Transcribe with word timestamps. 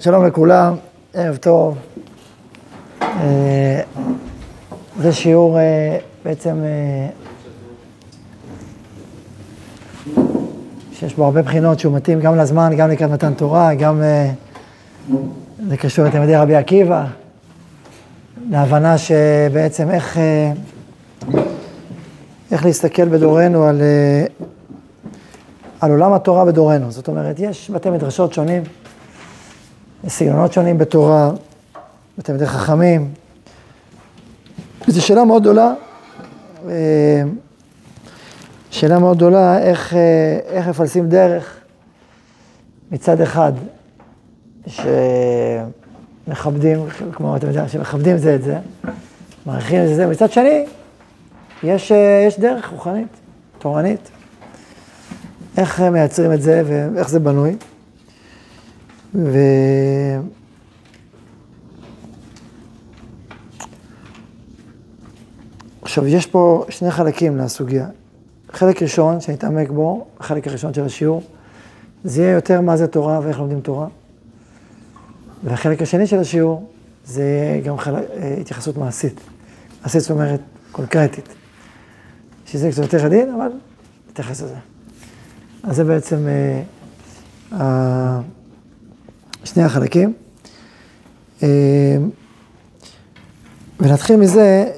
שלום 0.00 0.26
לכולם, 0.26 0.74
ערב 1.14 1.36
טוב. 1.36 1.78
אה, 3.02 3.80
זה 5.00 5.12
שיעור 5.12 5.58
אה, 5.58 5.98
בעצם 6.24 6.56
אה, 6.64 7.08
שיש 10.92 11.14
בו 11.14 11.24
הרבה 11.24 11.42
בחינות 11.42 11.78
שהוא 11.78 11.96
מתאים 11.96 12.20
גם 12.20 12.36
לזמן, 12.36 12.72
גם 12.76 12.90
לקראת 12.90 13.10
מתן 13.10 13.34
תורה, 13.34 13.74
גם 13.74 14.02
זה 15.68 15.76
קשור 15.76 16.04
לתלמידי 16.04 16.36
רבי 16.36 16.54
עקיבא, 16.54 17.06
להבנה 18.50 18.98
שבעצם 18.98 19.90
איך, 19.90 20.18
איך 22.50 22.64
להסתכל 22.64 23.08
בדורנו 23.08 23.64
על, 23.64 23.82
על 25.80 25.90
עולם 25.90 26.12
התורה 26.12 26.44
בדורנו. 26.44 26.90
זאת 26.90 27.08
אומרת, 27.08 27.36
יש 27.38 27.70
בתי 27.70 27.90
מדרשות 27.90 28.32
שונים. 28.32 28.62
סגנונות 30.06 30.52
שונים 30.52 30.78
בתורה, 30.78 31.30
בתלמידי 32.18 32.46
חכמים. 32.46 33.10
וזו 34.88 35.02
שאלה 35.02 35.24
מאוד 35.24 35.42
גדולה, 35.42 35.74
אה, 36.68 37.22
שאלה 38.70 38.98
מאוד 38.98 39.16
גדולה, 39.16 39.58
איך, 39.58 39.94
אה, 39.94 40.38
איך 40.46 40.68
מפלסים 40.68 41.08
דרך 41.08 41.56
מצד 42.90 43.20
אחד, 43.20 43.52
שמכבדים, 46.26 46.86
כמו 47.12 47.36
אתם 47.36 47.46
יודעים, 47.46 47.68
שמכבדים 47.68 48.18
זה 48.18 48.34
את 48.34 48.42
זה, 48.42 48.58
מעריכים 49.46 49.82
את 49.82 49.88
זה, 49.96 50.06
מצד 50.06 50.32
שני, 50.32 50.66
יש, 51.62 51.92
אה, 51.92 52.24
יש 52.26 52.40
דרך 52.40 52.68
רוחנית, 52.68 53.08
תורנית. 53.58 54.10
איך 55.56 55.80
מייצרים 55.80 56.32
את 56.32 56.42
זה 56.42 56.62
ואיך 56.66 57.08
זה 57.08 57.20
בנוי. 57.20 57.56
ו... 59.14 59.38
עכשיו, 65.82 66.06
יש 66.06 66.26
פה 66.26 66.64
שני 66.68 66.90
חלקים 66.90 67.36
לסוגיה. 67.36 67.86
חלק 68.52 68.82
ראשון, 68.82 69.20
שנתעמק 69.20 69.70
בו, 69.70 70.06
החלק 70.20 70.48
הראשון 70.48 70.74
של 70.74 70.84
השיעור, 70.84 71.22
זה 72.04 72.22
יהיה 72.22 72.32
יותר 72.32 72.60
מה 72.60 72.76
זה 72.76 72.86
תורה 72.86 73.20
ואיך 73.22 73.38
לומדים 73.38 73.60
תורה. 73.60 73.86
והחלק 75.44 75.82
השני 75.82 76.06
של 76.06 76.18
השיעור, 76.18 76.66
זה 77.04 77.60
גם 77.64 77.78
חלק, 77.78 78.04
אה, 78.16 78.36
התייחסות 78.40 78.76
מעשית. 78.76 79.20
מעשית 79.82 80.00
זאת 80.00 80.10
אומרת 80.10 80.40
קונקרטית. 80.72 81.28
שזה 82.46 82.70
קצת 82.70 82.82
יותר 82.82 83.06
עדין, 83.06 83.34
אבל 83.34 83.48
נתייחס 84.10 84.42
לזה. 84.42 84.54
אז 85.62 85.76
זה 85.76 85.84
בעצם 85.84 86.16
אה, 87.52 88.20
שני 89.48 89.62
החלקים. 89.62 90.12
אה, 91.42 91.48
ונתחיל 93.80 94.16
מזה 94.16 94.70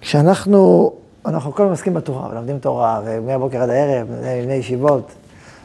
שכשאנחנו, 0.00 0.92
אנחנו 1.26 1.52
כל 1.52 1.62
הזמן 1.62 1.70
עוסקים 1.72 1.94
בתורה, 1.94 2.28
ולומדים 2.30 2.58
תורה, 2.58 3.00
ומהבוקר 3.04 3.62
עד 3.62 3.70
הערב, 3.70 4.06
בני 4.44 4.52
ישיבות, 4.52 5.12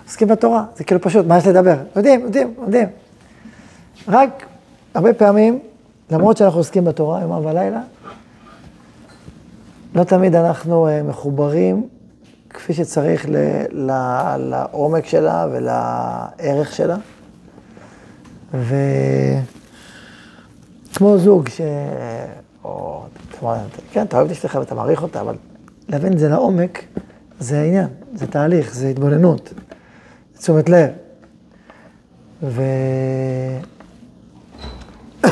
עוסקים 0.05 0.27
בתורה, 0.27 0.65
זה 0.75 0.83
כאילו 0.83 1.01
פשוט, 1.01 1.25
מה 1.25 1.37
יש 1.37 1.47
לדבר? 1.47 1.75
יודעים, 1.95 2.21
יודעים, 2.21 2.53
יודעים. 2.61 2.87
רק 4.07 4.45
הרבה 4.93 5.13
פעמים, 5.13 5.59
למרות 6.11 6.37
שאנחנו 6.37 6.59
עוסקים 6.59 6.85
בתורה 6.85 7.21
יומם 7.21 7.45
ולילה, 7.45 7.81
לא 9.95 10.03
תמיד 10.03 10.35
אנחנו 10.35 10.87
אה, 10.87 11.03
מחוברים 11.03 11.87
כפי 12.55 12.73
שצריך 12.73 13.25
ל, 13.29 13.35
ל, 13.71 13.91
לעומק 14.37 15.05
שלה 15.05 15.47
ולערך 15.51 16.75
שלה. 16.75 16.95
וכמו 18.53 18.77
זוג 21.17 21.49
ש... 21.49 21.61
או, 22.63 23.03
כן, 23.91 24.05
אתה 24.05 24.17
אוהב 24.17 24.27
את 24.27 24.31
אשתך 24.31 24.55
ואתה 24.59 24.75
מעריך 24.75 25.03
אותה, 25.03 25.21
אבל 25.21 25.35
להבין 25.89 26.13
את 26.13 26.19
זה 26.19 26.29
לעומק, 26.29 26.83
זה 27.39 27.59
העניין, 27.59 27.87
זה 28.13 28.27
תהליך, 28.27 28.73
זה 28.73 28.87
התבוננות, 28.87 29.53
זה 30.33 30.39
תשומת 30.39 30.69
לב. 30.69 30.89
ו... 32.43 32.61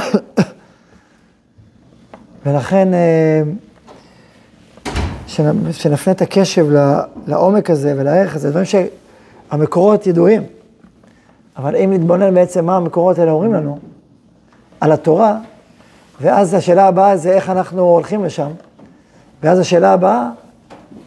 ולכן, 2.46 2.94
אה, 2.94 3.42
שנפנה 5.72 6.14
את 6.14 6.22
הקשב 6.22 6.68
לעומק 7.28 7.70
הזה 7.70 7.94
ולערך 7.98 8.36
הזה, 8.36 8.50
דברים 8.50 8.66
שהמקורות 8.66 10.08
ידועים. 10.08 10.44
אבל 11.58 11.76
אם 11.76 11.94
נתבונן 11.94 12.34
בעצם 12.34 12.66
מה 12.66 12.76
המקורות 12.76 13.20
האלה 13.20 13.32
אומרים 13.32 13.54
לנו, 13.54 13.80
על 14.80 14.92
התורה, 14.92 15.38
ואז 16.22 16.54
השאלה 16.54 16.88
הבאה 16.88 17.18
זה 17.18 17.32
איך 17.32 17.50
אנחנו 17.50 17.82
הולכים 17.82 18.24
לשם, 18.24 18.52
ואז 19.44 19.60
השאלה 19.60 19.94
הבאה 19.94 20.30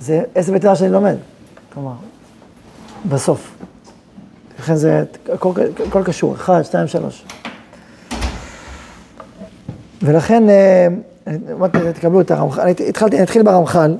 זה 0.00 0.22
איזה 0.36 0.52
בית 0.52 0.64
שאני 0.74 0.90
לומד. 0.90 1.16
כלומר, 1.72 1.92
בסוף. 3.08 3.56
לכן 4.58 4.74
זה 4.74 5.04
הכל, 5.32 5.52
הכל 5.86 6.02
קשור, 6.04 6.34
אחד, 6.34 6.62
שתיים, 6.62 6.86
שלוש. 6.86 7.24
ולכן, 10.02 10.50
אה, 10.50 10.86
אמרתי, 11.52 11.78
תקבלו 11.94 12.20
את 12.20 12.30
הרמח"ל, 12.30 12.68
התחלתי, 12.88 13.16
אני 13.16 13.24
אתחיל 13.24 13.42
ברמח"ל, 13.42 13.96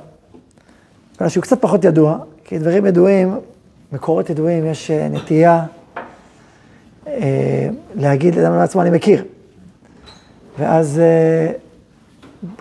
בגלל 1.17 1.29
שהוא 1.29 1.41
קצת 1.41 1.61
פחות 1.61 1.83
ידוע, 1.83 2.17
כי 2.43 2.59
דברים 2.59 2.85
ידועים, 2.85 3.35
מקורות 3.91 4.29
ידועים, 4.29 4.65
יש 4.65 4.91
אה, 4.91 5.07
נטייה 5.09 5.65
אה, 7.07 7.69
להגיד 7.95 8.35
לאדם 8.35 8.57
לעצמו, 8.57 8.81
אני 8.81 8.89
מכיר. 8.89 9.25
ואז 10.59 10.99
אה, 10.99 11.51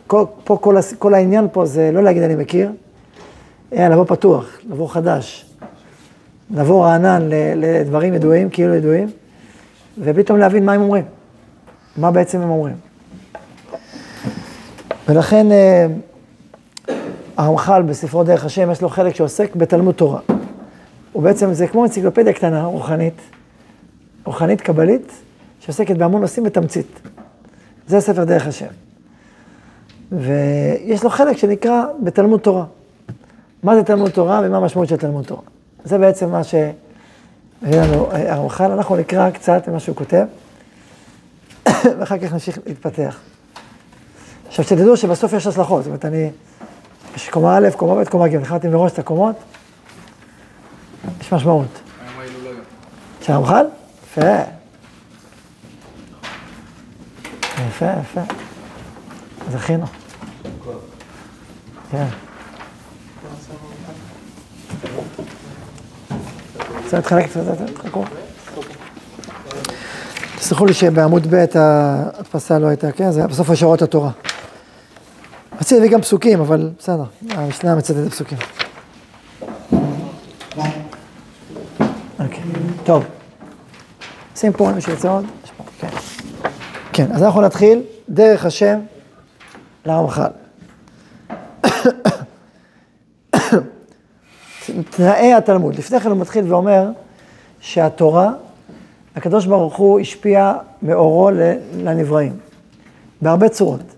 כל, 0.06 0.24
פה 0.44 0.58
כל, 0.60 0.76
כל 0.98 1.14
העניין 1.14 1.48
פה 1.52 1.66
זה 1.66 1.90
לא 1.92 2.02
להגיד 2.02 2.22
אני 2.22 2.34
מכיר, 2.34 2.72
אלא 3.72 3.88
לבוא 3.88 4.04
פתוח, 4.04 4.58
לבוא 4.70 4.88
חדש, 4.88 5.46
לבוא 6.50 6.84
רענן 6.84 7.28
לדברים 7.56 8.14
ידועים, 8.14 8.50
כאילו 8.50 8.74
ידועים, 8.74 9.10
ופתאום 9.98 10.38
להבין 10.38 10.64
מה 10.64 10.72
הם 10.72 10.80
אומרים, 10.80 11.04
מה 11.96 12.10
בעצם 12.10 12.40
הם 12.40 12.50
אומרים. 12.50 12.76
ולכן 15.08 15.52
אה, 15.52 15.86
הרמח"ל 17.36 17.82
בספרו 17.82 18.24
דרך 18.24 18.44
השם, 18.44 18.70
יש 18.70 18.82
לו 18.82 18.88
חלק 18.88 19.14
שעוסק 19.14 19.56
בתלמוד 19.56 19.94
תורה. 19.94 20.20
הוא 21.12 21.22
בעצם, 21.22 21.52
זה 21.52 21.66
כמו 21.66 21.84
אנציקלופדיה 21.84 22.32
קטנה, 22.32 22.64
רוחנית, 22.64 23.20
רוחנית 24.24 24.60
קבלית, 24.60 25.12
שעוסקת 25.60 25.96
בהמון 25.96 26.20
נושאים 26.20 26.44
בתמצית. 26.44 27.00
זה 27.86 28.00
ספר 28.00 28.24
דרך 28.24 28.46
השם. 28.46 28.66
ויש 30.12 31.04
לו 31.04 31.10
חלק 31.10 31.36
שנקרא 31.36 31.84
בתלמוד 32.02 32.40
תורה. 32.40 32.64
מה 33.62 33.76
זה 33.76 33.82
תלמוד 33.82 34.10
תורה 34.10 34.40
ומה 34.44 34.56
המשמעות 34.56 34.88
של 34.88 34.96
תלמוד 34.96 35.24
תורה. 35.24 35.42
זה 35.84 35.98
בעצם 35.98 36.30
מה 36.30 36.44
שהביא 36.44 36.70
לנו 37.62 38.12
אה, 38.12 38.34
הרמח"ל, 38.34 38.70
אנחנו 38.70 38.96
נקרא 38.96 39.30
קצת 39.30 39.68
ממה 39.68 39.80
שהוא 39.80 39.96
כותב, 39.96 40.24
ואחר 41.98 42.18
כך 42.18 42.32
נמשיך 42.32 42.58
להתפתח. 42.66 43.20
עכשיו, 44.48 44.64
שתדעו 44.64 44.96
שבסוף 44.96 45.32
יש 45.32 45.46
השלכות, 45.46 45.82
זאת 45.82 45.86
אומרת, 45.86 46.04
אני... 46.04 46.30
יש 47.16 47.28
קומה 47.28 47.56
א', 47.56 47.68
קומה 47.76 47.94
ב', 47.94 48.08
קומה 48.08 48.28
ג', 48.28 48.36
החלטתי 48.36 48.68
מראש 48.68 48.92
את 48.92 48.98
הקומות, 48.98 49.36
יש 51.20 51.32
משמעות. 51.32 51.80
של 53.22 53.32
הרמח"ל? 53.32 53.66
יפה. 54.04 54.20
יפה, 57.68 57.86
יפה. 58.00 58.20
זכינו. 59.50 59.86
כן. 61.90 62.06
רוצה 66.84 66.96
להתחלק 66.96 67.26
קצת, 67.26 67.40
תחכו. 67.82 68.04
תסלחו 70.38 70.66
לי 70.66 70.74
שבעמוד 70.74 71.26
ב' 71.30 71.44
ההדפסה 71.54 72.58
לא 72.58 72.66
הייתה, 72.66 72.92
כן? 72.92 73.10
זה 73.10 73.20
היה 73.20 73.28
בסוף 73.28 73.50
השעות 73.50 73.82
התורה. 73.82 74.10
רציתי 75.60 75.74
להביא 75.74 75.90
גם 75.90 76.00
פסוקים, 76.00 76.40
אבל 76.40 76.70
בסדר, 76.78 77.04
המשנה 77.30 77.74
מצטט 77.74 77.96
פסוקים. 78.10 78.38
אוקיי, 82.18 82.42
טוב. 82.84 83.04
שים 84.36 84.52
פה, 84.52 84.72
מי 84.72 84.80
שירצה 84.80 85.10
עוד. 85.10 85.24
כן. 85.80 85.88
כן, 86.92 87.12
אז 87.12 87.22
אנחנו 87.22 87.40
נתחיל 87.40 87.82
דרך 88.08 88.46
השם 88.46 88.78
לרמח"ל. 89.86 90.30
תנאי 94.90 95.34
התלמוד. 95.34 95.74
לפני 95.74 96.00
כן 96.00 96.10
הוא 96.10 96.18
מתחיל 96.18 96.52
ואומר 96.52 96.90
שהתורה, 97.60 98.30
הקדוש 99.16 99.46
ברוך 99.46 99.76
הוא 99.76 100.00
השפיע 100.00 100.54
מאורו 100.82 101.30
לנבראים, 101.76 102.36
בהרבה 103.22 103.48
צורות. 103.48 103.95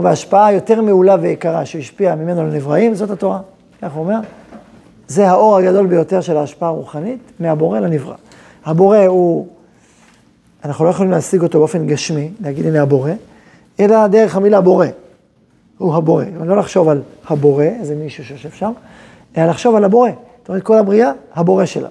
בהשפעה 0.00 0.52
יותר 0.52 0.80
מעולה 0.82 1.16
ויקרה 1.20 1.66
שהשפיעה 1.66 2.16
ממנו 2.16 2.46
לנבראים, 2.46 2.94
זאת 2.94 3.10
התורה. 3.10 3.40
כך 3.82 3.92
הוא 3.92 4.04
אומר. 4.04 4.18
זה 5.08 5.28
האור 5.28 5.56
הגדול 5.56 5.86
ביותר 5.86 6.20
של 6.20 6.36
ההשפעה 6.36 6.68
הרוחנית, 6.68 7.20
מהבורא 7.40 7.80
לנברא. 7.80 8.14
הבורא 8.64 8.98
הוא, 8.98 9.48
אנחנו 10.64 10.84
לא 10.84 10.90
יכולים 10.90 11.12
להשיג 11.12 11.42
אותו 11.42 11.58
באופן 11.58 11.86
גשמי, 11.86 12.30
להגיד 12.40 12.66
הנה 12.66 12.82
הבורא, 12.82 13.10
אלא 13.80 14.06
דרך 14.06 14.36
המילה 14.36 14.60
בורא. 14.60 14.86
הוא 15.78 15.94
הבורא. 15.94 16.24
לא 16.44 16.56
לחשוב 16.56 16.88
על 16.88 17.02
הבורא, 17.28 17.64
איזה 17.64 17.94
מישהו 17.94 18.24
שיושב 18.24 18.50
שם, 18.50 18.72
אלא 19.36 19.46
לחשוב 19.46 19.74
על 19.74 19.84
הבורא. 19.84 20.10
זאת 20.40 20.48
אומרת, 20.48 20.62
כל 20.62 20.78
הבריאה, 20.78 21.12
הבורא 21.34 21.64
שלה. 21.64 21.88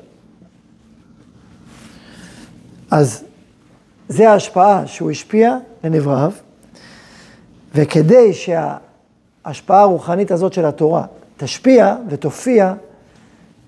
אז 2.91 3.23
זה 4.09 4.29
ההשפעה 4.29 4.87
שהוא 4.87 5.11
השפיע 5.11 5.57
לנבראיו, 5.83 6.31
וכדי 7.75 8.33
שההשפעה 8.33 9.81
הרוחנית 9.81 10.31
הזאת 10.31 10.53
של 10.53 10.65
התורה 10.65 11.03
תשפיע 11.37 11.95
ותופיע 12.09 12.73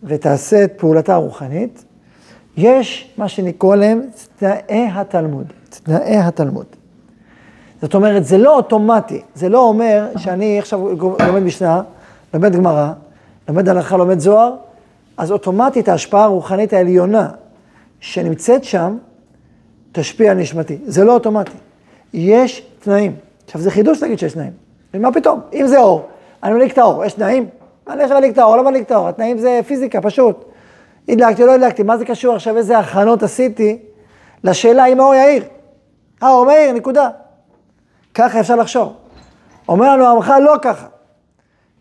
ותעשה 0.03 0.63
את 0.63 0.73
פעולתה 0.77 1.13
הרוחנית, 1.13 1.85
יש 2.57 3.13
מה 3.17 3.27
שנקרא 3.27 3.75
להם 3.75 4.01
תנאי 4.39 4.87
התלמוד, 4.93 5.45
תנאי 5.69 6.17
התלמוד. 6.17 6.65
זאת 7.81 7.93
אומרת, 7.93 8.25
זה 8.25 8.37
לא 8.37 8.55
אוטומטי, 8.55 9.21
זה 9.35 9.49
לא 9.49 9.67
אומר 9.67 10.07
שאני 10.17 10.59
עכשיו 10.59 10.79
לומד 10.99 11.43
משנה, 11.43 11.81
לומד 12.33 12.55
גמרא, 12.55 12.91
לומד 13.47 13.69
הלכה, 13.69 13.97
לומד 13.97 14.19
זוהר, 14.19 14.55
אז 15.17 15.31
אוטומטית 15.31 15.89
ההשפעה 15.89 16.23
הרוחנית 16.23 16.73
העליונה 16.73 17.29
שנמצאת 17.99 18.63
שם, 18.63 18.97
תשפיע 19.91 20.31
על 20.31 20.37
נשמתי. 20.37 20.77
זה 20.85 21.03
לא 21.03 21.13
אוטומטי. 21.13 21.51
יש 22.13 22.65
תנאים. 22.79 23.15
עכשיו, 23.45 23.61
זה 23.61 23.71
חידוש 23.71 24.01
להגיד 24.01 24.19
שיש 24.19 24.33
תנאים. 24.33 24.51
ומה 24.93 25.11
פתאום? 25.11 25.39
אם 25.53 25.67
זה 25.67 25.79
אור, 25.79 26.07
אני 26.43 26.53
מדליק 26.53 26.73
את 26.73 26.77
האור, 26.77 27.05
יש 27.05 27.13
תנאים? 27.13 27.47
אני 27.87 28.03
עכשיו 28.03 28.17
מדליק 28.17 28.33
את 28.33 28.37
האור, 28.37 28.57
לא 28.57 28.63
מדליק 28.63 28.85
את 28.85 28.91
האור, 28.91 29.07
התנאים 29.07 29.37
זה 29.37 29.59
פיזיקה, 29.67 30.01
פשוט. 30.01 30.45
הדלקתי 31.09 31.43
לא 31.43 31.53
הדלקתי, 31.53 31.83
מה 31.83 31.97
זה 31.97 32.05
קשור 32.05 32.35
עכשיו 32.35 32.57
איזה 32.57 32.79
הכנות 32.79 33.23
עשיתי 33.23 33.77
לשאלה 34.43 34.85
אם 34.85 34.99
האור 34.99 35.15
יאיר? 35.15 35.43
האור 36.21 36.45
מאיר, 36.45 36.71
נקודה. 36.71 37.09
ככה 38.13 38.39
אפשר 38.39 38.55
לחשוב. 38.55 38.93
אומר 39.67 39.95
לנו 39.95 40.07
עמך 40.07 40.33
לא 40.41 40.55
ככה. 40.61 40.85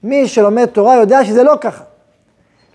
מי 0.02 0.28
שלומד 0.28 0.66
תורה 0.66 0.96
יודע 0.96 1.24
שזה 1.24 1.42
לא 1.42 1.54
ככה. 1.60 1.84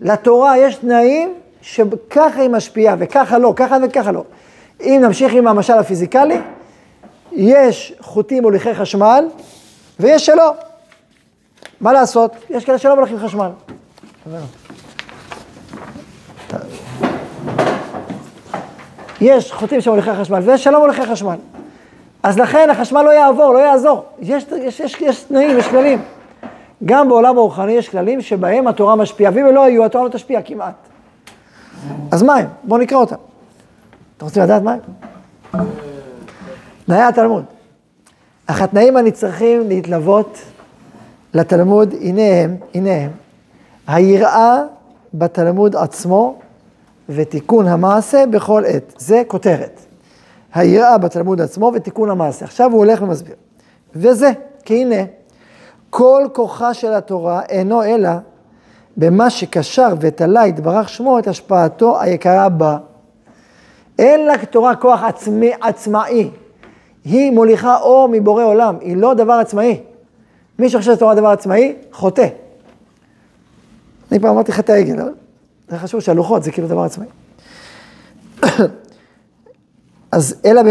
לתורה 0.01 0.57
יש 0.57 0.75
תנאים 0.75 1.34
שככה 1.62 2.42
היא 2.42 2.50
משפיעה 2.50 2.95
וככה 3.00 3.38
לא, 3.38 3.54
ככה 3.56 3.78
וככה 3.84 4.12
לא. 4.12 4.24
אם 4.81 5.00
נמשיך 5.04 5.34
עם 5.34 5.48
המשל 5.48 5.74
הפיזיקלי, 5.74 6.39
יש 7.38 7.94
חוטים 8.00 8.44
מוליכי 8.44 8.75
חשמל 8.75 9.25
ויש 10.00 10.25
שלא. 10.25 10.54
מה 11.81 11.94
לעשות? 11.94 12.31
יש 12.50 12.66
כאלה 12.66 12.78
שלא 12.78 12.95
מוליכים 12.95 13.19
חשמל. 13.19 13.50
יש 19.22 19.51
חוטים 19.51 19.81
שמוליכי 19.81 20.13
חשמל 20.13 20.39
ויש 20.39 20.63
שלא 20.63 20.80
מוליכי 20.80 21.06
חשמל. 21.06 21.36
אז 22.24 22.39
לכן 22.39 22.69
החשמל 22.69 23.01
לא 23.01 23.10
יעבור, 23.10 23.54
לא 23.54 23.60
יעזור. 23.60 24.06
יש, 24.19 24.45
יש, 24.57 24.80
יש, 24.80 25.01
יש 25.01 25.24
תנאים, 25.24 25.57
יש 25.57 25.68
כללים. 25.68 26.01
גם 26.86 27.10
בעולם 27.10 27.38
הרוחני 27.38 27.72
יש 27.72 27.89
כללים 27.89 28.22
שבהם 28.22 28.68
התורה 28.68 28.95
משפיעה, 28.95 29.31
ואם 29.36 29.45
לא 29.45 29.63
היו, 29.63 29.86
התורה 29.86 30.04
לא 30.06 30.10
תשפיע 30.10 30.42
כמעט. 30.42 30.75
אז 32.12 32.24
מה 32.24 32.36
הם? 32.36 32.48
בואו 32.63 32.81
נקרא 32.81 32.98
אותם. 32.98 33.16
אתם 34.18 34.25
רוצים 34.25 34.44
לדעת 34.44 34.62
מה 34.62 34.75
הם? 35.54 35.87
תנאי 36.88 37.01
התלמוד. 37.01 37.44
אך 38.48 38.62
התנאים 38.62 38.98
הנצרכים 38.98 39.68
להתלוות 39.68 40.39
לתלמוד, 41.34 41.94
הנה 42.01 42.22
הם, 42.22 42.56
הנה 42.74 42.92
הם, 42.94 43.12
היראה 43.88 44.62
בתלמוד 45.13 45.75
עצמו 45.75 46.39
ותיקון 47.10 47.68
המעשה 47.68 48.24
בכל 48.31 48.63
עת. 48.68 48.94
זה 48.98 49.22
כותרת. 49.28 49.80
היראה 50.54 50.98
בתלמוד 50.98 51.42
עצמו 51.42 51.72
ותיקון 51.75 52.10
המעשה. 52.10 52.45
עכשיו 52.45 52.72
הוא 52.72 52.78
הולך 52.78 53.01
ומסביר. 53.01 53.36
וזה, 53.95 54.31
כי 54.66 54.81
הנה, 54.81 55.04
כל 55.89 56.28
כוחה 56.34 56.74
של 56.74 56.94
התורה 56.94 57.42
אינו 57.50 57.84
אלא 57.84 58.10
במה 58.98 59.30
שקשר 59.30 59.94
ותלה 60.00 60.48
יתברך 60.48 60.89
שמו 60.89 61.19
את 61.19 61.28
השפעתו 61.28 62.01
היקרה 62.01 62.50
בה. 62.50 62.78
אין 64.00 64.28
לתורה 64.28 64.75
כוח 64.75 65.04
עצמי, 65.04 65.51
עצמאי. 65.62 66.30
היא 67.07 67.31
מוליכה 67.31 67.77
אור 67.77 68.09
מבורא 68.12 68.44
עולם, 68.44 68.75
היא 68.81 68.98
לא 68.98 69.13
דבר 69.13 69.33
עצמאי. 69.33 69.80
מי 70.59 70.69
שחושב 70.69 70.95
שתורה 70.95 71.15
דבר 71.15 71.27
עצמאי, 71.27 71.75
חוטא. 71.92 72.27
אני 74.12 74.19
פעם 74.19 74.30
אמרתי 74.30 74.51
חטא 74.51 74.71
העגל, 74.71 74.95
זה 75.68 75.77
חשוב 75.77 76.00
שהלוחות 76.00 76.44
זה 76.44 76.51
כאילו 76.51 76.68
דבר 76.68 76.81
עצמאי. 76.81 77.07
אז 80.12 80.36
אלא, 80.45 80.62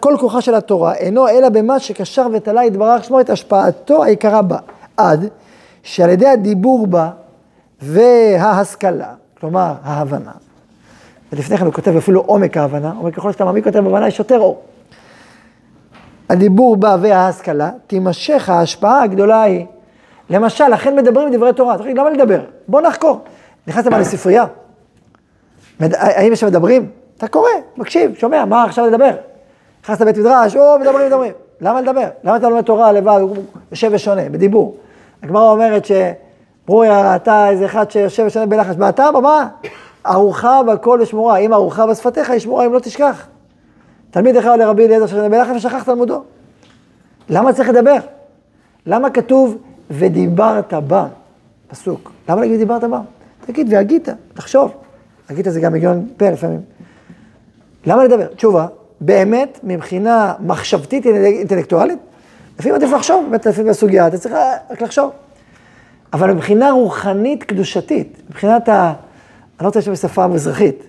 כל 0.00 0.16
כוחה 0.20 0.40
של 0.40 0.54
התורה 0.54 0.94
אינו 0.94 1.28
אלא 1.28 1.48
במה 1.48 1.78
שקשר 1.78 2.26
ותלה 2.32 2.64
יתברך 2.64 3.04
שמו 3.04 3.20
את 3.20 3.30
השפעתו 3.30 4.04
היקרה 4.04 4.42
בה, 4.42 4.58
עד 4.96 5.28
שעל 5.82 6.10
ידי 6.10 6.28
הדיבור 6.28 6.86
בה 6.86 7.10
וההשכלה, 7.82 9.14
כלומר 9.40 9.74
ההבנה, 9.82 10.32
ולפני 11.32 11.58
כן 11.58 11.64
הוא 11.64 11.72
כותב 11.72 11.96
אפילו 11.96 12.20
עומק 12.20 12.56
ההבנה, 12.56 12.92
אומר 12.98 13.10
ככל 13.10 13.32
שאתה 13.32 13.44
מעמיק 13.44 13.66
יותר 13.66 13.82
בהבנה 13.82 14.08
יש 14.08 14.18
יותר 14.18 14.38
אור. 14.38 14.62
הדיבור 16.28 16.76
בה 16.76 16.96
וההשכלה, 17.00 17.70
תימשך 17.86 18.48
ההשפעה 18.48 19.02
הגדולה 19.02 19.42
היא. 19.42 19.66
למשל, 20.30 20.68
לכן 20.68 20.96
מדברים 20.96 21.34
דברי 21.34 21.52
תורה, 21.52 21.78
תגיד, 21.78 21.98
למה 21.98 22.10
לדבר? 22.10 22.40
בוא 22.68 22.80
נחקור. 22.80 23.20
נכנסתם 23.66 23.92
לספרייה, 23.92 24.44
האם 25.80 26.32
יש 26.32 26.44
מדברים? 26.44 26.90
אתה 27.18 27.28
קורא, 27.28 27.48
מקשיב, 27.76 28.14
שומע, 28.14 28.44
מה 28.44 28.64
עכשיו 28.64 28.86
לדבר? 28.86 29.10
נכנסת 29.84 30.00
לבית 30.00 30.18
מדרש, 30.18 30.56
או, 30.56 30.78
מדברים, 30.80 31.06
מדברים. 31.06 31.32
למה 31.60 31.80
לדבר? 31.80 32.08
למה 32.24 32.36
אתה 32.36 32.48
לומד 32.48 32.62
תורה 32.62 32.92
לבד, 32.92 33.20
יושב 33.70 33.90
ושונה, 33.92 34.28
בדיבור? 34.28 34.76
הגמרא 35.22 35.50
אומרת 35.50 35.84
שברוריה 35.84 37.12
ראתה 37.12 37.48
איזה 37.48 37.64
אחד 37.64 37.90
שיושב 37.90 38.24
ושונה 38.26 38.46
בלחש, 38.46 38.74
ואתה 38.78 39.12
במה? 39.12 39.48
ארוחה 40.06 40.62
בכל 40.62 40.98
ושמורה, 41.02 41.36
אם 41.36 41.52
ארוחה 41.54 41.86
בשפתיך 41.86 42.30
היא 42.30 42.38
שמורה 42.40 42.66
אם 42.66 42.72
לא 42.72 42.78
תשכח. 42.78 43.26
תלמיד 44.14 44.36
אחד 44.36 44.58
לרבי 44.58 44.86
אליעזר 44.86 45.06
שונה 45.06 45.28
בלחש 45.28 45.56
ושכח 45.56 45.82
תלמודו. 45.82 46.22
למה 47.28 47.52
צריך 47.52 47.68
לדבר? 47.68 47.96
למה 48.86 49.10
כתוב 49.10 49.56
ודיברת 49.90 50.74
בה? 50.74 51.06
פסוק. 51.68 52.12
למה 52.28 52.40
להגיד 52.40 52.58
דיברת 52.58 52.84
בה? 52.84 53.00
תגיד 53.46 53.66
והגית, 53.70 54.08
תחשוב. 54.34 54.72
הגית 55.28 55.46
זה 55.48 55.60
גם 55.60 55.74
הגיון 55.74 56.08
פה 56.16 56.30
לפעמים. 56.30 56.60
למה 57.86 58.04
לדבר? 58.04 58.26
תשובה, 58.26 58.66
באמת, 59.00 59.60
מבחינה 59.62 60.34
מחשבתית 60.40 61.06
אינטלקטואלית, 61.06 61.98
לפעמים 62.58 62.74
עדיף 62.74 62.92
לחשוב, 62.92 63.26
באמת 63.30 63.46
לפעמים 63.46 63.70
בסוגיה, 63.70 64.06
אתה 64.06 64.18
צריך 64.18 64.34
רק 64.70 64.82
לחשוב. 64.82 65.10
אבל 66.12 66.32
מבחינה 66.32 66.70
רוחנית 66.70 67.44
קדושתית, 67.44 68.22
מבחינת 68.30 68.68
ה... 68.68 68.86
אני 68.88 68.94
לא 69.60 69.66
רוצה 69.66 69.78
להשתמש 69.78 69.98
בשפה 70.04 70.26
מזרחית. 70.26 70.82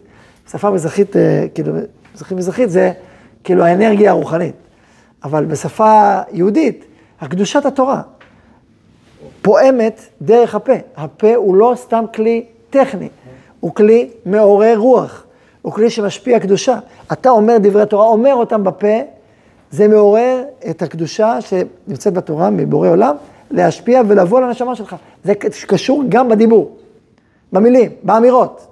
שפה 0.52 0.70
מזרחית, 0.70 1.16
אה, 1.16 1.46
כאילו, 1.54 1.74
מזרחית 2.16 2.38
מזרחית 2.38 2.70
זה 2.70 2.92
כאילו 3.46 3.64
האנרגיה 3.64 4.12
הרוחנית. 4.12 4.56
אבל 5.24 5.46
בשפה 5.46 6.20
יהודית, 6.32 6.86
הקדושת 7.22 7.66
התורה 7.66 8.02
פועמת 9.42 10.02
דרך 10.22 10.56
הפה. 10.56 10.74
הפה 10.98 11.36
הוא 11.36 11.56
לא 11.56 11.74
סתם 11.76 12.06
כלי 12.16 12.46
טכני, 12.70 13.10
הוא 13.60 13.76
כלי 13.76 14.10
מעורר 14.26 14.78
רוח. 14.78 15.26
הוא 15.62 15.74
כלי 15.74 15.90
שמשפיע 15.90 16.40
קדושה. 16.40 16.80
אתה 17.12 17.30
אומר 17.30 17.58
דברי 17.62 17.86
תורה, 17.86 18.08
אומר 18.08 18.34
אותם 18.34 18.64
בפה, 18.64 18.98
זה 19.72 19.88
מעורר 19.88 20.44
את 20.70 20.82
הקדושה 20.82 21.38
שנמצאת 21.42 22.14
בתורה 22.14 22.50
מבורא 22.50 22.90
עולם, 22.90 23.16
להשפיע 23.52 24.02
ולבוא 24.08 24.42
לנשמה 24.42 24.76
שלך. 24.76 24.96
זה 25.24 25.34
קשור 25.68 26.04
גם 26.10 26.30
בדיבור, 26.30 26.76
במילים, 27.54 27.92
באמירות. 28.04 28.68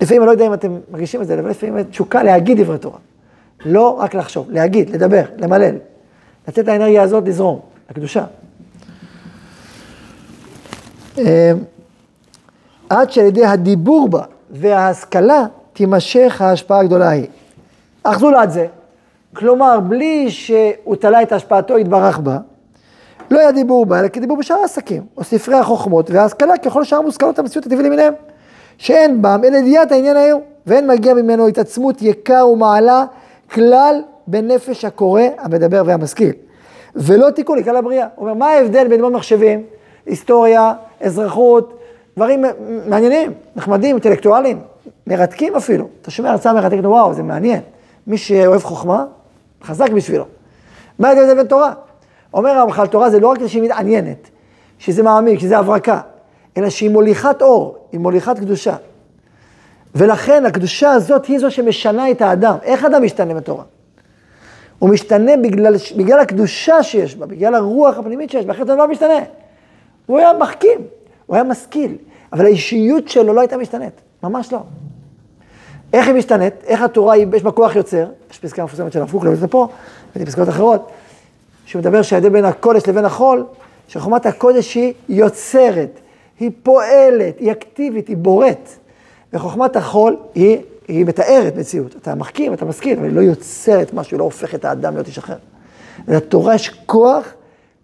לפעמים, 0.00 0.22
אני 0.22 0.26
לא 0.26 0.32
יודע 0.32 0.46
אם 0.46 0.54
אתם 0.54 0.78
מרגישים 0.90 1.22
את 1.22 1.26
זה, 1.26 1.40
אבל 1.40 1.50
לפעמים 1.50 1.82
תשוקה 1.82 2.22
להגיד 2.22 2.60
דברי 2.60 2.78
תורה. 2.78 2.98
לא 3.66 3.88
רק 3.88 4.14
לחשוב, 4.14 4.50
להגיד, 4.50 4.90
לדבר, 4.90 5.22
למלל. 5.38 5.74
לתת 6.48 6.66
לאנרגיה 6.66 7.02
הזאת 7.02 7.28
לזרום, 7.28 7.60
לקדושה. 7.90 8.24
אה, 11.18 11.52
עד 12.88 13.10
שעל 13.10 13.26
ידי 13.26 13.44
הדיבור 13.44 14.08
בה 14.08 14.22
וההשכלה 14.50 15.46
תימשך 15.72 16.40
ההשפעה 16.40 16.80
הגדולה 16.80 17.08
ההיא. 17.08 17.26
אך 18.02 18.18
זולת 18.18 18.52
זה, 18.52 18.66
כלומר, 19.32 19.80
בלי 19.80 20.30
שהוא 20.30 20.96
תלה 20.96 21.22
את 21.22 21.32
השפעתו 21.32 21.78
יתברך 21.78 22.18
בה, 22.18 22.38
לא 23.30 23.38
היה 23.38 23.52
דיבור 23.52 23.86
בה, 23.86 24.00
אלא 24.00 24.08
כדיבור 24.08 24.36
בשאר 24.36 24.56
העסקים, 24.56 25.06
או 25.16 25.24
ספרי 25.24 25.56
החוכמות 25.56 26.10
וההשכלה 26.10 26.58
ככל 26.58 26.84
שאר 26.84 27.00
מושכלות 27.00 27.38
המציאות 27.38 27.66
הטבעי 27.66 27.82
למיניהם, 27.82 28.14
שאין 28.78 29.22
בם 29.22 29.40
אלא 29.44 29.56
ידיעת 29.56 29.92
העניין 29.92 30.16
ההוא, 30.16 30.42
ואין 30.66 30.86
מגיע 30.86 31.14
ממנו 31.14 31.46
התעצמות 31.46 32.02
יקר 32.02 32.48
ומעלה 32.52 33.04
כלל 33.50 34.02
בנפש 34.26 34.84
הקורא, 34.84 35.22
המדבר 35.38 35.82
והמשכיל. 35.86 36.32
ולא 36.96 37.30
תיקון 37.30 37.58
לכלל 37.58 37.76
הבריאה. 37.76 38.06
הוא 38.14 38.22
אומר, 38.22 38.34
מה 38.34 38.46
ההבדל 38.46 38.88
בין 38.88 38.92
ללמוד 38.92 39.12
מחשבים, 39.12 39.62
היסטוריה, 40.06 40.72
אזרחות, 41.00 41.78
דברים 42.16 42.44
מעניינים, 42.86 43.32
נחמדים, 43.56 43.96
אינטלקטואליים. 43.96 44.60
מרתקים 45.06 45.56
אפילו. 45.56 45.88
אתה 46.02 46.10
שומע 46.10 46.30
הרצאה 46.30 46.52
מרתקת, 46.52 46.84
וואו, 46.84 47.14
זה 47.14 47.22
מעניין. 47.22 47.60
מי 48.06 48.18
שאוהב 48.18 48.62
חוכמה, 48.62 49.04
חזק 49.62 49.90
בשבילו. 49.90 50.24
מה 50.98 51.08
ההבדל 51.08 51.34
בין 51.34 51.46
תורה? 51.46 51.72
אומר 52.34 52.50
הרמח"ל, 52.50 52.86
תורה 52.86 53.10
זה 53.10 53.20
לא 53.20 53.28
רק 53.28 53.46
שהיא 53.46 53.62
מתעניינת, 53.62 54.30
שזה 54.78 55.02
מעמיק, 55.02 55.40
שזה 55.40 55.58
הברקה, 55.58 56.00
אלא 56.58 56.70
שהיא 56.70 56.90
מוליכת 56.90 57.42
אור, 57.42 57.76
היא 57.92 58.00
מוליכת 58.00 58.38
קדושה. 58.38 58.76
ולכן 59.94 60.46
הקדושה 60.46 60.90
הזאת 60.90 61.26
היא 61.26 61.38
זו 61.38 61.50
שמשנה 61.50 62.10
את 62.10 62.22
האדם. 62.22 62.56
איך 62.62 62.84
אדם 62.84 63.04
משתנה 63.04 63.34
בתורה? 63.34 63.64
הוא 64.78 64.90
משתנה 64.90 65.32
בגלל, 65.36 65.74
בגלל 65.96 66.20
הקדושה 66.20 66.82
שיש 66.82 67.16
בה, 67.16 67.26
בגלל 67.26 67.54
הרוח 67.54 67.98
הפנימית 67.98 68.30
שיש 68.30 68.46
בה, 68.46 68.52
אחרת 68.52 68.68
הוא 68.68 68.76
לא 68.78 68.88
משתנה. 68.88 69.18
הוא 70.06 70.18
היה 70.18 70.32
מחכים, 70.32 70.80
הוא 71.26 71.36
היה 71.36 71.44
משכיל, 71.44 71.96
אבל 72.32 72.44
האישיות 72.44 73.08
שלו 73.08 73.34
לא 73.34 73.40
הייתה 73.40 73.56
משתנית, 73.56 73.92
ממש 74.22 74.52
לא. 74.52 74.58
איך 75.92 76.06
היא 76.06 76.14
משתנית? 76.14 76.54
איך 76.66 76.82
התורה, 76.82 77.16
יש 77.16 77.42
בה 77.42 77.50
כוח 77.50 77.76
יוצר? 77.76 78.06
יש 78.30 78.38
פסקה 78.38 78.64
מפורסמת 78.64 78.92
של 78.92 79.02
הפוך, 79.02 79.24
לא 79.24 79.30
יודעת 79.30 79.50
פה, 79.50 79.68
ופסקאות 80.16 80.48
אחרות, 80.48 80.90
שהוא 81.66 81.80
מדבר 81.80 82.02
שההבדל 82.02 82.28
בין 82.28 82.44
הקודש 82.44 82.88
לבין 82.88 83.04
החול, 83.04 83.44
שחומת 83.88 84.26
הקודש 84.26 84.74
היא 84.74 84.94
יוצרת, 85.08 86.00
היא 86.40 86.50
פועלת, 86.62 87.38
היא 87.38 87.52
אקטיבית, 87.52 88.08
היא 88.08 88.16
בוראת. 88.16 88.68
וחוכמת 89.32 89.76
החול 89.76 90.16
היא, 90.34 90.58
היא 90.88 91.06
מתארת 91.06 91.56
מציאות. 91.56 91.96
אתה 91.96 92.14
מחכים, 92.14 92.52
אתה 92.52 92.64
משכיל, 92.64 92.98
אבל 92.98 93.06
היא 93.06 93.16
לא 93.16 93.20
יוצרת 93.20 93.94
משהו, 93.94 94.18
לא 94.18 94.24
הופך 94.24 94.54
את 94.54 94.64
האדם 94.64 94.94
להיות 94.94 95.06
איש 95.06 95.18
אחר. 95.18 95.36
לתורה 96.08 96.54
יש 96.54 96.68
כוח 96.86 97.32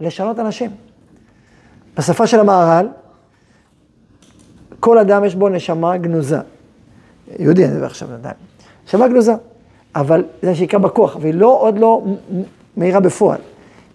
לשנות 0.01 0.39
אנשים. 0.39 0.71
בשפה 1.97 2.27
של 2.27 2.41
המהר"ל, 2.41 2.89
כל 4.81 4.99
אדם 4.99 5.25
יש 5.25 5.35
בו 5.35 5.49
נשמה 5.49 5.97
גנוזה. 5.97 6.39
יהודי, 7.39 7.65
אני 7.65 7.75
מדבר 7.75 7.87
עכשיו 7.87 8.09
עדיין. 8.13 8.35
נשמה 8.87 9.09
גנוזה, 9.09 9.33
אבל 9.95 10.25
זה 10.43 10.55
שיקרא 10.55 10.79
בכוח, 10.79 11.17
והיא 11.21 11.35
לא, 11.35 11.59
עוד 11.61 11.79
לא 11.79 12.03
מהירה 12.77 13.01
בפועל. 13.01 13.39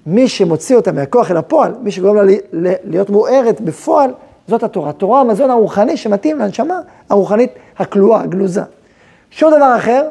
מי 0.06 0.28
שמוציא 0.28 0.76
אותה 0.76 0.92
מהכוח 0.92 1.32
אל 1.32 1.38
הפועל, 1.38 1.74
מי 1.82 1.92
שגורם 1.92 2.16
לה 2.16 2.74
להיות 2.84 3.10
מוארת 3.10 3.62
בפועל, 3.62 4.12
זאת 4.50 4.64
התורה. 4.64 4.94
תורה 4.94 5.22
המזון 5.22 5.50
הרוחני 5.50 5.98
שמתאים 5.98 6.40
לנשמה 6.40 6.80
הרוחנית 7.10 7.52
הכלואה, 7.78 8.22
הגנוזה. 8.22 8.62
שום 9.32 9.52
דבר 9.52 9.76
אחר 9.78 10.08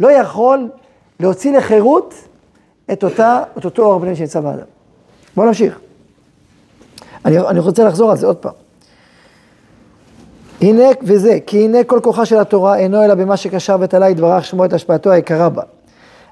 לא 0.00 0.12
יכול 0.12 0.68
להוציא 1.20 1.56
לחירות 1.56 2.14
את, 2.92 3.04
אותה, 3.04 3.42
את 3.58 3.64
אותו 3.64 3.82
אור 3.82 3.96
הפנים 3.96 4.14
שנמצא 4.14 4.40
באדם. 4.40 4.66
בואו 5.36 5.46
נמשיך. 5.46 5.78
אני, 7.24 7.38
אני 7.38 7.58
רוצה 7.58 7.84
לחזור 7.84 8.10
על 8.10 8.16
זה 8.16 8.26
עוד 8.26 8.36
פעם. 8.36 8.52
הנה 10.60 10.84
וזה, 11.02 11.38
כי 11.46 11.64
הנה 11.64 11.84
כל 11.84 12.00
כוחה 12.02 12.24
של 12.24 12.38
התורה 12.38 12.76
אינו 12.76 13.04
אלא 13.04 13.14
במה 13.14 13.36
שקשר 13.36 13.76
ותלה 13.80 14.08
יתברך 14.08 14.44
שמו 14.44 14.64
את 14.64 14.72
השפעתו 14.72 15.10
היקרה 15.10 15.48
בה. 15.48 15.62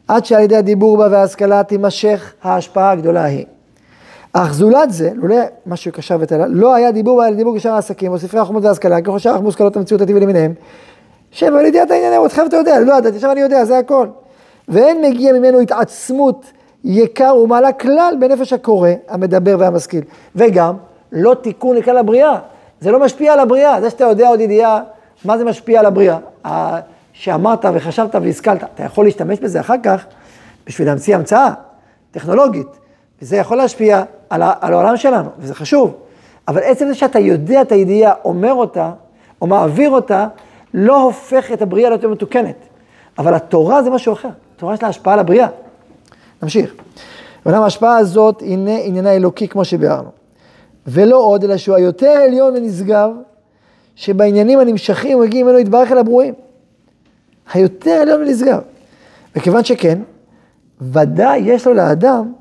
עד 0.08 0.24
שעל 0.24 0.42
ידי 0.42 0.56
הדיבור 0.56 0.96
בה 0.96 1.08
וההשכלה 1.10 1.62
תימשך 1.62 2.32
ההשפעה 2.42 2.90
הגדולה 2.90 3.22
ההיא. 3.22 3.44
אך 4.32 4.52
זולת 4.52 4.92
זה, 4.92 5.10
לולא 5.14 5.36
מה 5.66 5.76
שקשר 5.76 6.16
ותלה, 6.20 6.46
לא 6.46 6.74
היה 6.74 6.92
דיבור 6.92 7.26
אלא 7.26 7.36
דיבור 7.36 7.58
כשאר 7.58 7.72
העסקים, 7.72 8.12
או 8.12 8.18
ספרי 8.18 8.40
החומות 8.40 8.64
וההשכלה, 8.64 9.00
ככל 9.00 9.18
שאר 9.18 9.40
מושכלות 9.40 9.76
המציאות 9.76 10.00
הטבעי 10.00 10.20
למיניהם, 10.20 10.54
שם 11.30 11.56
על 11.56 11.66
ידיעת 11.66 11.90
העניינים, 11.90 12.20
אותך 12.20 12.42
אתה 12.46 12.56
יודע, 12.56 12.80
לא 12.80 12.94
ידעתי, 12.94 13.16
עכשיו 13.16 13.32
אני 13.32 13.40
יודע, 13.40 13.64
זה 13.64 13.78
הכל. 13.78 14.06
ואין 14.68 15.02
מגיע 15.02 15.32
ממנו 15.32 15.60
התעצמות 15.60 16.46
יקר 16.84 17.36
ומעלה 17.36 17.72
כלל 17.72 18.14
בנפש 18.20 18.52
הקורא, 18.52 18.90
המדבר 19.08 19.56
והמשכיל. 19.58 20.04
וגם, 20.36 20.76
לא 21.12 21.36
תיקון 21.42 21.76
לכלל 21.76 21.98
הבריאה. 21.98 22.38
זה 22.80 22.90
לא 22.90 23.00
משפיע 23.00 23.32
על 23.32 23.40
הבריאה. 23.40 23.80
זה 23.80 23.90
שאתה 23.90 24.04
יודע 24.04 24.28
עוד 24.28 24.40
ידיעה, 24.40 24.80
מה 25.24 25.38
זה 25.38 25.44
משפיע 25.44 25.80
על 25.80 25.86
הבריאה. 25.86 26.18
שאמרת 27.12 27.64
וחשבת 27.74 28.14
והשכלת, 28.14 28.64
אתה 28.74 28.82
יכול 28.82 29.04
להשתמש 29.04 29.38
בזה 29.38 29.60
אחר 29.60 29.74
כך 29.82 30.06
בשביל 30.66 30.88
להמציא 30.88 31.16
המצאה 31.16 31.50
טכנולוגית. 32.10 32.87
וזה 33.22 33.36
יכול 33.36 33.56
להשפיע 33.56 34.02
על, 34.30 34.42
על 34.42 34.72
העולם 34.72 34.96
שלנו, 34.96 35.28
וזה 35.38 35.54
חשוב. 35.54 35.94
אבל 36.48 36.60
עצם 36.64 36.88
זה 36.88 36.94
שאתה 36.94 37.18
יודע 37.18 37.62
את 37.62 37.72
הידיעה, 37.72 38.14
אומר 38.24 38.52
אותה, 38.52 38.92
או 39.42 39.46
מעביר 39.46 39.90
אותה, 39.90 40.28
לא 40.74 41.02
הופך 41.02 41.52
את 41.52 41.62
הבריאה 41.62 41.90
ליותר 41.90 42.08
מתוקנת. 42.08 42.56
אבל 43.18 43.34
התורה 43.34 43.82
זה 43.82 43.90
משהו 43.90 44.12
אחר. 44.12 44.28
התורה 44.56 44.74
יש 44.74 44.82
לה 44.82 44.88
השפעה 44.88 45.14
על 45.14 45.18
הבריאה. 45.18 45.48
נמשיך. 46.42 46.74
ולמה 47.46 47.64
ההשפעה 47.64 47.96
הזאת, 47.96 48.42
הנה 48.42 48.78
עניינה 48.78 49.12
אלוקי 49.12 49.48
כמו 49.48 49.64
שביארנו. 49.64 50.10
ולא 50.86 51.16
עוד, 51.16 51.44
אלא 51.44 51.56
שהוא 51.56 51.76
היותר 51.76 52.10
עליון 52.10 52.54
ונשגב, 52.56 53.10
שבעניינים 53.94 54.58
הנמשכים 54.58 55.20
מגיעים 55.20 55.46
ממנו 55.46 55.58
יתברך 55.58 55.92
אל 55.92 55.98
הברואים. 55.98 56.34
היותר 57.52 57.90
עליון 57.90 58.20
ונשגב. 58.20 58.60
וכיוון 59.36 59.64
שכן, 59.64 59.98
ודאי 60.80 61.38
יש 61.38 61.66
לו 61.66 61.74
לאדם 61.74 62.32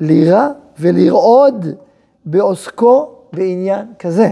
לירה 0.00 0.48
ולרעוד 0.78 1.66
בעוסקו 2.24 3.08
בעניין 3.32 3.86
כזה, 3.98 4.30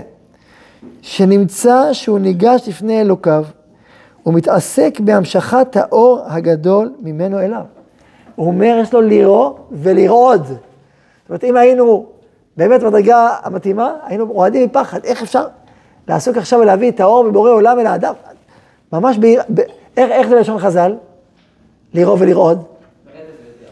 שנמצא 1.03 1.93
שהוא 1.93 2.19
ניגש 2.19 2.69
לפני 2.69 3.01
אלוקיו, 3.01 3.45
ומתעסק 4.27 5.01
בהמשכת 5.01 5.77
האור 5.77 6.21
הגדול 6.27 6.93
ממנו 7.01 7.41
אליו. 7.41 7.63
הוא 8.35 8.47
אומר, 8.47 8.79
יש 8.81 8.93
לו 8.93 9.01
לירו 9.01 9.57
ולרעוד. 9.73 10.47
זאת 10.47 11.29
אומרת, 11.29 11.45
אם 11.45 11.57
היינו 11.57 12.07
באמת 12.57 12.83
בדרגה 12.83 13.37
המתאימה, 13.43 13.93
היינו 14.05 14.27
רועדים 14.33 14.65
מפחד. 14.65 15.05
איך 15.05 15.23
אפשר 15.23 15.47
לעסוק 16.09 16.37
עכשיו 16.37 16.61
ולהביא 16.61 16.91
את 16.91 17.01
האור 17.01 17.25
מבורא 17.25 17.51
עולם 17.51 17.79
אל 17.79 17.87
האדם? 17.87 18.15
ממש, 18.93 19.19
ב... 19.19 19.27
ב... 19.55 19.61
איך, 19.97 20.11
איך 20.11 20.29
זה 20.29 20.35
לשון 20.35 20.59
חז"ל? 20.59 20.97
לירו 21.95 22.19
ולרעוד? 22.19 22.63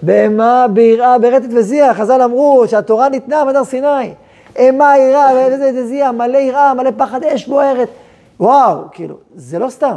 בהמה 0.02 0.66
ביראה 0.72 1.18
ברטט 1.18 1.48
וזיע, 1.56 1.94
חז"ל 1.94 2.22
אמרו 2.22 2.64
שהתורה 2.68 3.08
ניתנה 3.08 3.44
מהר 3.44 3.64
סיני. 3.64 4.14
אימה 4.56 4.98
יראה, 4.98 5.48
וזה 5.54 5.86
זיע, 5.86 6.12
מלא 6.12 6.38
יראה, 6.38 6.74
מלא 6.74 6.90
פחד 6.96 7.24
אש 7.24 7.46
בוערת. 7.46 7.88
וואו, 8.40 8.78
כאילו, 8.92 9.16
זה 9.34 9.58
לא 9.58 9.68
סתם. 9.68 9.96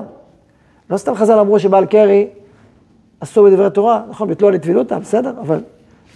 לא 0.90 0.98
סתם 0.98 1.16
חז"ל 1.16 1.40
אמרו 1.40 1.60
שבעל 1.60 1.86
קרי 1.86 2.28
אסור 3.20 3.50
בדברי 3.50 3.70
תורה, 3.70 4.02
נכון, 4.10 4.28
ביטלו 4.28 4.48
על 4.48 4.58
טבילותא, 4.58 5.00
בסדר, 5.00 5.34
אבל 5.42 5.60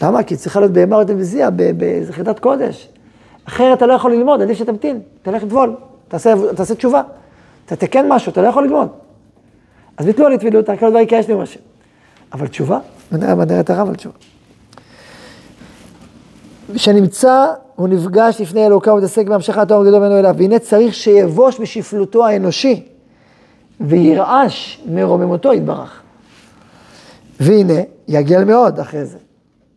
למה? 0.01 0.23
כי 0.23 0.35
צריכה 0.35 0.59
להיות 0.59 0.71
בהמה 0.71 0.97
רטט 0.97 1.13
וזיע, 1.17 1.49
באיזה 1.49 2.13
חידת 2.13 2.39
קודש. 2.39 2.89
אחרת 3.47 3.77
אתה 3.77 3.85
לא 3.85 3.93
יכול 3.93 4.11
ללמוד, 4.11 4.41
עדיף 4.41 4.57
שתמתין, 4.57 4.99
תלך 5.21 5.43
לטבול, 5.43 5.75
תעשה, 6.07 6.33
תעשה 6.55 6.75
תשובה. 6.75 7.01
תתקן 7.65 8.09
משהו, 8.09 8.31
אתה 8.31 8.41
לא 8.41 8.47
יכול 8.47 8.63
ללמוד. 8.63 8.87
אז 9.97 10.05
ביטלו 10.05 10.25
על 10.25 10.37
טבילותא, 10.37 10.75
כל 10.75 10.89
דבר 10.89 10.99
יקייש 10.99 11.27
לי 11.27 11.33
משהו. 11.33 11.61
אבל 12.33 12.47
תשובה, 12.47 12.79
מדערת 13.11 13.69
הרב 13.69 13.89
על 13.89 13.95
תשובה. 13.95 14.15
כשנמצא, 16.75 17.45
הוא 17.75 17.87
נפגש 17.87 18.41
לפני 18.41 18.65
אלוקיו 18.65 18.93
ומתעסק 18.93 19.27
בהמשכת 19.27 19.71
האור 19.71 19.83
הגדול 19.83 19.99
ממנו 19.99 20.19
אליו, 20.19 20.35
והנה 20.37 20.59
צריך 20.59 20.93
שיבוש 20.93 21.59
משפלותו 21.59 22.25
האנושי, 22.27 22.87
וירעש 23.81 24.79
מרוממותו 24.85 25.53
יתברך. 25.53 26.01
והנה, 27.39 27.81
יגל 28.07 28.43
מאוד 28.43 28.79
אחרי 28.79 29.05
זה. 29.05 29.17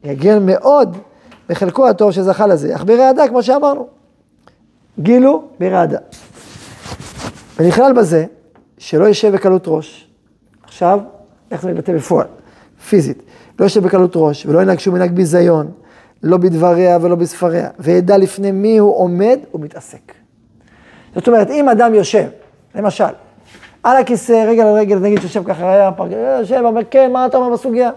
יגל 0.04 0.38
מאוד 0.38 0.96
בחלקו 1.48 1.88
הטוב 1.88 2.10
שזכה 2.10 2.46
לזה, 2.46 2.74
אך 2.76 2.84
ברעדה, 2.84 3.28
כמו 3.28 3.42
שאמרנו. 3.42 3.86
גילו 5.00 5.44
ברעדה. 5.60 5.98
ונכלל 7.58 7.92
בזה, 7.92 8.24
שלא 8.78 9.04
יישב 9.04 9.34
בקלות 9.34 9.62
ראש. 9.66 10.08
עכשיו, 10.62 11.00
איך 11.50 11.62
זה 11.62 11.72
מתבטא 11.72 11.92
בפועל? 11.92 12.26
פיזית, 12.88 13.22
לא 13.58 13.64
יושב 13.64 13.82
בקלות 13.82 14.12
ראש, 14.14 14.46
ולא 14.46 14.62
ינהג 14.62 14.78
שום 14.78 14.94
מנהג 14.94 15.10
ביזיון, 15.12 15.70
לא 16.22 16.36
בדבריה 16.36 16.98
ולא 17.00 17.14
בספריה, 17.14 17.68
וידע 17.78 18.18
לפני 18.18 18.50
מי 18.50 18.78
הוא 18.78 18.96
עומד 18.96 19.38
ומתעסק. 19.54 20.12
זאת 21.14 21.28
אומרת, 21.28 21.50
אם 21.50 21.68
אדם 21.68 21.94
יושב, 21.94 22.28
למשל, 22.74 23.04
על 23.82 23.96
הכיסא, 23.96 24.44
רגל 24.48 24.62
על 24.62 24.74
רגל, 24.74 24.98
נגיד 24.98 25.20
שיושב 25.20 25.44
ככה, 25.44 25.72
היה 25.72 25.92
פרק, 25.92 26.10
יושב, 26.40 26.60
אומר, 26.64 26.80
כן, 26.90 27.12
מה 27.12 27.26
אתה 27.26 27.36
אומר 27.36 27.52
בסוגיה? 27.52 27.90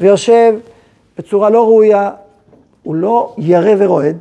ויושב 0.00 0.54
בצורה 1.18 1.50
לא 1.50 1.64
ראויה, 1.64 2.10
הוא 2.82 2.94
לא 2.94 3.34
ירא 3.38 3.74
ורועד, 3.78 4.16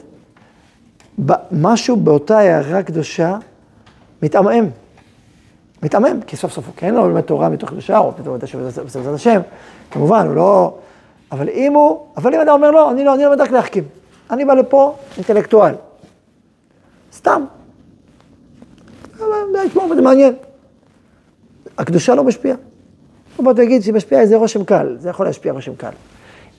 משהו 1.51 1.95
באותה 1.95 2.39
הערה 2.39 2.83
קדושה 2.83 3.37
מתעמעם. 4.21 4.65
מתעמם, 5.84 6.22
כי 6.27 6.36
סוף 6.38 6.51
סוף 6.51 6.65
הוא 6.65 6.74
כן 6.77 6.94
לא 6.94 7.10
לומד 7.10 7.22
תורה 7.22 7.50
מתוך 7.50 7.70
קדושה, 7.70 7.98
או 7.98 8.12
פתאום 8.17 8.36
אתה 8.36 8.48
שומע 8.48 8.67
בסביבת 8.67 9.13
השם, 9.13 9.41
כמובן, 9.91 10.27
הוא 10.27 10.36
לא... 10.36 10.77
אבל 11.32 11.50
אם 11.50 11.74
הוא, 11.74 12.00
אבל 12.17 12.36
אם 12.36 12.39
אדם 12.39 12.53
אומר 12.53 12.72
לא, 12.72 12.91
אני 12.91 13.03
לא, 13.03 13.15
אני 13.15 13.24
לומד 13.24 13.41
רק 13.41 13.51
להחכים. 13.51 13.84
אני 14.32 14.46
בא 14.46 14.53
לפה 14.53 14.96
אינטלקטואל. 15.17 15.74
סתם. 17.13 17.46
זה 19.96 20.01
מעניין. 20.01 20.34
הקדושה 21.77 22.15
לא 22.15 22.24
משפיעה. 22.24 22.58
בוא 23.39 23.53
תגיד 23.53 23.82
שהיא 23.82 23.94
משפיעה 23.94 24.22
איזה 24.22 24.36
רושם 24.36 24.63
קל, 24.63 24.96
זה 25.00 25.10
יכול 25.10 25.25
להשפיע 25.25 25.53
רושם 25.53 25.75
קל. 25.75 25.89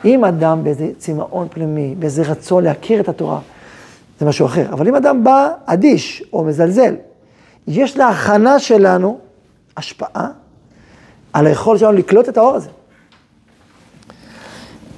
אם 0.05 0.25
אדם 0.25 0.65
באיזה 0.65 0.91
צמאון 0.99 1.49
פנימי, 1.51 1.95
באיזה 1.99 2.23
רצון 2.23 2.65
להכיר 2.65 3.01
את 3.01 3.09
התורה, 3.09 3.41
זה 4.21 4.27
משהו 4.27 4.47
אחר. 4.47 4.73
אבל 4.73 4.89
אם 4.89 4.95
אדם 4.95 5.25
בא 5.25 5.49
אדיש 5.67 6.25
או 6.33 6.45
מזלזל, 6.45 6.95
יש 7.69 7.97
להכנה 7.97 8.59
שלנו 8.59 9.19
השפעה 9.77 10.29
על 11.33 11.47
היכולת 11.47 11.81
שלנו 11.81 11.93
לקלוט 11.93 12.29
את 12.29 12.37
האור 12.37 12.55
הזה. 12.55 12.69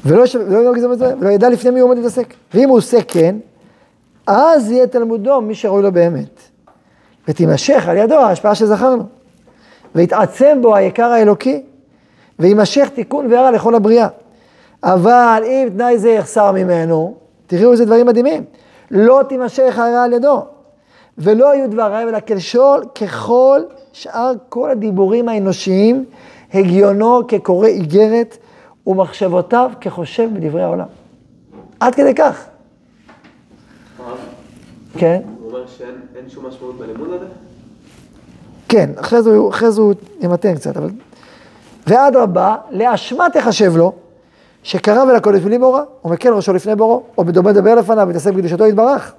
ולא, 0.05 0.25
ולא, 0.35 0.71
ולא, 0.71 1.07
ולא 1.21 1.31
ידע 1.31 1.49
לפני 1.49 1.71
מי 1.71 1.81
הוא 1.81 1.91
עומד 1.91 1.99
להתעסק. 1.99 2.35
ואם 2.55 2.69
הוא 2.69 2.79
עושה 2.79 3.03
כן, 3.03 3.37
אז 4.27 4.71
יהיה 4.71 4.87
תלמודו 4.87 5.41
מי 5.41 5.55
שראוי 5.55 5.83
לו 5.83 5.93
באמת. 5.93 6.41
ותימשך 7.29 7.89
על 7.89 7.97
ידו 7.97 8.15
ההשפעה 8.15 8.55
שזכרנו. 8.55 9.05
ויתעצם 9.95 10.59
בו 10.63 10.77
היקר 10.77 11.05
האלוקי, 11.05 11.63
ויימשך 12.39 12.89
תיקון 12.95 13.33
והרע 13.33 13.51
לכל 13.51 13.75
הבריאה. 13.75 14.09
אבל 14.83 15.43
אם 15.47 15.69
תנאי 15.75 15.99
זה 15.99 16.11
יחסר 16.11 16.53
ממנו, 16.53 17.15
תראו 17.47 17.73
איזה 17.73 17.85
דברים 17.85 18.07
מדהימים. 18.07 18.45
לא 18.91 19.21
תימשך 19.29 19.79
הרע 19.79 20.03
על 20.05 20.13
ידו, 20.13 20.45
ולא 21.19 21.55
יהיו 21.55 21.71
דבריו 21.71 22.09
אלא 22.09 22.21
כלשול 22.21 22.85
ככל 22.95 23.61
שאר 23.93 24.33
כל 24.49 24.71
הדיבורים 24.71 25.29
האנושיים, 25.29 26.05
הגיונו 26.55 27.21
כקורא 27.29 27.67
איגרת 27.67 28.37
ומחשבותיו 28.87 29.71
כחושב 29.81 30.29
בדברי 30.35 30.63
העולם. 30.63 30.87
עד 31.81 31.95
כדי 31.95 32.15
כך. 32.15 32.45
כן. 34.99 35.21
הוא 35.41 35.49
אומר 35.49 35.67
שאין 35.67 36.29
שום 36.29 36.47
משמעות 36.47 36.79
בלימוד 36.79 37.09
הזה? 37.13 37.27
כן, 38.69 38.91
אחרי 38.97 39.23
זה, 39.23 39.39
אחרי 39.51 39.71
זה 39.71 39.81
הוא 39.81 39.95
ימתן 40.21 40.55
קצת, 40.55 40.77
אבל... 40.77 40.91
ואדרבה, 41.87 42.57
לאשמה 42.71 43.27
תחשב 43.33 43.77
לו, 43.77 43.93
שקרא 44.63 45.05
ולקודש 45.05 45.41
בלי 45.41 45.59
מורא, 45.59 45.83
או 46.05 46.11
מקל 46.11 46.33
ראשו 46.33 46.53
לפני 46.53 46.77
בורו, 46.77 47.03
או 47.19 47.25
בדומה 47.25 47.53
דבר 47.53 47.75
לפניו, 47.75 48.07
ותעשה 48.11 48.33
בקדושתו 48.33 48.67
יתברך. 48.67 49.15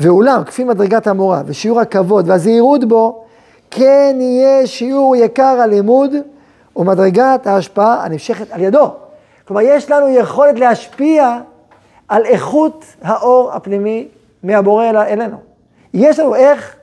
ואולם, 0.00 0.44
כפי 0.44 0.64
מדרגת 0.64 1.06
המורא, 1.06 1.42
ושיעור 1.46 1.80
הכבוד 1.80 2.28
והזהירות 2.28 2.84
בו, 2.84 3.24
כן 3.70 4.16
יהיה 4.20 4.66
שיעור 4.66 5.16
יקר 5.16 5.42
הלימוד 5.62 6.10
ומדרגת 6.76 7.46
ההשפעה 7.46 8.04
הנמשכת 8.04 8.50
על 8.50 8.60
ידו. 8.60 8.90
כלומר, 9.44 9.62
יש 9.64 9.90
לנו 9.90 10.08
יכולת 10.08 10.58
להשפיע 10.58 11.38
על 12.08 12.24
איכות 12.24 12.84
האור 13.02 13.52
הפנימי 13.52 14.08
מהבורא 14.42 14.84
אלינו. 14.84 15.36
יש 15.94 16.18
לנו 16.18 16.34
איך, 16.34 16.76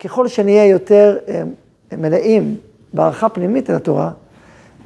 ככל 0.00 0.28
שנהיה 0.28 0.66
יותר 0.66 1.16
אה, 1.28 1.42
מלאים 1.96 2.56
בהערכה 2.92 3.28
פנימית 3.28 3.70
אל 3.70 3.74
התורה, 3.74 4.10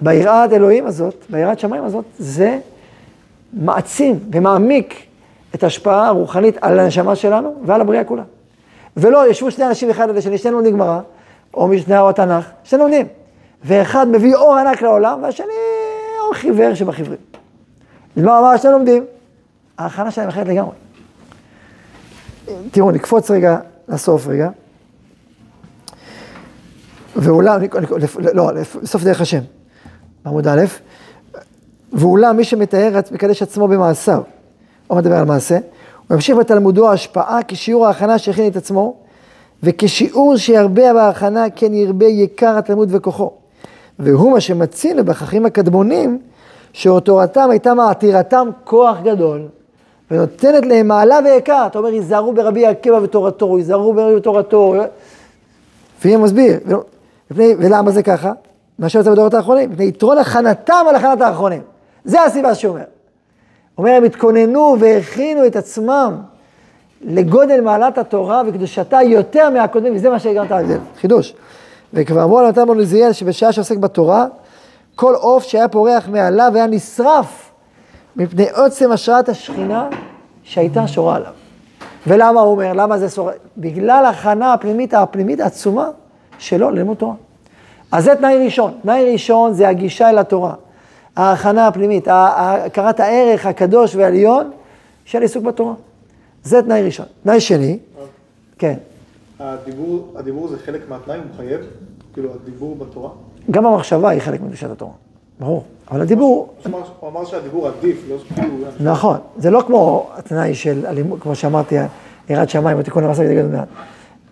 ביראת 0.00 0.52
אלוהים 0.52 0.86
הזאת, 0.86 1.24
ביראת 1.30 1.58
שמיים 1.58 1.84
הזאת, 1.84 2.04
זה 2.18 2.58
מעצים 3.52 4.18
ומעמיק 4.32 5.06
את 5.54 5.62
ההשפעה 5.62 6.06
הרוחנית 6.06 6.56
על 6.60 6.78
הנשמה 6.78 7.16
שלנו 7.16 7.54
ועל 7.64 7.80
הבריאה 7.80 8.04
כולה. 8.04 8.22
ולא, 8.96 9.30
ישבו 9.30 9.50
שני 9.50 9.66
אנשים 9.66 9.90
אחד 9.90 10.10
על 10.10 10.16
השני, 10.16 10.38
שנינו 10.38 10.56
לומדים 10.56 10.74
גמרא, 10.74 11.00
או 11.54 11.68
משנה 11.68 12.00
או 12.00 12.08
התנ"ך, 12.08 12.50
שנינו 12.64 12.84
לומדים. 12.84 13.06
ואחד 13.64 14.08
מביא 14.08 14.34
אור 14.34 14.56
ענק 14.56 14.82
לעולם, 14.82 15.22
והשני 15.22 15.46
אור 16.20 16.34
חיוור 16.34 16.74
שבחיוורים. 16.74 17.20
מה 18.16 18.38
אמר 18.38 18.56
שנינו 18.56 18.78
לומדים? 18.78 19.04
ההכנה 19.78 20.10
שלהם 20.10 20.28
אחרת 20.28 20.48
לגמרי. 20.48 20.74
תראו, 22.70 22.90
נקפוץ 22.90 23.30
רגע 23.30 23.58
לסוף 23.88 24.26
רגע. 24.26 24.48
ואולם, 27.16 27.60
לא, 28.34 28.50
לסוף 28.82 29.04
דרך 29.04 29.20
השם, 29.20 29.40
בעמוד 30.24 30.48
א', 30.48 30.64
ואולם 31.92 32.36
מי 32.36 32.44
שמתאר, 32.44 33.00
מקדש 33.12 33.42
עצמו 33.42 33.68
במעשיו, 33.68 34.22
או 34.92 34.96
מדבר 34.96 35.16
על 35.16 35.24
מעשה, 35.24 35.58
הוא 36.08 36.14
ימשיך 36.14 36.36
בתלמודו 36.36 36.88
ההשפעה 36.90 37.38
כשיעור 37.48 37.86
ההכנה 37.86 38.18
שהכין 38.18 38.50
את 38.50 38.56
עצמו, 38.56 38.94
וכשיעור 39.62 40.36
שירבה 40.36 40.94
בהכנה 40.94 41.50
כן 41.56 41.74
ירבה 41.74 42.06
יקר 42.06 42.58
התלמוד 42.58 42.88
וכוחו. 42.92 43.30
והוא 43.98 44.32
מה 44.32 44.40
שמצינו 44.40 45.04
בחכמים 45.04 45.46
הקדמונים, 45.46 46.18
שתורתם 46.72 47.50
הייתה 47.50 47.74
מעתירתם 47.74 48.48
כוח 48.64 48.96
גדול, 49.02 49.42
ונותנת 50.10 50.66
להם 50.66 50.88
מעלה 50.88 51.18
ויקר. 51.24 51.66
אתה 51.66 51.78
אומר, 51.78 51.88
היזהרו 51.88 52.32
ברבי 52.32 52.66
עקיבא 52.66 52.96
ותורתו, 52.96 53.56
היזהרו 53.56 53.94
ברבי 53.94 54.14
ותורתו. 54.14 54.74
והיא 56.04 56.16
מסביר, 56.16 56.58
ולמה 57.30 57.90
זה 57.90 58.02
ככה? 58.02 58.32
מה 58.78 58.88
שיוצא 58.88 59.10
בדורות 59.10 59.34
האחרונים, 59.34 59.70
מפני 59.70 59.84
יתרון 59.84 60.18
הכנתם 60.18 60.84
על 60.88 60.94
הכנת 60.94 61.20
האחרונים. 61.20 61.62
זה 62.04 62.22
הסיבה 62.22 62.54
שהוא 62.54 62.72
אומר. 62.72 62.84
אומר, 63.78 63.90
הם 63.90 64.04
התכוננו 64.04 64.76
והכינו 64.80 65.46
את 65.46 65.56
עצמם 65.56 66.16
לגודל 67.04 67.60
מעלת 67.60 67.98
התורה 67.98 68.42
וקדושתה 68.46 69.02
יותר 69.02 69.50
מהקודמים, 69.50 69.94
וזה 69.94 70.10
מה 70.10 70.18
שהגענו 70.18 70.46
את 70.46 70.52
ההבדל. 70.52 70.78
חידוש. 71.00 71.34
וכבר 71.94 72.22
אמרו 72.22 72.38
על 72.38 72.48
נתן 72.48 72.66
בנוזיאל 72.66 73.12
שבשעה 73.12 73.52
שעוסק 73.52 73.76
בתורה, 73.76 74.26
כל 74.94 75.14
עוף 75.14 75.44
שהיה 75.44 75.68
פורח 75.68 76.08
מעליו 76.08 76.52
היה 76.54 76.66
נשרף 76.66 77.50
מפני 78.16 78.50
עוצם 78.50 78.92
השראת 78.92 79.28
השכינה 79.28 79.88
שהייתה 80.42 80.88
שורה 80.88 81.16
עליו. 81.16 81.32
ולמה 82.06 82.40
הוא 82.40 82.50
אומר? 82.52 82.72
למה 82.72 82.98
זה 82.98 83.08
שורה? 83.08 83.32
בגלל 83.58 84.04
הכנה 84.06 84.52
הפנימית, 84.52 84.94
הפנימית 84.94 85.40
העצומה 85.40 85.88
שלו 86.38 86.70
ללימוד 86.70 86.96
תורה. 86.96 87.14
אז 87.92 88.04
זה 88.04 88.14
תנאי 88.16 88.44
ראשון. 88.44 88.72
תנאי 88.82 89.12
ראשון 89.12 89.52
זה 89.52 89.68
הגישה 89.68 90.10
אל 90.10 90.18
התורה. 90.18 90.54
ההכנה 91.16 91.66
הפנימית, 91.66 92.08
הכרת 92.10 93.00
הערך 93.00 93.46
הקדוש 93.46 93.94
והעליון 93.94 94.50
של 95.04 95.22
עיסוק 95.22 95.44
בתורה. 95.44 95.74
זה 96.44 96.62
תנאי 96.62 96.82
ראשון. 96.82 97.06
תנאי 97.22 97.40
שני, 97.40 97.78
כן. 98.58 98.74
הדיבור, 99.40 100.12
הדיבור 100.16 100.48
זה 100.48 100.58
חלק 100.58 100.80
מהתנאי, 100.88 101.16
הוא 101.16 101.24
מחייב? 101.34 101.60
כאילו, 102.12 102.30
הדיבור 102.42 102.76
בתורה? 102.76 103.10
גם 103.50 103.66
המחשבה 103.66 104.08
היא 104.08 104.20
חלק 104.20 104.40
מקדושת 104.40 104.70
התורה, 104.70 104.92
ברור. 105.40 105.64
אבל 105.90 106.00
הדיבור... 106.00 106.54
הוא 107.00 107.10
אמר 107.10 107.24
שהדיבור 107.24 107.68
עדיף, 107.68 108.04
לא 108.08 108.16
כאילו... 108.34 108.54
נכון, 108.80 109.16
זה 109.36 109.50
לא 109.50 109.62
כמו 109.66 110.10
התנאי 110.14 110.54
של 110.54 110.86
אלימות, 110.86 111.20
כמו 111.20 111.34
שאמרתי, 111.34 111.76
יראת 112.28 112.50
שמיים 112.50 112.78
ותיקון 112.78 113.04
המסע 113.04 113.22
וגדול 113.28 113.50
מעט. 113.50 113.68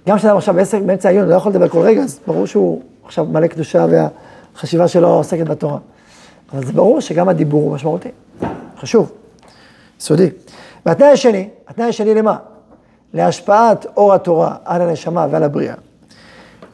גם 0.09 0.17
כשאדם 0.17 0.37
עכשיו 0.37 0.55
באמצע 0.87 1.09
העיון, 1.09 1.29
לא 1.29 1.35
יכול 1.35 1.53
לדבר 1.53 1.69
כל 1.69 1.81
רגע, 1.81 2.03
אז 2.03 2.21
ברור 2.27 2.47
שהוא 2.47 2.83
עכשיו 3.05 3.25
מלא 3.25 3.47
קדושה 3.47 3.87
והחשיבה 3.91 4.89
שלו 4.89 5.09
עוסקת 5.09 5.47
בתורה. 5.47 5.79
אבל 6.53 6.67
זה 6.67 6.73
ברור 6.73 7.01
שגם 7.01 7.29
הדיבור 7.29 7.63
הוא 7.63 7.75
משמעותי, 7.75 8.09
חשוב, 8.79 9.13
סודי. 10.01 10.31
והתנאי 10.87 11.09
השני, 11.09 11.49
התנאי 11.69 11.89
השני 11.89 12.15
למה? 12.15 12.37
להשפעת 13.15 13.87
אור 13.97 14.15
התורה 14.15 14.57
על 14.65 14.83
הנשמה 14.83 15.27
ועל 15.31 15.43
הבריאה, 15.43 15.75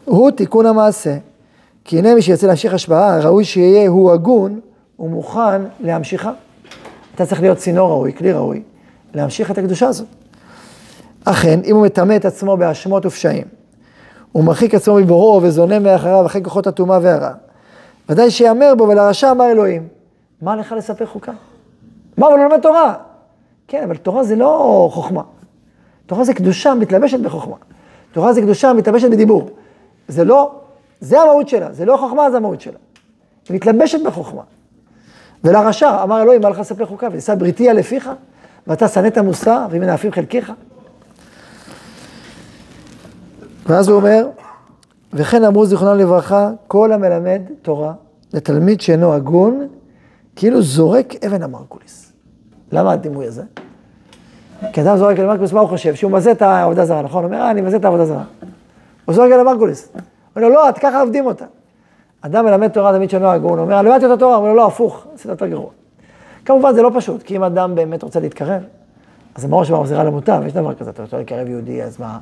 הוא 0.04 0.30
תיקון 0.30 0.66
המעשה. 0.66 1.16
כי 1.84 1.98
הנה 1.98 2.14
מי 2.14 2.22
שירצה 2.22 2.46
להמשיך 2.46 2.74
השפעה, 2.74 3.18
ראוי 3.20 3.44
שיהיה 3.44 3.88
הוא 3.88 4.12
הגון 4.12 4.60
ומוכן 4.98 5.62
להמשיכה. 5.80 6.32
אתה 7.14 7.26
צריך 7.26 7.40
להיות 7.40 7.58
צינור 7.58 7.90
ראוי, 7.90 8.12
כלי 8.12 8.32
ראוי, 8.32 8.62
להמשיך 9.14 9.50
את 9.50 9.58
הקדושה 9.58 9.86
הזאת. 9.86 10.06
אכן, 11.24 11.60
אם 11.64 11.76
הוא 11.76 11.84
מטמא 11.84 12.16
את 12.16 12.24
עצמו 12.24 12.56
בהאשמות 12.56 13.06
ופשעים, 13.06 13.44
הוא 14.32 14.44
מרחיק 14.44 14.74
עצמו 14.74 14.94
מבוראו 14.94 15.42
וזונה 15.42 15.78
מאחריו 15.78 16.26
אחרי 16.26 16.44
כוחות 16.44 16.66
הטומאה 16.66 16.98
והרע, 17.02 17.32
ודאי 18.08 18.30
שיאמר 18.30 18.74
בו 18.74 18.84
ולרשע 18.84 19.30
אמר 19.30 19.50
אלוהים, 19.50 19.88
מה 20.42 20.56
לך 20.56 20.72
לספר 20.72 21.06
חוקה? 21.06 21.32
מה, 22.16 22.26
אבל 22.26 22.34
הוא 22.34 22.44
לומד 22.44 22.60
תורה. 22.60 22.94
כן, 23.68 23.82
אבל 23.82 23.96
תורה 23.96 24.24
זה 24.24 24.36
לא 24.36 24.88
חוכמה. 24.92 25.22
תורה 26.06 26.24
זה 26.24 26.34
קדושה 26.34 26.74
מתלבשת 26.74 27.20
בחוכמה. 27.20 27.56
תורה 28.12 28.32
זה 28.32 28.40
קדושה 28.40 28.72
מתלבשת 28.72 29.10
בדיבור. 29.10 29.50
זה 30.08 30.24
לא, 30.24 30.52
זה 31.00 31.20
המהות 31.20 31.48
שלה, 31.48 31.72
זה 31.72 31.84
לא 31.84 31.96
חוכמה, 31.96 32.30
זה 32.30 32.36
המהות 32.36 32.60
שלה. 32.60 32.78
היא 33.48 33.56
מתלבשת 33.56 34.02
בחוכמה. 34.06 34.42
ולרשע 35.44 36.02
אמר 36.02 36.22
אלוהים, 36.22 36.40
מה 36.40 36.48
לך 36.48 36.58
לספר 36.58 36.86
חוקה? 36.86 37.08
ושא 37.12 37.34
בריתי 37.34 37.68
על 37.68 37.76
לפיך, 37.76 38.10
ואתה 38.66 38.88
שנאת 38.88 39.18
מוסר, 39.18 39.66
ואם 39.70 39.80
מנאפים 39.80 40.12
חלקיך. 40.12 40.52
ואז 43.66 43.88
הוא 43.88 43.96
אומר, 43.96 44.28
וכן 45.12 45.44
אמרו 45.44 45.66
זיכרונם 45.66 45.98
לברכה, 45.98 46.50
כל 46.68 46.92
המלמד 46.92 47.42
תורה 47.62 47.92
לתלמיד 48.34 48.80
שאינו 48.80 49.12
הגון, 49.12 49.68
כאילו 50.36 50.62
זורק 50.62 51.24
אבן 51.26 51.42
המרקוליס. 51.42 52.12
למה 52.72 52.92
הדימוי 52.92 53.26
הזה? 53.26 53.42
כי 54.72 54.82
אדם 54.82 54.96
זורק 54.96 55.18
אבן 55.18 55.28
המרקוליס, 55.28 55.52
מה 55.52 55.60
הוא 55.60 55.68
חושב? 55.68 55.94
שהוא 55.94 56.12
מזה 56.12 56.32
את 56.32 56.42
העבודה 56.42 56.84
זרה, 56.84 57.02
נכון? 57.02 57.24
הוא 57.24 57.32
אומר, 57.32 57.42
אה, 57.42 57.50
אני 57.50 57.60
מזה 57.60 57.76
את 57.76 57.84
העבודה 57.84 58.06
זרה. 58.06 58.24
הוא 59.04 59.14
זורק 59.14 59.32
אבן 59.32 59.40
המרקוליס. 59.40 59.88
הוא 59.92 60.00
אומר 60.36 60.48
לא, 60.48 60.68
את 60.68 60.78
ככה 60.78 61.00
עובדים 61.00 61.26
אותה. 61.26 61.44
אדם 62.20 62.44
מלמד 62.44 62.68
תורה 62.68 62.92
תלמיד 62.92 63.10
שאינו 63.10 63.26
הגון, 63.26 63.58
הוא 63.58 63.64
אומר, 63.64 63.82
למדתי 63.82 64.06
את 64.06 64.10
התורה, 64.10 64.36
הוא 64.36 64.44
אומר 64.44 64.54
לא, 64.54 64.66
הפוך, 64.66 65.06
עשית 65.14 65.26
יותר 65.26 65.46
גרוע. 65.46 65.70
כמובן 66.44 66.74
זה 66.74 66.82
לא 66.82 66.90
פשוט, 66.94 67.22
כי 67.22 67.36
אם 67.36 67.42
אדם 67.42 67.74
באמת 67.74 68.02
רוצה 68.02 68.20
להתקרב, 68.20 68.62
אז 69.34 69.42
זה 69.42 69.48
ברור 69.48 69.80
מחזירה 69.80 70.04
למוטב, 70.04 70.42
יש 70.46 70.52
דבר 70.52 70.74
כזה, 70.74 70.90
אתה 70.90 71.02
רוצה 71.02 71.18
לקרב 71.18 71.48
יהודי, 71.48 71.82
אז 71.82 72.00
מה? 72.00 72.18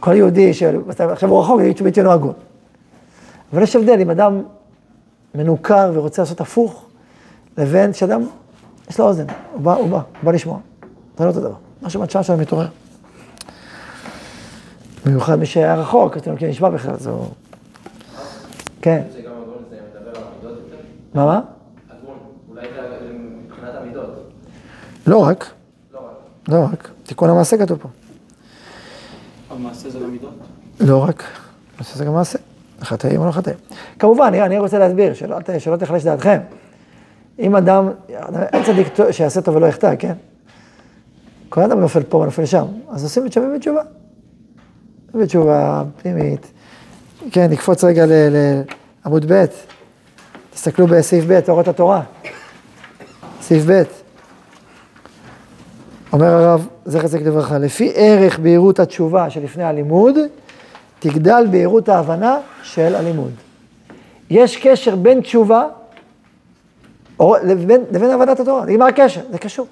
כל 0.00 0.14
יהודי 0.14 0.54
שעכשיו 0.54 1.30
הוא 1.30 1.40
רחוק, 1.40 1.60
יגיד 1.60 1.94
שהוא 1.94 2.12
הגון. 2.12 2.32
אבל 3.52 3.62
יש 3.62 3.76
הבדל 3.76 4.00
אם 4.00 4.10
אדם 4.10 4.42
מנוכר 5.34 5.90
ורוצה 5.94 6.22
לעשות 6.22 6.40
הפוך, 6.40 6.86
לבין 7.58 7.92
שאדם, 7.92 8.22
יש 8.90 9.00
לו 9.00 9.06
אוזן, 9.06 9.26
הוא 9.52 9.60
בא, 9.60 9.74
הוא 9.74 9.88
בא, 9.88 9.96
הוא 9.96 10.04
בא 10.22 10.32
לשמוע. 10.32 10.58
זה 11.18 11.24
לא 11.24 11.28
אותו 11.28 11.40
דבר. 11.40 11.54
משהו 11.82 12.00
מהתשעה 12.00 12.22
שלו 12.22 12.36
מתעורר. 12.36 12.66
במיוחד 15.06 15.36
מי 15.38 15.46
שהיה 15.46 15.74
רחוק, 15.74 16.16
אז 16.16 16.22
אתה 16.22 16.30
לא 16.30 16.36
נשמע 16.48 16.70
בכלל, 16.70 16.94
הוא 17.06 17.26
כן. 18.82 19.02
מה, 21.14 21.26
מה? 21.26 21.40
לא 25.06 25.16
לא 25.16 25.18
רק. 25.18 25.50
לא 26.48 26.64
רק. 26.72 26.90
תיקון 27.04 27.30
המעשה 27.30 27.58
כתוב 27.58 27.78
פה. 27.78 27.88
המעשה 29.56 29.90
זה 29.90 30.00
למידות? 30.00 30.34
לא 30.80 31.04
רק, 31.04 31.22
נעשה 31.78 31.98
זה 31.98 32.04
גם 32.04 32.14
מעשה. 32.14 32.38
חטאים 32.80 33.20
או 33.20 33.26
לא 33.26 33.30
חטאים. 33.30 33.56
כמובן, 33.98 34.32
אני, 34.34 34.58
רוצה 34.58 34.78
להסביר, 34.78 35.14
שלא, 35.14 35.36
שלא 35.58 35.76
תחלש 35.76 36.04
דעתכם. 36.04 36.38
אם 37.38 37.56
אדם, 37.56 37.90
אין 38.52 38.64
צדיק 38.64 38.88
שיעשה 39.10 39.40
טוב 39.40 39.56
ולא 39.56 39.66
יחטא, 39.66 39.94
כן? 39.98 40.12
כל 41.48 41.62
אדם 41.62 41.80
נופל 41.80 42.02
פה 42.02 42.16
ונופל 42.16 42.46
שם, 42.46 42.66
אז 42.90 43.04
עושים 43.04 43.24
בתשובה 43.24 43.46
בתשובה. 43.56 43.82
בתשובה 45.14 45.82
פנימית. 46.02 46.46
כן, 47.30 47.46
נקפוץ 47.50 47.84
רגע 47.84 48.04
לעמוד 49.04 49.32
ב', 49.32 49.44
תסתכלו 50.54 50.86
בסעיף 50.86 51.24
ב', 51.28 51.40
אורות 51.48 51.68
התורה. 51.68 52.02
סעיף 53.40 53.64
ב'. 53.66 53.82
אומר 56.12 56.26
הרב, 56.26 56.66
זכר 56.84 57.08
צדיק 57.08 57.26
לברכה, 57.26 57.58
לפי 57.58 57.92
ערך 57.94 58.38
בהירות 58.38 58.80
התשובה 58.80 59.30
שלפני 59.30 59.64
הלימוד, 59.64 60.18
תגדל 60.98 61.46
בהירות 61.50 61.88
ההבנה 61.88 62.38
של 62.62 62.94
הלימוד. 62.94 63.30
יש 64.30 64.56
קשר 64.56 64.96
בין 64.96 65.20
תשובה 65.20 65.66
או, 67.20 67.36
לבין, 67.44 67.84
לבין 67.90 68.10
הבנת 68.10 68.40
התורה, 68.40 68.64
נגמר 68.66 68.86
הקשר, 68.86 69.20
זה 69.30 69.38
קשור. 69.38 69.66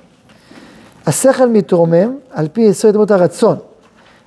השכל 1.07 1.49
מתרומם 1.49 2.17
על 2.31 2.49
פי 2.53 2.61
יסוד 2.61 2.95
דמות 2.95 3.11
הרצון, 3.11 3.57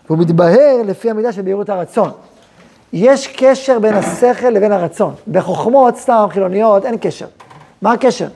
והוא 0.05 0.17
מתבהר 0.17 0.81
לפי 0.85 1.09
המידה 1.09 1.31
של 1.31 1.41
בהירות 1.41 1.69
הרצון. 1.69 2.11
יש 2.93 3.27
קשר 3.27 3.79
בין 3.79 3.93
השכל 3.93 4.49
לבין 4.49 4.71
הרצון. 4.71 5.13
בחוכמות, 5.27 5.97
סתם, 5.97 6.27
חילוניות, 6.29 6.85
אין 6.85 6.97
קשר. 7.01 7.25
מה 7.81 7.91
הקשר? 7.91 8.27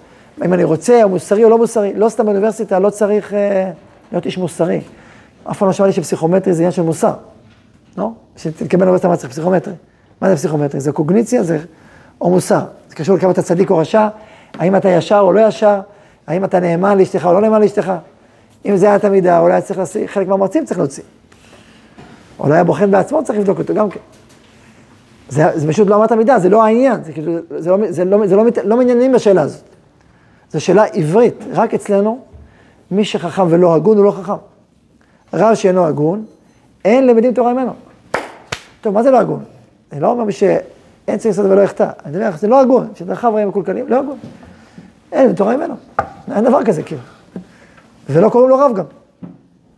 אם 0.45 0.53
אני 0.53 0.63
רוצה, 0.63 1.03
או 1.03 1.09
מוסרי 1.09 1.43
או 1.43 1.49
לא 1.49 1.57
מוסרי, 1.57 1.93
לא 1.95 2.09
סתם 2.09 2.25
באוניברסיטה, 2.25 2.79
לא 2.79 2.89
צריך 2.89 3.33
אה, 3.33 3.71
להיות 4.11 4.25
איש 4.25 4.37
מוסרי. 4.37 4.81
אף 5.51 5.57
פעם 5.57 5.67
לא 5.67 5.73
שמעתי 5.73 5.93
שפסיכומטרי 5.93 6.53
זה 6.53 6.59
עניין 6.61 6.71
של 6.71 6.81
מוסר. 6.81 7.13
לא? 7.97 8.09
שתתקבל 8.37 8.81
לאוניברסיטה 8.81 9.07
מה 9.07 9.15
צריך 9.17 9.31
פסיכומטרי. 9.31 9.73
מה 10.21 10.29
זה 10.29 10.35
פסיכומטרי? 10.35 10.79
זה 10.79 10.91
קוגניציה 10.91 11.43
זה, 11.43 11.59
או 12.21 12.29
מוסר. 12.29 12.61
זה 12.89 12.95
קשור 12.95 13.15
לכמה 13.17 13.31
אתה 13.31 13.41
צדיק 13.41 13.69
או 13.69 13.77
רשע, 13.77 14.07
האם 14.59 14.75
אתה 14.75 14.89
ישר 14.89 15.19
או 15.19 15.31
לא 15.33 15.47
ישר, 15.47 15.79
האם 16.27 16.43
אתה 16.43 16.59
נאמן 16.59 16.97
לאשתך 16.97 17.25
או 17.25 17.33
לא 17.33 17.41
נאמן 17.41 17.61
לאשתך. 17.61 17.91
אם 18.65 18.77
זה 18.77 18.85
היה 18.85 18.95
את 18.95 19.05
המידה, 19.05 19.39
אולי 19.39 19.61
צריך 19.61 19.79
להוציא, 19.79 20.07
חלק 20.07 20.27
מהמרצים 20.27 20.65
צריך 20.65 20.79
להוציא. 20.79 21.03
אולי 22.39 22.59
הבוחן 22.59 22.91
בעצמו 22.91 23.23
צריך 23.23 23.39
לבדוק 23.39 23.59
אותו 23.59 23.73
גם 23.73 23.89
כן. 23.89 23.99
זה, 25.29 25.43
זה 25.55 25.67
פשוט 25.67 25.87
לא 25.87 26.01
אמת 26.01 26.11
המידה, 26.11 26.39
זה 26.39 26.49
לא 26.49 26.63
העניין, 26.63 27.03
זה, 27.03 27.13
כאילו, 27.13 27.33
זה, 27.57 27.69
לא, 27.69 27.77
זה, 27.89 28.05
לא, 28.05 28.27
זה 28.27 28.35
לא, 28.35 28.43
מת- 28.45 28.57
לא 28.63 28.77
מעניינים 28.77 29.11
בשאלה 29.11 29.41
הזאת. 29.41 29.63
זו 30.51 30.61
שאלה 30.61 30.83
עברית, 30.83 31.43
רק 31.51 31.73
אצלנו, 31.73 32.19
מי 32.91 33.05
שחכם 33.05 33.47
ולא 33.49 33.75
הגון 33.75 33.97
הוא 33.97 34.05
לא 34.05 34.11
חכם. 34.11 34.33
רב 35.33 35.55
שאינו 35.55 35.85
הגון, 35.85 36.25
אין 36.85 37.07
למדים 37.07 37.33
תורה 37.33 37.53
ממנו. 37.53 37.73
טוב, 38.81 38.93
מה 38.93 39.03
זה 39.03 39.11
לא 39.11 39.19
הגון? 39.19 39.43
אני 39.91 39.99
לא 39.99 40.11
אומר 40.11 40.23
מי 40.23 40.31
שאין 40.31 41.17
צריך 41.17 41.25
לעשות 41.25 41.45
ולא 41.51 41.61
יחטא. 41.61 41.89
אני 42.05 42.17
מדבר, 42.17 42.37
זה 42.37 42.47
לא 42.47 42.61
הגון, 42.61 42.87
שדרכיו 42.95 43.33
רעים 43.33 43.47
מקולקלים, 43.47 43.87
לא 43.87 43.99
הגון. 43.99 44.17
אין 45.11 45.21
למדים 45.21 45.35
תורה 45.35 45.57
ממנו. 45.57 45.75
אין 46.35 46.43
דבר 46.43 46.63
כזה, 46.63 46.83
כאילו. 46.83 47.01
ולא 48.09 48.29
קוראים 48.29 48.49
לו 48.49 48.57
רב 48.57 48.71
גם. 48.75 48.85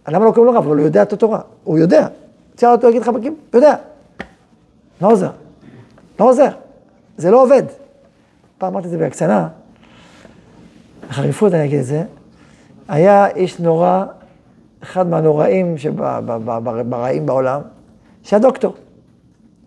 למה 0.08 0.26
לא 0.26 0.32
קוראים 0.32 0.54
לו 0.54 0.60
רב? 0.60 0.68
אבל 0.68 0.78
הוא 0.78 0.86
יודע 0.86 1.02
את 1.02 1.14
התורה. 1.14 1.40
הוא 1.64 1.78
יודע. 1.78 2.08
תשאל 2.56 2.70
אותו, 2.70 2.90
יגיד 2.90 3.02
לך 3.02 3.08
בקים, 3.08 3.36
הוא 3.54 3.58
יודע. 3.60 3.76
לא 5.02 5.12
עוזר. 5.12 5.30
לא 6.20 6.26
עוזר. 6.26 6.50
זה 7.18 7.32
לא 7.32 7.44
עובד. 7.44 7.64
פעם 8.58 8.74
אמרתי 8.74 8.86
את 8.86 8.92
זה 8.92 8.98
בהקצנה, 8.98 9.48
בחריפות 11.10 11.54
אני 11.54 11.66
אגיד 11.66 11.80
את 11.80 11.86
זה, 11.86 12.04
היה 12.88 13.28
איש 13.28 13.60
נורא, 13.60 14.06
אחד 14.84 15.08
מהנוראים 15.08 15.78
שברעים 15.78 17.26
בעולם, 17.26 17.62
שהיה 18.24 18.40
דוקטור. 18.40 18.76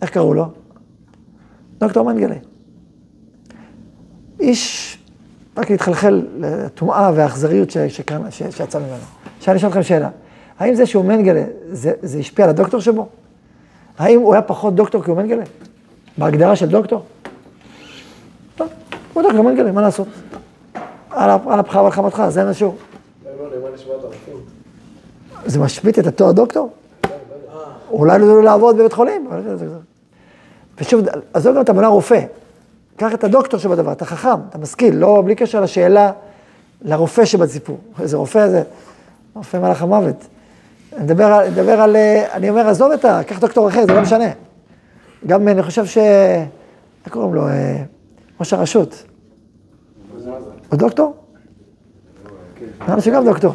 איך 0.02 0.10
קראו 0.10 0.34
לו? 0.34 0.46
דוקטור 1.78 2.04
מנגלה. 2.04 2.34
איש 4.40 4.98
רק 5.56 5.70
להתחלחל 5.70 6.26
לטומאה 6.38 7.10
והאכזריות 7.14 7.70
שיצא 7.70 8.78
ממנו. 8.78 8.94
עכשיו 9.38 9.52
אני 9.52 9.58
אשאל 9.58 9.68
אתכם 9.68 9.82
שאלה, 9.82 10.10
האם 10.58 10.74
זה 10.74 10.86
שהוא 10.86 11.04
מנגלה, 11.04 11.44
זה, 11.68 11.92
זה 12.02 12.18
השפיע 12.18 12.44
על 12.44 12.50
הדוקטור 12.50 12.80
שבו? 12.80 13.08
האם 13.98 14.20
הוא 14.20 14.32
היה 14.32 14.42
פחות 14.42 14.74
דוקטור 14.74 15.02
כי 15.02 15.10
הוא 15.10 15.18
מנגלה? 15.18 15.44
בהגדרה 16.18 16.56
של 16.56 16.66
דוקטור? 16.68 17.04
לא, 18.60 18.66
הוא 19.12 19.22
דוקטור 19.22 19.42
מנגלה, 19.42 19.72
מה 19.72 19.82
לעשות? 19.82 20.08
על 21.16 21.30
אפ- 21.30 21.46
על 21.48 21.60
אפך 21.60 21.74
ועל 21.74 21.90
חמתך, 21.90 22.22
זה 22.28 22.42
אין 22.42 22.54
שיעור. 22.54 22.74
זה 25.46 25.58
משמיט 25.60 25.98
את 25.98 26.06
התואר 26.06 26.32
דוקטור? 26.32 26.70
אולי 27.90 28.18
לא 28.18 28.42
לעבוד 28.42 28.76
בבית 28.78 28.92
חולים. 28.92 29.28
ושוב, 30.80 31.00
עזוב 31.32 31.54
גם 31.56 31.62
את 31.62 31.68
המונח 31.68 31.88
רופא. 31.88 32.20
קח 32.96 33.14
את 33.14 33.24
הדוקטור 33.24 33.60
שבדבר, 33.60 33.92
אתה 33.92 34.04
חכם, 34.04 34.40
אתה 34.48 34.58
משכיל, 34.58 34.96
לא, 34.96 35.22
בלי 35.24 35.34
קשר 35.34 35.60
לשאלה, 35.60 36.12
לרופא 36.82 37.24
שבסיפור. 37.24 37.78
איזה 38.00 38.16
רופא 38.16 38.48
זה, 38.48 38.62
רופא 39.34 39.56
מלאך 39.56 39.82
המוות. 39.82 40.16
אני 40.96 41.04
מדבר 41.04 41.40
אני 41.42 41.50
מדבר 41.50 41.80
על, 41.80 41.96
אה, 41.96 42.26
אני 42.32 42.50
אומר, 42.50 42.68
עזוב 42.68 42.92
את 42.92 43.04
ה... 43.04 43.20
קח 43.26 43.38
דוקטור 43.38 43.68
אחר, 43.68 43.86
זה 43.86 43.92
לא 43.94 44.00
משנה. 44.02 44.28
גם 45.26 45.48
אני 45.48 45.62
חושב 45.62 45.86
ש... 45.86 45.98
איך 45.98 47.12
קוראים 47.12 47.34
לו? 47.34 47.48
אה, 47.48 47.76
ראש 48.40 48.52
הרשות. 48.52 49.02
הוא 50.68 50.78
דוקטור? 50.78 51.16
נראה 52.80 52.96
לי 52.96 53.02
שגם 53.02 53.24
דוקטור. 53.24 53.52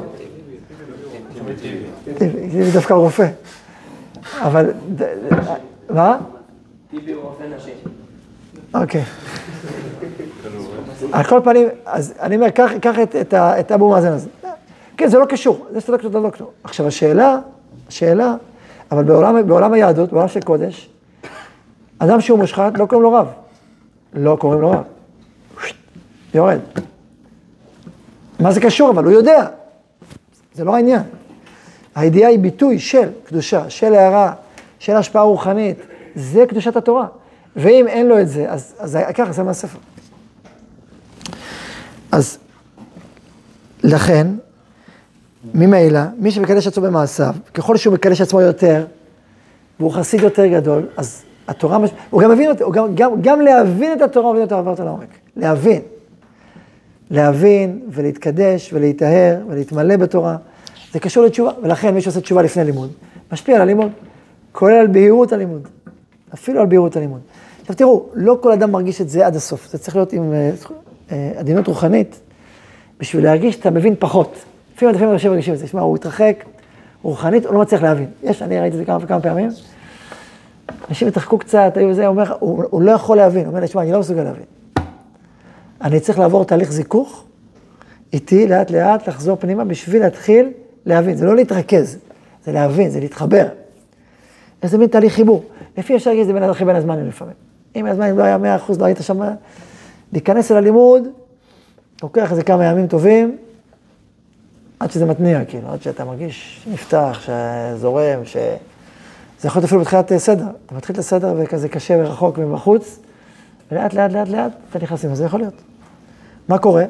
טיבי 2.17 2.71
דווקא 2.73 2.93
רופא. 2.93 3.27
אבל, 4.41 4.71
מה? 5.89 6.17
טיבי 6.91 7.11
הוא 7.11 7.23
רופא 7.23 7.43
נשים. 7.43 7.73
אוקיי. 8.73 9.03
על 11.11 11.23
כל 11.23 11.39
פנים, 11.43 11.67
אז 11.85 12.13
אני 12.19 12.35
אומר, 12.35 12.49
קח, 12.49 12.99
את, 13.59 13.71
אבו 13.71 13.89
מאזן 13.89 14.11
הזה. 14.11 14.29
כן, 14.97 15.07
זה 15.07 15.19
לא 15.19 15.25
קשור, 15.25 15.65
זה 15.71 15.81
שאתה 15.81 15.91
דוקטור, 15.91 16.11
אתה 16.11 16.19
דוקטור. 16.19 16.51
עכשיו, 16.63 16.87
השאלה, 16.87 17.37
השאלה, 17.87 18.35
אבל 18.91 19.03
בעולם 19.43 19.73
היהדות, 19.73 20.11
בעולם 20.13 20.27
של 20.27 20.41
קודש, 20.41 20.89
אדם 21.99 22.21
שהוא 22.21 22.39
מושחת, 22.39 22.77
לא 22.77 22.85
קוראים 22.85 23.03
לו 23.03 23.13
רב. 23.13 23.27
לא 24.13 24.37
קוראים 24.39 24.61
לו 24.61 24.71
רב. 24.71 24.83
יורד. 26.33 26.59
מה 28.41 28.51
זה 28.51 28.61
קשור? 28.61 28.89
אבל 28.89 29.03
הוא 29.03 29.13
יודע. 29.13 29.47
זה 30.53 30.63
לא 30.63 30.75
העניין. 30.75 31.01
הידיעה 31.95 32.29
היא 32.29 32.39
ביטוי 32.39 32.79
של 32.79 33.09
קדושה, 33.23 33.69
של 33.69 33.93
הערה, 33.93 34.33
של 34.79 34.95
השפעה 34.95 35.23
רוחנית. 35.23 35.77
זה 36.15 36.45
קדושת 36.47 36.75
התורה. 36.75 37.07
ואם 37.55 37.87
אין 37.87 38.07
לו 38.07 38.19
את 38.19 38.29
זה, 38.29 38.49
אז, 38.49 38.75
אז 38.79 38.97
ככה 39.15 39.31
זה 39.31 39.43
מהספר. 39.43 39.77
אז 42.11 42.37
לכן, 43.83 44.27
ממילא, 45.53 45.99
מי 46.17 46.31
שמקדש 46.31 46.67
עצמו 46.67 46.83
במעשיו, 46.83 47.33
ככל 47.53 47.77
שהוא 47.77 47.93
מקדש 47.93 48.21
עצמו 48.21 48.41
יותר, 48.41 48.85
והוא 49.79 49.91
חסיד 49.91 50.21
יותר 50.21 50.47
גדול, 50.47 50.87
אז 50.97 51.23
התורה, 51.47 51.77
הוא 52.09 52.21
גם 52.21 52.31
מבין 52.31 52.49
אותה, 52.49 52.65
גם, 52.73 52.95
גם, 52.95 53.21
גם 53.21 53.41
להבין 53.41 53.93
את 53.93 54.01
התורה, 54.01 54.25
הוא 54.25 54.33
מבין 54.33 54.43
אותה 54.43 54.57
עברת 54.57 54.79
לעומק. 54.79 55.07
להבין. 55.35 55.81
להבין 57.11 57.81
ולהתקדש 57.89 58.73
ולהיטהר 58.73 59.37
ולהתמלא 59.47 59.97
בתורה, 59.97 60.37
זה 60.93 60.99
קשור 60.99 61.25
לתשובה, 61.25 61.51
ולכן 61.63 61.93
מי 61.93 62.01
שעושה 62.01 62.21
תשובה 62.21 62.41
לפני 62.41 62.63
לימוד, 62.63 62.91
משפיע 63.31 63.55
על 63.55 63.61
הלימוד, 63.61 63.91
כולל 64.51 64.75
על 64.75 64.87
בהירות 64.87 65.33
הלימוד, 65.33 65.67
אפילו 66.33 66.61
על 66.61 66.67
בהירות 66.67 66.95
הלימוד. 66.95 67.19
עכשיו 67.61 67.75
תראו, 67.75 68.05
לא 68.13 68.37
כל 68.41 68.51
אדם 68.51 68.71
מרגיש 68.71 69.01
את 69.01 69.09
זה 69.09 69.27
עד 69.27 69.35
הסוף, 69.35 69.67
זה 69.71 69.77
צריך 69.77 69.95
להיות 69.95 70.13
עם 70.13 70.33
אה, 70.33 70.51
אה, 71.11 71.31
עדינות 71.37 71.67
רוחנית, 71.67 72.19
בשביל 72.99 73.23
להרגיש 73.23 73.55
שאתה 73.55 73.69
מבין 73.69 73.95
פחות. 73.99 74.35
לפעמים 74.75 74.95
לפעמים 74.95 75.13
אנשים 75.13 75.31
מרגישים 75.31 75.53
את 75.53 75.59
זה, 75.59 75.67
שמע, 75.67 75.81
הוא 75.81 75.95
התרחק, 75.95 76.43
רוחנית, 77.01 77.45
הוא 77.45 77.53
לא 77.53 77.61
מצליח 77.61 77.81
להבין. 77.81 78.07
יש, 78.23 78.41
אני 78.41 78.59
ראיתי 78.59 78.73
את 78.73 78.79
זה 78.79 78.85
כמה 78.85 78.97
וכמה 79.01 79.19
פעמים, 79.19 79.49
אנשים 80.89 81.07
התרחקו 81.07 81.37
קצת, 81.37 81.73
היו 81.75 81.93
זה, 81.93 82.07
הוא 82.07 82.15
אומר, 82.15 82.33
הוא, 82.39 82.63
הוא 82.69 82.81
לא 82.81 82.91
יכול 82.91 83.17
להבין, 83.17 83.45
הוא 83.45 83.55
אומר 83.55 83.65
שמע, 83.65 83.81
אני 83.81 83.91
לא 83.91 83.99
מסוגל 83.99 84.23
להבין. 84.23 84.60
אני 85.81 85.99
צריך 85.99 86.19
לעבור 86.19 86.45
תהליך 86.45 86.71
זיכוך, 86.71 87.23
איתי 88.13 88.47
לאט 88.47 88.71
לאט 88.71 89.09
לחזור 89.09 89.35
פנימה 89.35 89.65
בשביל 89.65 90.01
להתחיל 90.01 90.51
להבין, 90.85 91.17
זה 91.17 91.25
לא 91.25 91.35
להתרכז, 91.35 91.97
זה 92.45 92.51
להבין, 92.51 92.89
זה 92.89 92.99
להתחבר. 92.99 93.47
איזה 94.63 94.77
מין 94.77 94.87
תהליך 94.87 95.13
חיבור. 95.13 95.43
לפי 95.77 95.95
אפשר 95.95 96.09
להגיד, 96.09 96.25
זה 96.25 96.33
בין 96.33 96.43
אחרי 96.43 96.65
בין 96.65 96.75
הזמנים 96.75 97.07
לפעמים. 97.07 97.33
אם 97.75 97.85
הזמנים 97.85 98.17
לא 98.17 98.23
היה 98.23 98.37
מאה 98.37 98.55
אחוז, 98.55 98.79
לא 98.79 98.85
היית 98.85 98.97
שם, 99.01 99.21
להיכנס 100.13 100.51
אל 100.51 100.57
הלימוד, 100.57 101.03
לוקח 102.03 102.31
איזה 102.31 102.43
כמה 102.43 102.65
ימים 102.65 102.87
טובים, 102.87 103.37
עד 104.79 104.91
שזה 104.91 105.05
מתניע, 105.05 105.45
כאילו, 105.45 105.67
עד 105.67 105.81
שאתה 105.81 106.05
מרגיש 106.05 106.65
נפתח, 106.71 107.21
שזורם, 107.25 108.25
ש... 108.25 108.37
זה 109.39 109.47
יכול 109.47 109.59
להיות 109.59 109.65
אפילו 109.65 109.81
בתחילת 109.81 110.17
סדר. 110.17 110.45
אתה 110.65 110.75
מתחיל 110.75 110.93
את 110.93 110.99
הסדר 110.99 111.35
וכזה 111.37 111.69
קשה 111.69 111.97
ורחוק 111.99 112.37
ומבחוץ, 112.37 112.99
ולאט 113.71 113.93
לאט 113.93 114.11
לאט 114.11 114.27
לאט 114.27 114.51
אתה 114.69 114.79
נכנס 114.79 115.05
לזה, 115.05 115.15
זה 115.15 115.25
יכול 115.25 115.39
להיות. 115.39 115.61
מה 116.47 116.57
קורה? 116.57 116.83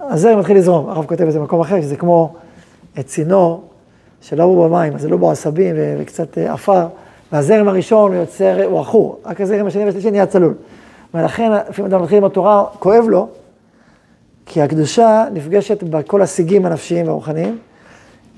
הזרם 0.00 0.38
מתחיל 0.38 0.56
לזרום, 0.56 0.88
הרב 0.88 1.06
כותב 1.06 1.24
בזה 1.24 1.38
במקום 1.38 1.60
אחר, 1.60 1.80
שזה 1.80 1.96
כמו 1.96 2.34
צינור 3.04 3.64
שלא 4.20 4.46
בו 4.46 4.68
במים, 4.68 4.94
אז 4.94 5.00
זה 5.00 5.08
לא 5.08 5.16
בו 5.16 5.30
עשבים 5.30 5.76
וקצת 5.98 6.38
אה, 6.38 6.52
עפר, 6.52 6.86
והזרם 7.32 7.68
הראשון 7.68 8.12
יוצר, 8.12 8.64
הוא 8.64 8.80
עכור, 8.80 9.20
רק 9.24 9.40
הזרם 9.40 9.66
השני 9.66 9.84
והשלישי 9.84 10.10
נהיה 10.10 10.26
צלול. 10.26 10.54
ולכן, 11.14 11.52
לפעמים 11.68 11.92
אדם 11.92 12.02
מתחיל 12.02 12.18
עם 12.18 12.24
התורה, 12.24 12.64
כואב 12.78 13.04
לו, 13.08 13.28
כי 14.46 14.62
הקדושה 14.62 15.24
נפגשת 15.32 15.82
בכל 15.82 16.22
השיגים 16.22 16.66
הנפשיים 16.66 17.06
והרוחניים, 17.06 17.58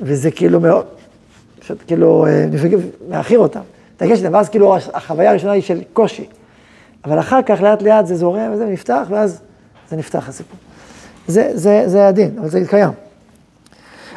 וזה 0.01 0.31
כאילו 0.31 0.61
מאוד, 0.61 0.85
פשוט 1.61 1.79
כאילו, 1.87 2.27
אה, 2.27 2.47
נפגש, 2.51 2.81
להכיר 3.09 3.39
אותם. 3.39 3.61
תרגש 3.97 4.19
אותם, 4.19 4.35
ואז 4.35 4.49
כאילו 4.49 4.77
החוויה 4.77 5.31
הראשונה 5.31 5.53
היא 5.53 5.63
של 5.63 5.81
קושי. 5.93 6.27
אבל 7.05 7.19
אחר 7.19 7.43
כך 7.43 7.63
לאט 7.63 7.83
לאט 7.83 8.07
זה 8.07 8.17
זורם 8.17 8.53
וזה 8.53 8.67
נפתח, 8.67 9.07
ואז 9.11 9.41
זה 9.93 9.97
נפתח 9.97 10.29
הסיפור. 10.29 10.59
זה, 11.27 11.51
זה, 11.55 11.83
זה 11.87 12.09
הדין, 12.09 12.39
אבל 12.39 12.49
זה 12.49 12.63
קיים. 12.69 12.91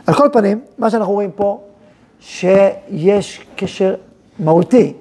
על 0.08 0.14
כל 0.14 0.28
פנים, 0.34 0.62
מה 0.78 0.90
שאנחנו 0.90 1.14
רואים 1.14 1.32
פה, 1.32 1.62
שיש 2.20 3.46
קשר 3.56 3.96
מהותי 4.40 4.94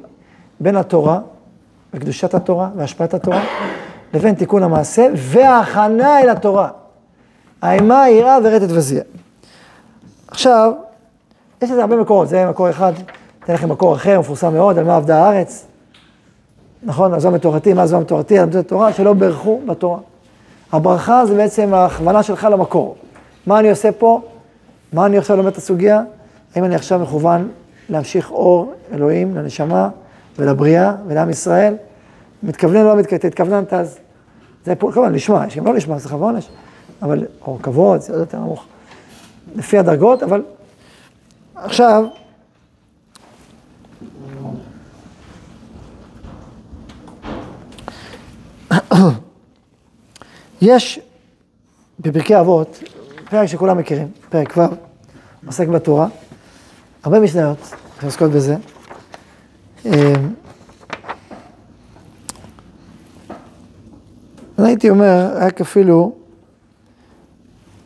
בין 0.61 0.77
התורה 0.77 1.21
וקדושת 1.95 2.35
התורה 2.35 2.71
והשפעת 2.77 3.15
התורה, 3.15 3.45
לבין 4.15 4.35
תיקון 4.35 4.63
המעשה 4.63 5.07
וההכנה 5.17 6.21
אל 6.21 6.29
התורה. 6.29 6.69
האימה, 7.63 8.03
היראה 8.03 8.39
ורטט 8.45 8.71
וזיע. 8.71 9.03
עכשיו, 10.29 10.73
יש 11.63 11.71
לזה 11.71 11.81
הרבה 11.81 11.97
מקורות, 11.97 12.29
זה 12.29 12.47
מקור 12.47 12.71
אחד, 12.71 12.93
אתן 13.45 13.55
לכם 13.55 13.69
מקור 13.69 13.95
אחר, 13.95 14.21
מפורסם 14.21 14.53
מאוד, 14.53 14.79
על 14.79 14.85
מה 14.85 14.97
עבדה 14.97 15.25
הארץ. 15.25 15.67
נכון, 16.83 17.15
עזוב 17.15 17.35
מתורתי, 17.35 17.73
מה 17.73 17.83
עזוב 17.83 18.01
מתורתי, 18.01 18.39
על 18.39 18.43
עבודת 18.43 18.67
התורה, 18.67 18.93
שלא 18.93 19.13
ברכו 19.13 19.61
בתורה. 19.67 19.99
הברכה 20.73 21.27
זה 21.27 21.35
בעצם 21.35 21.75
ההכוונה 21.75 22.23
שלך 22.23 22.49
למקור. 22.51 22.97
מה 23.47 23.59
אני 23.59 23.71
עושה 23.71 23.93
פה? 23.93 24.21
מה 24.93 25.07
אני 25.07 25.19
עכשיו 25.19 25.37
לומד 25.37 25.53
את 25.53 25.57
הסוגיה? 25.57 26.03
האם 26.55 26.65
אני 26.65 26.75
עכשיו 26.75 26.99
מכוון 26.99 27.49
להמשיך 27.89 28.31
אור 28.31 28.73
אלוהים 28.93 29.37
לנשמה 29.37 29.89
ולבריאה 30.39 30.93
ולעם 31.07 31.31
ישראל? 31.31 31.75
מתכוונן 32.43 32.81
או 32.81 32.85
לא 32.85 32.97
מתכוונן? 32.97 33.27
התכווננת 33.27 33.73
אז. 33.73 33.99
זה 34.65 34.75
פה, 34.75 34.91
כמובן, 34.93 35.13
לשמה, 35.13 35.47
יש 35.47 35.57
גם 35.57 35.67
לא 35.67 35.75
לשמה, 35.75 35.99
זה 35.99 36.09
חב 36.09 36.23
עונש, 36.23 36.49
אבל, 37.03 37.27
או 37.47 37.59
כבוד, 37.63 38.01
זה 38.01 38.13
עוד 38.13 38.21
יותר 38.21 38.39
נמוך. 38.39 38.65
לפי 39.57 39.79
הדרגות, 39.79 40.23
אבל 40.23 40.43
עכשיו, 41.55 42.05
יש 50.65 51.01
בפרקי 52.01 52.41
אבות, 52.41 52.83
פרק 53.31 53.47
שכולם 53.47 53.79
מכירים, 53.79 54.09
פרק 54.29 54.57
ו', 54.57 54.61
עוסק 55.47 55.69
בתורה, 55.69 56.07
הרבה 57.03 57.21
משניות 57.21 57.59
שעוסקות 58.01 58.31
בזה. 58.31 58.57
אמ, 59.85 59.93
אני 64.59 64.69
הייתי 64.69 64.91
אומר, 64.91 65.31
רק 65.37 65.61
אפילו, 65.61 66.13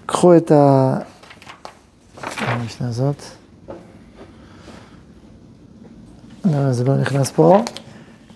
קחו 0.07 0.37
את 0.37 0.51
ה... 0.51 0.95
המשנה 2.39 2.89
הזאת. 2.89 3.23
לא, 6.45 6.73
זה 6.73 6.85
לא 6.85 6.97
נכנס 6.97 7.31
פה. 7.31 7.63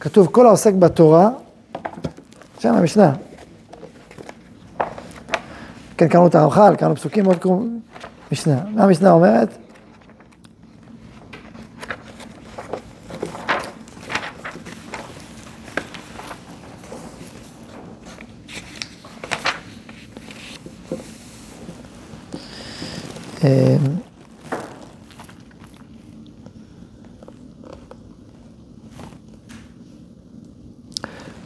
כתוב, 0.01 0.27
כל 0.27 0.47
העוסק 0.47 0.75
בתורה, 0.75 1.29
שם 2.59 2.75
המשנה. 2.75 3.13
כן, 5.97 6.09
קראנו 6.09 6.27
את 6.27 6.35
הרמח"ל, 6.35 6.75
קראנו 6.79 6.97
פסוקים 6.97 7.25
מאוד 7.25 7.39
קרובים, 7.39 7.81
משנה. 8.33 8.61
מה 8.75 8.85
המשנה 8.85 9.11
אומרת? 9.11 9.59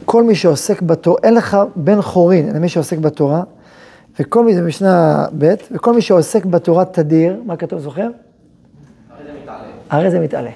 כל 0.05 0.23
מי 0.23 0.35
שעוסק 0.35 0.81
בתורה, 0.81 1.17
אין 1.23 1.33
לך 1.33 1.57
בן 1.75 2.01
חורין 2.01 2.55
למי 2.55 2.69
שעוסק 2.69 2.97
בתורה, 2.97 3.43
וכל 4.19 4.45
מי, 4.45 4.55
זה 4.55 4.61
משנה 4.61 5.25
ב', 5.37 5.53
וכל 5.71 5.93
מי 5.93 6.01
שעוסק 6.01 6.45
בתורה 6.45 6.85
תדיר, 6.85 7.41
מה 7.45 7.57
כתוב, 7.57 7.79
זוכר? 7.79 8.09
הרי 9.09 9.23
זה 9.23 9.39
מתעלה. 9.41 9.67
הרי 9.89 10.11
זה 10.11 10.19
מתעלה. 10.19 10.51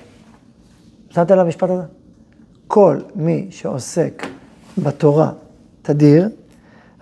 שמת 1.10 1.32
לב 1.32 1.40
למשפט 1.40 1.70
הזה? 1.70 1.84
כל 2.68 3.00
מי 3.16 3.48
שעוסק 3.50 4.28
בתורה 4.78 5.32
תדיר, 5.82 6.30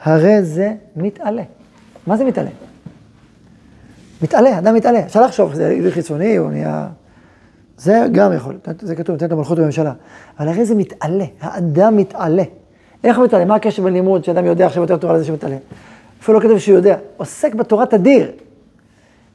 הרי 0.04 0.44
זה 0.44 0.74
מתעלה. 0.96 1.44
מה 2.08 2.18
זה 2.18 2.26
מתעלה? 2.26 2.50
מתעלה, 4.22 4.58
אדם 4.58 4.76
מתעלה. 4.76 5.06
אפשר 5.06 5.22
לחשוב, 5.22 5.54
זה 5.54 5.68
עיר 5.68 5.92
חיצוני, 5.92 6.36
הוא 6.36 6.52
נהיה... 6.52 6.88
זה 7.78 8.06
גם 8.12 8.34
יכול, 8.34 8.58
זה 8.82 8.96
כתוב, 8.96 9.14
נותן 9.14 9.26
את 9.26 9.32
המלכות 9.32 9.60
בממשלה. 9.60 9.94
אבל 10.40 10.48
הרי 10.48 10.66
זה 10.66 10.76
מתעלה, 10.76 11.26
האדם 11.42 11.98
מתעלה. 11.98 12.44
איך 13.04 13.18
הוא 13.18 13.26
מתעלה? 13.26 13.46
מה 13.46 13.56
הקשר 13.56 13.84
בין 13.84 13.94
לימוד, 13.94 14.24
שאדם 14.24 14.46
יודע 14.46 14.66
עכשיו 14.66 14.84
יותר 14.84 14.98
תורה 14.98 15.14
לזה 15.14 15.26
שמתעלה? 15.26 15.58
אפילו 16.22 16.40
לא 16.40 16.44
כתוב 16.44 16.60
שהוא 16.60 16.76
יודע. 16.76 16.98
עוסק 17.18 17.54
בתורה 17.56 17.86
תדיר. 17.86 18.32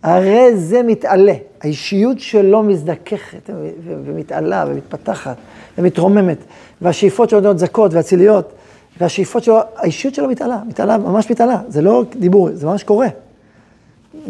הרי 0.03 0.57
זה 0.57 0.83
מתעלה. 0.83 1.35
האישיות 1.61 2.21
שלו 2.21 2.63
מזדככת 2.63 3.51
ומתעלה 3.85 4.65
ומתפתחת 4.69 5.37
ומתרוממת. 5.79 6.39
והשאיפות 6.83 7.31
שלו 7.31 7.41
נהיות 7.41 7.59
זכות 7.59 7.95
ואציליות. 7.95 8.53
והשאיפות 9.01 9.45
שלו, 9.45 9.61
האישיות 9.77 10.15
שלו 10.15 10.29
מתעלה, 10.29 10.59
מתעלה, 10.69 10.99
ממש 10.99 11.31
מתעלה. 11.31 11.61
זה 11.69 11.83
לא 11.83 12.05
דיבור, 12.17 12.49
זה 12.53 12.67
ממש 12.67 12.83
קורה. 12.83 13.09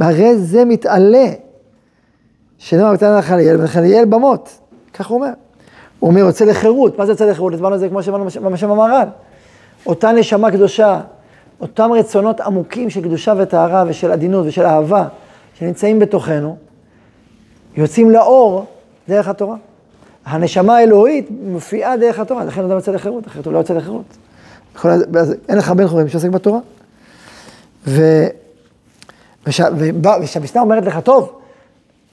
הרי 0.00 0.36
זה 0.36 0.64
מתעלה. 0.64 1.26
שנאמר 2.58 2.92
מתעלה 2.92 3.18
לחליאל, 3.18 3.60
ולחליאל 3.60 4.04
במות. 4.04 4.58
כך 4.94 5.06
הוא 5.06 5.16
אומר. 5.16 5.32
הוא 6.00 6.10
אומר, 6.10 6.20
יוצא 6.20 6.44
לחירות. 6.44 6.98
מה 6.98 7.06
זה 7.06 7.12
יוצא 7.12 7.24
לחירות? 7.24 7.54
הסברנו 7.54 7.74
את 7.74 7.80
זה 7.80 7.88
כמו 7.88 8.02
שאמרנו 8.02 8.24
בשם 8.24 8.70
המהר"ל. 8.70 9.08
אותה 9.86 10.12
נשמה 10.12 10.50
קדושה, 10.50 11.00
אותם 11.60 11.92
רצונות 11.92 12.40
עמוקים 12.40 12.90
של 12.90 13.02
קדושה 13.02 13.34
וטהרה 13.38 13.84
ושל 13.88 14.12
עדינות 14.12 14.46
ושל 14.46 14.66
אהבה 14.66 15.08
שנמצאים 15.58 15.98
בתוכנו, 15.98 16.56
יוצאים 17.76 18.10
לאור 18.10 18.66
דרך 19.08 19.28
התורה. 19.28 19.56
הנשמה 20.24 20.76
האלוהית 20.76 21.28
מופיעה 21.30 21.96
דרך 21.96 22.18
התורה, 22.18 22.44
לכן 22.44 22.64
אדם 22.64 22.70
יוצא 22.70 22.92
לחירות, 22.92 23.26
אחרת 23.26 23.46
הוא 23.46 23.52
לא 23.52 23.58
יוצא 23.58 23.74
לחירות. 23.74 24.16
אין 25.48 25.58
לך 25.58 25.70
בן 25.70 25.88
חורים 25.88 26.08
שעוסק 26.08 26.28
בתורה. 26.28 26.58
ו... 27.86 28.02
וש... 29.46 29.60
אומרת 30.56 30.84
לך, 30.86 30.98
טוב, 30.98 31.40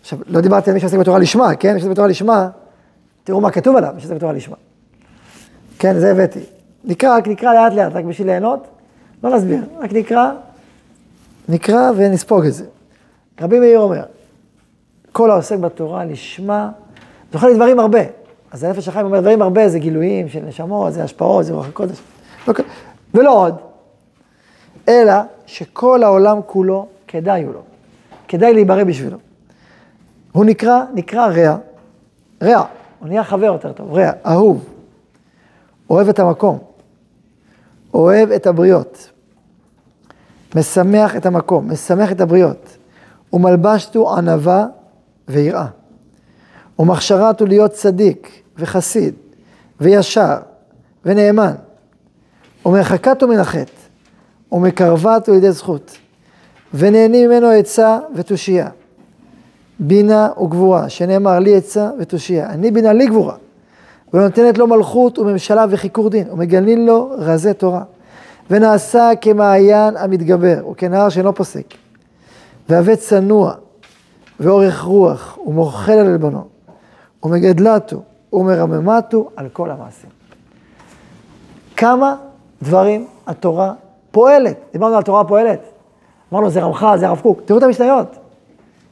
עכשיו, 0.01 0.19
לא 0.27 0.41
דיברתי 0.41 0.69
על 0.69 0.73
מי 0.73 0.79
שעוסק 0.79 0.97
בתורה 0.97 1.19
לשמה, 1.19 1.55
כן? 1.55 1.73
מי 1.73 1.79
שעוסק 1.79 1.91
בתורה 1.91 2.07
לשמה, 2.07 2.49
תראו 3.23 3.41
מה 3.41 3.51
כתוב 3.51 3.75
עליו, 3.75 3.91
מי 3.95 4.01
שעוסק 4.01 4.15
בתורה 4.15 4.33
לשמה. 4.33 4.55
כן, 5.79 5.99
זה 5.99 6.11
הבאתי. 6.11 6.39
נקרא, 6.83 7.17
רק 7.17 7.27
נקרא 7.27 7.53
לאט 7.53 7.73
לאט, 7.73 7.91
רק 7.93 8.05
בשביל 8.05 8.27
ליהנות, 8.27 8.67
לא 9.23 9.35
נסביר, 9.35 9.63
רק 9.79 9.93
נקרא, 9.93 10.31
נקרא 11.49 11.91
ונספוג 11.95 12.45
את 12.45 12.53
זה. 12.53 12.65
רבי 13.41 13.59
מאיר 13.59 13.79
אומר, 13.79 14.03
כל 15.11 15.31
העוסק 15.31 15.57
בתורה 15.57 16.05
לשמה, 16.05 16.71
זוכה 17.33 17.49
לדברים 17.49 17.79
הרבה. 17.79 17.99
אז 18.51 18.63
הנפש 18.63 18.87
החיים 18.87 19.05
אומר, 19.05 19.19
דברים 19.19 19.41
הרבה 19.41 19.69
זה 19.69 19.79
גילויים 19.79 20.29
של 20.29 20.39
נשמות, 20.39 20.93
זה 20.93 21.03
השפעות, 21.03 21.45
זה 21.45 21.53
רוח 21.53 21.67
הקודש. 21.67 22.01
לא, 22.47 22.53
ולא 23.13 23.45
עוד, 23.45 23.55
אלא 24.87 25.13
שכל 25.45 26.03
העולם 26.03 26.39
כולו, 26.45 26.87
כדאי 27.07 27.43
הוא 27.43 27.53
לו. 27.53 27.61
כדאי 28.27 28.53
להיברא 28.53 28.83
בשבילו. 28.83 29.17
הוא 30.31 30.45
נקרא, 30.45 30.83
נקרא 30.93 31.27
רע, 31.27 31.57
רע, 32.43 32.65
הוא 32.99 33.07
נהיה 33.07 33.23
חבר 33.23 33.45
יותר 33.45 33.73
טוב, 33.73 33.93
רע, 33.93 34.11
אהוב, 34.25 34.65
אוהב 35.89 36.09
את 36.09 36.19
המקום, 36.19 36.59
אוהב 37.93 38.31
את 38.31 38.47
הבריות, 38.47 39.10
משמח 40.55 41.15
את 41.15 41.25
המקום, 41.25 41.71
משמח 41.71 42.11
את 42.11 42.21
הבריות, 42.21 42.77
ומלבשתו 43.33 44.17
ענווה 44.17 44.65
ויראה, 45.27 45.65
ומכשרתו 46.79 47.45
להיות 47.45 47.71
צדיק 47.71 48.41
וחסיד 48.57 49.13
וישר 49.81 50.37
ונאמן, 51.05 51.53
ומרחקתו 52.65 53.27
מן 53.27 53.39
החטא, 53.39 53.71
ומקרבתו 54.51 55.31
לידי 55.31 55.51
זכות, 55.51 55.97
ונהנים 56.73 57.29
ממנו 57.29 57.47
עצה 57.47 57.99
ותושייה. 58.15 58.69
בינה 59.79 60.29
וגבורה, 60.41 60.89
שנאמר 60.89 61.39
לי 61.39 61.55
עצה 61.55 61.89
ותושייה. 61.99 62.49
אני 62.49 62.71
בינה 62.71 62.93
לי 62.93 63.07
גבורה. 63.07 63.35
ונותנת 64.13 64.57
לו 64.57 64.67
מלכות 64.67 65.19
וממשלה 65.19 65.65
וחיקור 65.69 66.09
דין, 66.09 66.27
ומגלין 66.31 66.85
לו 66.85 67.13
רזי 67.17 67.53
תורה. 67.53 67.83
ונעשה 68.51 69.09
כמעיין 69.21 69.97
המתגבר, 69.97 70.67
וכנהר 70.71 71.09
שאינו 71.09 71.35
פוסק. 71.35 71.65
והווה 72.69 72.95
צנוע, 72.95 73.53
ואורך 74.39 74.81
רוח, 74.81 75.37
ומוחל 75.45 75.91
על 75.91 76.07
עלבונו, 76.07 76.47
ומגדלתו, 77.23 78.01
ומרממתו 78.33 79.29
על 79.35 79.49
כל 79.49 79.71
המעשים. 79.71 80.09
כמה 81.77 82.15
דברים 82.61 83.07
התורה 83.27 83.73
פועלת. 84.11 84.57
דיברנו 84.71 84.93
על 84.93 84.99
התורה 84.99 85.23
פועלת. 85.23 85.59
אמרנו, 86.33 86.49
זה 86.49 86.61
רמח"ל, 86.61 86.97
זה 86.97 87.07
הרב 87.07 87.19
קוק. 87.19 87.41
תראו 87.45 87.57
את 87.57 87.63
המשניות. 87.63 88.15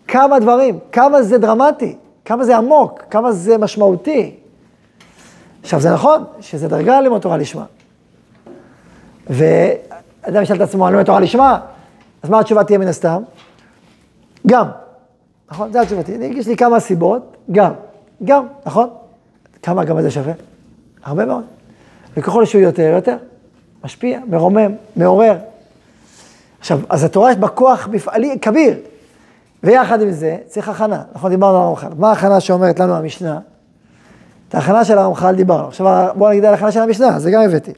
כמה 0.08 0.39
דברים, 0.39 0.80
כמה 0.91 1.22
זה 1.24 1.38
דרמטי, 1.38 1.95
כמה 2.26 2.45
זה 2.45 2.58
עמוק, 2.58 3.02
כמה 3.10 3.32
זה 3.32 3.58
משמעותי. 3.58 4.36
עכשיו, 5.62 5.80
זה 5.80 5.93
נכון 5.93 6.24
שזה 6.39 6.67
דרגה 6.67 7.02
ללמוד 7.02 7.22
תורה 7.22 7.38
לשמה. 7.38 7.65
ואדם 9.29 10.41
ישאל 10.41 10.55
את 10.55 10.61
עצמו, 10.61 10.87
אני 10.87 10.93
לומד 10.93 11.05
תורה 11.05 11.19
לשמה, 11.19 11.59
אז 12.23 12.29
מה 12.29 12.39
התשובה 12.39 12.63
תהיה 12.63 12.77
מן 12.77 12.87
הסתם? 12.87 13.23
גם. 14.47 14.67
נכון? 15.51 15.73
זו 15.73 15.79
התשובה. 15.79 16.01
יש 16.21 16.47
לי 16.47 16.57
כמה 16.57 16.79
סיבות, 16.79 17.37
גם. 17.51 17.71
גם, 18.23 18.45
נכון? 18.65 18.89
כמה 19.63 19.83
גם 19.83 20.01
זה 20.01 20.11
שווה? 20.11 20.33
הרבה 21.03 21.25
מאוד. 21.25 21.43
וככל 22.17 22.45
שהוא 22.45 22.61
יותר, 22.61 22.91
יותר. 22.95 23.17
משפיע, 23.83 24.19
מרומם, 24.27 24.71
מעורר. 24.95 25.37
עכשיו, 26.59 26.79
אז 26.89 27.03
התורה 27.03 27.31
יש 27.31 27.37
בה 27.37 27.47
כוח 27.47 27.87
מפעלי 27.91 28.37
כביר. 28.41 28.77
ויחד 29.63 30.01
עם 30.01 30.11
זה, 30.11 30.37
צריך 30.47 30.69
הכנה. 30.69 31.03
נכון, 31.13 31.31
דיברנו 31.31 31.57
על 31.57 31.63
הרמח"ל. 31.63 31.87
מה 31.97 32.09
ההכנה 32.09 32.39
שאומרת 32.39 32.79
לנו 32.79 32.95
המשנה? 32.95 33.39
את 34.49 34.55
ההכנה 34.55 34.85
של 34.85 34.97
הרמח"ל 34.97 35.35
דיברנו. 35.35 35.67
עכשיו 35.67 36.07
בואו 36.15 36.29
נגיד 36.29 36.45
על 36.45 36.53
ההכנה 36.53 36.71
של 36.71 36.79
המשנה, 36.79 37.19
זה 37.19 37.31
גם 37.31 37.41
הבאתי. 37.41 37.73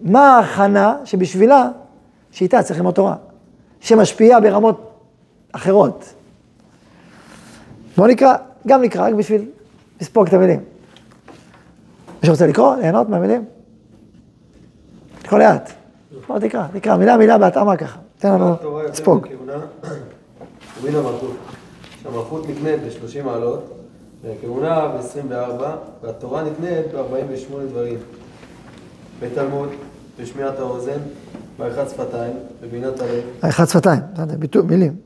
מה 0.00 0.36
ההכנה 0.36 0.96
שבשבילה, 1.04 1.68
שאיתה 2.30 2.62
צריך 2.62 2.78
ללמוד 2.78 2.94
תורה, 2.94 3.16
שמשפיעה 3.80 4.40
ברמות 4.40 4.90
אחרות. 5.52 6.14
בואו 7.96 8.08
נקרא, 8.08 8.34
גם 8.66 8.82
נקרא, 8.82 9.06
רק 9.06 9.14
בשביל 9.14 9.44
לספוג 10.00 10.26
את 10.26 10.32
המילים. 10.32 10.60
מי 12.22 12.26
שרוצה 12.26 12.46
לקרוא, 12.46 12.76
ליהנות 12.76 13.08
מהמילים? 13.08 13.44
תקרא 15.22 15.38
לאט. 15.38 15.70
בוא 16.26 16.38
תקרא, 16.38 16.66
תקרא, 16.72 16.96
מילה 16.96 17.16
מילה 17.16 17.38
בהתאמה 17.38 17.76
ככה. 17.76 17.98
תן 18.18 18.32
לנו 18.32 18.54
לספוג. 18.90 19.26
ומן 20.82 20.94
המלכות. 20.94 21.36
שהמלכות 22.02 22.48
נקנית 22.48 22.80
ב-30 22.80 23.22
מעלות, 23.24 23.64
והכהונה 24.24 24.88
ב-24, 24.88 25.62
והתורה 26.02 26.42
נקנית 26.42 26.86
ב-48 26.94 27.70
דברים. 27.70 27.98
בתלמוד, 29.24 29.68
בשמיעת 30.20 30.58
האוזן, 30.58 30.98
בעריכת 31.58 31.90
שפתיים, 31.90 32.32
בבינת 32.62 33.00
הלב. 33.00 33.22
עריכת 33.42 33.68
שפתיים, 33.68 34.00
בסדר, 34.14 34.36
ביטוי, 34.38 34.62
מילים. 34.62 34.96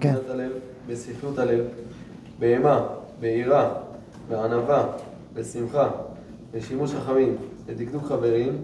כן. 0.00 0.12
בבינת 0.14 0.30
הלב, 0.30 0.50
בספרות 0.88 1.38
הלב, 1.38 1.64
באימה, 2.38 2.86
ביראה, 3.20 3.70
בענווה, 4.28 4.86
בשמחה, 5.34 5.90
בשימוש 6.54 6.94
חכמים, 6.94 7.36
בדקדוק 7.66 8.04
חברים, 8.04 8.56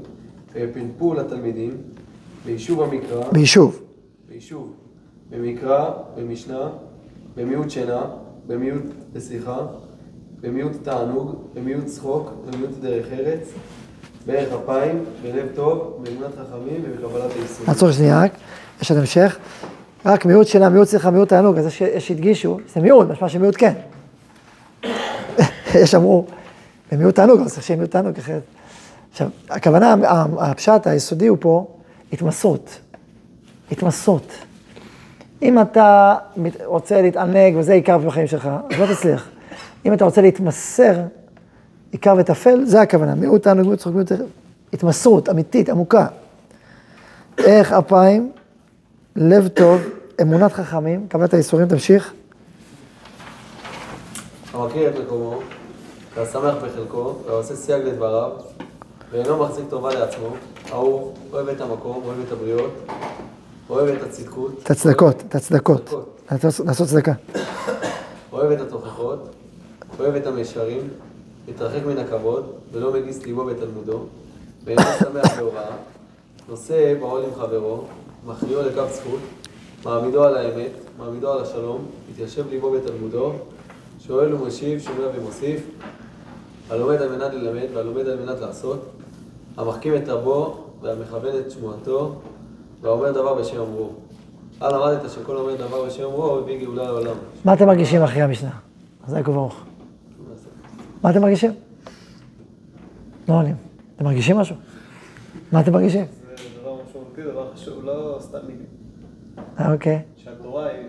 בפלפול 0.55 1.21
לתלמידים, 1.21 1.77
ביישוב 2.45 2.83
המקרא, 2.83 3.31
ביישוב. 3.33 3.83
ביישוב, 4.29 4.73
במקרא, 5.31 5.91
במשנה, 6.17 6.69
במיעוט 7.37 7.71
שינה, 7.71 8.05
במיעוט 8.47 8.83
בשיחה, 9.13 9.67
במיעוט 10.41 10.73
תענוג, 10.83 11.35
במיעוט 11.55 11.85
צחוק, 11.85 12.31
במיעוט 12.47 12.79
דרך 12.81 13.07
ארץ, 13.13 13.49
בערך 14.27 14.49
אפיים, 14.65 15.05
בלב 15.23 15.47
טוב, 15.55 15.79
באמונת 16.05 16.31
חכמים 16.35 16.83
ובקבלת 16.85 17.33
היסוד. 17.41 17.71
עצור 17.71 17.93
שנייה 17.93 18.21
רק, 18.23 18.31
יש 18.83 18.91
עוד 18.91 19.01
המשך. 19.01 19.39
רק 20.07 20.25
מיעוט 20.27 20.47
שינה, 20.47 20.69
מיעוט 20.69 20.89
שיחה, 20.89 21.11
מיעוט 21.11 21.29
תענוג, 21.29 21.59
אז 21.59 21.67
יש- 21.67 21.81
יש 21.81 22.09
שהדגישו, 22.09 22.59
זה 22.75 22.81
מיעוט, 22.81 23.09
משמע 23.11 23.29
שמיעוט 23.29 23.55
כן. 23.59 23.73
יש 25.83 25.95
אמרו, 25.95 26.27
במיעוט 26.93 27.15
תענוג, 27.15 27.41
אבל 27.41 27.49
צריך 27.49 27.63
שיהיה 27.63 27.77
מיעוט 27.77 27.91
תענוג, 27.91 28.19
אחרת. 28.19 28.43
עכשיו, 29.13 29.29
הכוונה, 29.51 29.95
הפשט 30.39 30.87
היסודי 30.87 31.27
הוא 31.27 31.39
פה, 31.41 31.67
התמסרות. 32.13 32.79
התמסרות. 33.73 34.33
אם 35.43 35.61
אתה 35.61 36.15
רוצה 36.65 37.03
להתענג 37.03 37.55
וזה 37.57 37.73
עיקר 37.73 37.99
בחיים 37.99 38.27
שלך, 38.27 38.49
אז 38.75 38.81
לא 38.81 38.95
תצליח. 38.95 39.29
אם 39.87 39.93
אתה 39.93 40.05
רוצה 40.05 40.21
להתמסר, 40.23 40.95
עיקר 41.93 42.15
וטפל, 42.19 42.65
זה 42.65 42.81
הכוונה. 42.81 43.15
מיעוט 43.15 43.43
תענוג, 43.43 43.65
מיעוט 43.67 43.79
צחוק, 43.79 43.93
מיעוט... 43.95 44.13
התמסרות 44.73 45.29
אמיתית, 45.29 45.69
עמוקה. 45.69 46.07
ערך 47.37 47.73
אפיים, 47.73 48.33
לב 49.17 49.49
טוב, 49.49 49.81
אמונת 50.23 50.53
חכמים, 50.53 51.07
קבלת 51.09 51.35
הייסורים, 51.35 51.69
תמשיך. 51.69 52.13
המכיר 54.55 54.89
את 54.89 54.95
מקומו, 55.07 55.39
והשמח 56.17 56.55
בחלקו, 56.65 57.15
והעושה 57.27 57.57
סייג 57.57 57.85
לדבריו, 57.85 58.31
ואינו 59.13 59.37
מחזיק 59.45 59.65
טובה 59.71 59.95
לעצמו, 59.95 60.27
ההוא 60.71 61.13
אוהב 61.33 61.49
את 61.49 61.61
המקום, 61.61 62.03
אוהב 62.05 62.17
את 62.27 62.33
הבריות, 62.33 62.73
אוהב 63.71 63.89
את 63.89 64.03
הצדקות, 64.03 64.61
את 64.63 64.71
הצדקות, 64.71 65.23
את 65.29 65.35
הצדקות. 65.35 65.85
צדקות. 65.85 66.19
לעשות- 66.33 66.67
לעשות 66.67 66.89
צדקה. 66.89 67.13
אוהב 68.33 68.51
את 68.51 68.61
התוכחות, 68.61 69.29
אוהב 70.01 70.15
את 70.15 70.27
המישרים, 70.27 70.89
מתרחק 71.49 71.87
מן 71.87 71.99
הכבוד, 71.99 72.47
ולא 72.73 72.93
מגיס 72.93 73.23
ליבו 73.23 73.45
בתלמודו, 73.45 73.99
ואינו 74.65 74.83
שמח 74.99 75.39
בהוראה, 75.39 75.71
נושא 76.49 76.95
בעול 77.01 77.23
עם 77.25 77.35
חברו, 77.35 77.85
מכריעו 78.27 78.63
לקו 78.63 78.83
זכות, 78.91 79.21
מעמידו 79.85 80.25
על 80.25 80.37
האמת, 80.37 80.71
מעמידו 80.99 81.33
על 81.33 81.43
השלום, 81.43 81.85
מתיישב 82.11 82.51
ליבו 82.51 82.71
בתלמודו, 82.71 83.33
שואל 84.07 84.35
ומשיב, 84.35 84.81
שומע 84.81 85.07
ומוסיף, 85.15 85.61
הלומד 86.71 87.03
על 87.03 87.17
מנת 87.17 87.35
ללמד 87.35 87.67
והלומד 87.75 88.09
על 88.09 88.19
מנת 88.25 88.41
לעשות, 88.41 88.81
המחכים 89.57 89.97
את 89.97 90.09
רבו 90.09 90.65
והמכוון 90.83 91.39
את 91.39 91.51
שמועתו, 91.51 92.15
והאומר 92.83 93.13
דבר 93.13 93.35
בשם 93.35 93.61
אמרו. 93.61 93.91
על 94.61 94.75
למדת 94.75 95.11
שכל 95.11 95.37
אומר 95.37 95.55
דבר 95.55 95.85
בשם 95.85 96.05
אמרו, 96.05 96.39
הביא 96.39 96.65
גאולה 96.65 96.85
לעולם. 96.85 97.17
מה 97.45 97.55
אתם 97.55 97.67
מרגישים 97.67 98.03
אחרי 98.03 98.23
המשנה? 98.23 98.51
אז 99.07 99.15
יעקב 99.15 99.33
ברוך. 99.33 99.65
מה 101.03 101.11
אתם 101.11 101.23
מרגישים? 101.23 101.53
לא 103.29 103.35
עונים. 103.35 103.55
אתם 103.97 104.05
מרגישים 104.05 104.37
משהו? 104.37 104.57
מה 105.53 105.61
אתם 105.61 105.73
מרגישים? 105.73 106.05
זה 106.05 106.61
דבר 106.61 106.77
משמעותי, 106.89 107.23
דבר 107.23 107.53
חשוב, 107.55 107.85
לא 107.85 108.19
סתם 108.21 108.39
מילים. 108.47 108.67
אה, 109.61 109.73
אוקיי. 109.73 110.03
שהתורה 110.17 110.67
היא 110.67 110.87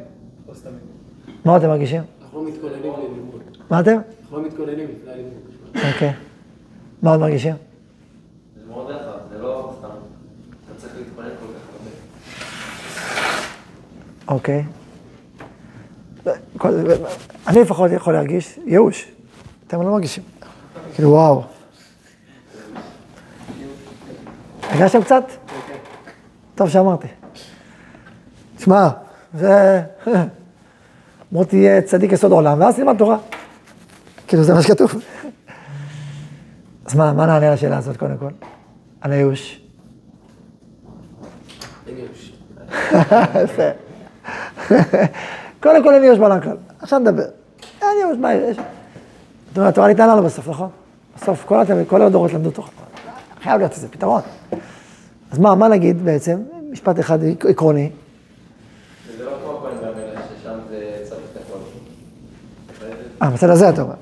לא 0.49 0.53
סתם 0.53 0.69
מילים. 0.69 1.37
מה 1.45 1.57
אתם 1.57 1.67
מרגישים? 1.67 2.01
אנחנו 2.21 2.43
לא 2.43 2.49
מתכוננים 2.51 2.93
ללימוד. 2.97 3.41
מה 3.69 3.79
אתם? 3.79 3.97
אנחנו 4.21 4.37
לא 4.37 4.43
מתכוננים 4.47 4.87
לפני 4.89 5.11
הלימוד. 5.11 5.33
אוקיי. 5.93 6.13
מה 7.01 7.11
עוד 7.11 7.19
מרגישים? 7.19 7.55
זה 8.55 8.65
מאוד 8.67 8.89
רחב, 8.89 9.19
זה 9.29 9.37
לא 9.37 9.73
סתם. 9.79 9.87
אתה 9.87 10.81
צריך 10.81 10.93
להתפלל 10.97 11.29
כל 11.29 11.45
כך 11.45 11.61
הרבה. 14.27 14.35
אוקיי. 14.35 14.63
אני 17.47 17.61
לפחות 17.61 17.91
יכול 17.91 18.13
להרגיש 18.13 18.59
ייאוש. 18.65 19.13
אתם 19.67 19.81
לא 19.81 19.91
מרגישים. 19.91 20.23
כאילו, 20.95 21.09
וואו. 21.09 21.43
הרגשתם 24.61 25.03
קצת? 25.03 25.23
טוב 26.55 26.69
שאמרתי. 26.69 27.07
שמע, 28.59 28.89
זה... 29.33 29.81
בוא 31.31 31.45
תהיה 31.45 31.81
צדיק 31.81 32.11
יסוד 32.11 32.31
עולם, 32.31 32.59
ואז 32.61 32.75
תלמד 32.75 32.97
תורה. 32.97 33.17
כאילו, 34.27 34.43
זה 34.43 34.53
מה 34.53 34.61
שכתוב. 34.61 34.95
אז 36.85 36.95
מה, 36.95 37.13
מה 37.13 37.25
נענה 37.25 37.47
על 37.47 37.53
השאלה 37.53 37.77
הזאת 37.77 37.97
קודם 37.97 38.17
כל? 38.17 38.29
על 39.01 39.11
הייאוש. 39.11 39.61
אין 41.87 41.97
ייאוש. 41.97 42.33
יפה. 43.43 43.69
קודם 45.63 45.83
כל 45.83 45.93
אין 45.93 46.03
ייאוש 46.03 46.19
בעולם 46.19 46.41
כלל. 46.41 46.57
עכשיו 46.81 46.99
נדבר. 46.99 47.25
אין 47.81 47.97
ייאוש, 47.99 48.17
מה 48.17 48.33
יש? 48.33 48.57
זאת 49.53 49.57
אומרת, 49.57 49.73
התורה 49.73 49.87
ניתנה 49.87 50.07
לנו 50.07 50.23
בסוף, 50.23 50.49
נכון? 50.49 50.69
בסוף 51.15 51.45
כל 51.87 52.01
הדורות 52.01 52.33
למדו 52.33 52.51
תורה. 52.51 52.67
חייב 53.41 53.57
להיות 53.57 53.71
איזה 53.71 53.87
פתרון. 53.87 54.21
אז 55.31 55.39
מה, 55.39 55.55
מה 55.55 55.67
נגיד 55.67 56.05
בעצם? 56.05 56.41
משפט 56.71 56.99
אחד 56.99 57.19
עקרוני. 57.49 57.89
לא 59.19 59.31
כמו 59.43 59.57
הכהן 59.57 59.77
והמלך, 59.81 60.19
ששם 60.39 60.59
זה 60.69 61.01
צריך 61.03 61.21
את 61.31 61.37
הכל. 61.37 61.57
אה, 63.21 63.29
בצד 63.29 63.49
הזה 63.49 63.69
אתה 63.69 63.81
אומר. 63.81 63.93